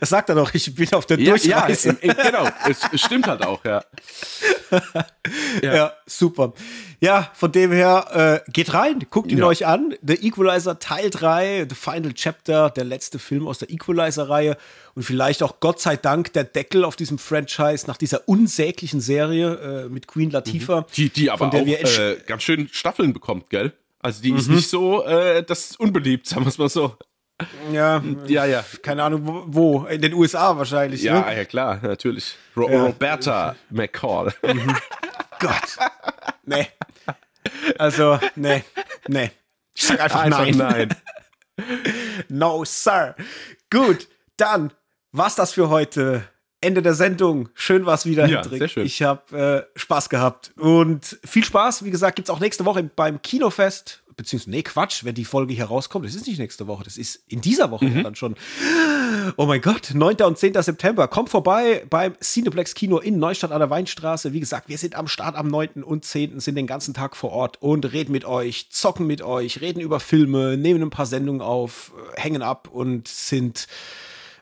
[0.01, 1.97] das sagt er doch, ich bin auf der ja, Durchreise.
[2.03, 3.85] Ja, genau, es, es, stimmt halt auch, ja.
[5.63, 5.75] ja.
[5.75, 5.93] ja.
[6.07, 6.55] super.
[7.01, 9.95] Ja, von dem her, äh, geht rein, guckt ihn euch an.
[10.03, 14.57] The Equalizer Teil 3, The Final Chapter, der letzte Film aus der Equalizer-Reihe
[14.95, 19.85] und vielleicht auch Gott sei Dank der Deckel auf diesem Franchise nach dieser unsäglichen Serie
[19.85, 20.83] äh, mit Queen Latifah.
[20.83, 20.87] Mhm.
[20.95, 23.73] Die, die aber auch äh, ganz schön Staffeln bekommt, gell?
[24.01, 24.39] Also die mhm.
[24.39, 26.97] ist nicht so, äh, das ist unbeliebt, sagen wir es mal so.
[27.73, 28.65] Ja, ja, ja.
[28.83, 29.85] Keine Ahnung, wo.
[29.85, 31.03] In den USA wahrscheinlich.
[31.03, 31.37] Ja, ne?
[31.37, 32.37] ja klar, natürlich.
[32.57, 32.85] Ro ja.
[32.85, 34.33] Roberta McCall.
[34.43, 34.77] Mhm.
[35.39, 35.77] Gott.
[36.45, 36.69] Nee.
[37.79, 38.63] Also, nee,
[39.09, 39.31] nee.
[39.75, 40.57] Ich sag einfach, einfach nein.
[40.57, 40.89] nein.
[42.29, 43.15] no, sir.
[43.71, 44.73] Gut, dann
[45.13, 46.25] war's das für heute.
[46.65, 47.49] Ende der Sendung.
[47.55, 48.61] Schön war's wieder, Ja, Hendrik.
[48.61, 48.87] sehr schön.
[48.87, 50.53] Ich habe äh, Spaß gehabt.
[50.57, 54.02] Und viel Spaß, wie gesagt, gibt's auch nächste Woche beim Kinofest.
[54.17, 56.05] Beziehungsweise, nee, Quatsch, wenn die Folge hier rauskommt.
[56.05, 57.97] Das ist nicht nächste Woche, das ist in dieser Woche Mhm.
[57.97, 58.37] ja dann schon.
[59.37, 60.17] Oh mein Gott, 9.
[60.23, 60.61] und 10.
[60.63, 61.09] September.
[61.09, 64.33] Kommt vorbei beim Cineplex Kino in Neustadt an der Weinstraße.
[64.33, 65.83] Wie gesagt, wir sind am Start am 9.
[65.83, 66.41] und 10.
[66.41, 70.01] sind den ganzen Tag vor Ort und reden mit euch, zocken mit euch, reden über
[70.01, 73.67] Filme, nehmen ein paar Sendungen auf, äh, hängen ab und sind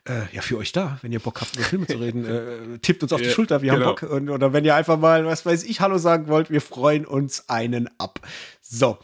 [0.09, 2.25] äh, ja für euch da, wenn ihr Bock habt, über Filme zu reden.
[2.25, 3.95] Äh, tippt uns auf die Schulter, wir haben genau.
[3.95, 4.03] Bock.
[4.11, 7.49] Und, oder wenn ihr einfach mal, was weiß ich, Hallo sagen wollt, wir freuen uns
[7.49, 8.21] einen ab.
[8.63, 8.99] So.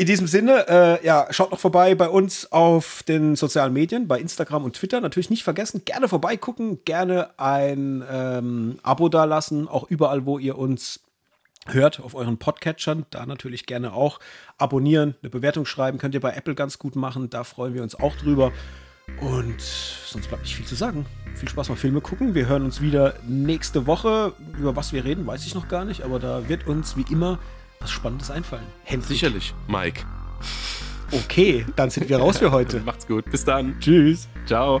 [0.00, 4.18] In diesem Sinne, äh, ja, schaut noch vorbei bei uns auf den sozialen Medien, bei
[4.18, 4.98] Instagram und Twitter.
[4.98, 11.00] Natürlich nicht vergessen, gerne vorbeigucken, gerne ein ähm, Abo dalassen, auch überall, wo ihr uns
[11.66, 13.04] hört, auf euren Podcatchern.
[13.10, 14.20] Da natürlich gerne auch
[14.56, 15.98] abonnieren, eine Bewertung schreiben.
[15.98, 17.28] Könnt ihr bei Apple ganz gut machen.
[17.28, 18.52] Da freuen wir uns auch drüber.
[19.20, 21.04] Und sonst bleibt nicht viel zu sagen.
[21.34, 22.34] Viel Spaß beim Filme gucken.
[22.34, 24.32] Wir hören uns wieder nächste Woche.
[24.58, 26.04] Über was wir reden, weiß ich noch gar nicht.
[26.04, 27.38] Aber da wird uns wie immer
[27.80, 28.66] was Spannendes einfallen.
[28.84, 29.08] Hendrik.
[29.08, 30.04] Sicherlich, Mike.
[31.12, 32.80] Okay, dann sind wir raus für heute.
[32.84, 33.24] Macht's gut.
[33.30, 33.78] Bis dann.
[33.80, 34.28] Tschüss.
[34.46, 34.80] Ciao.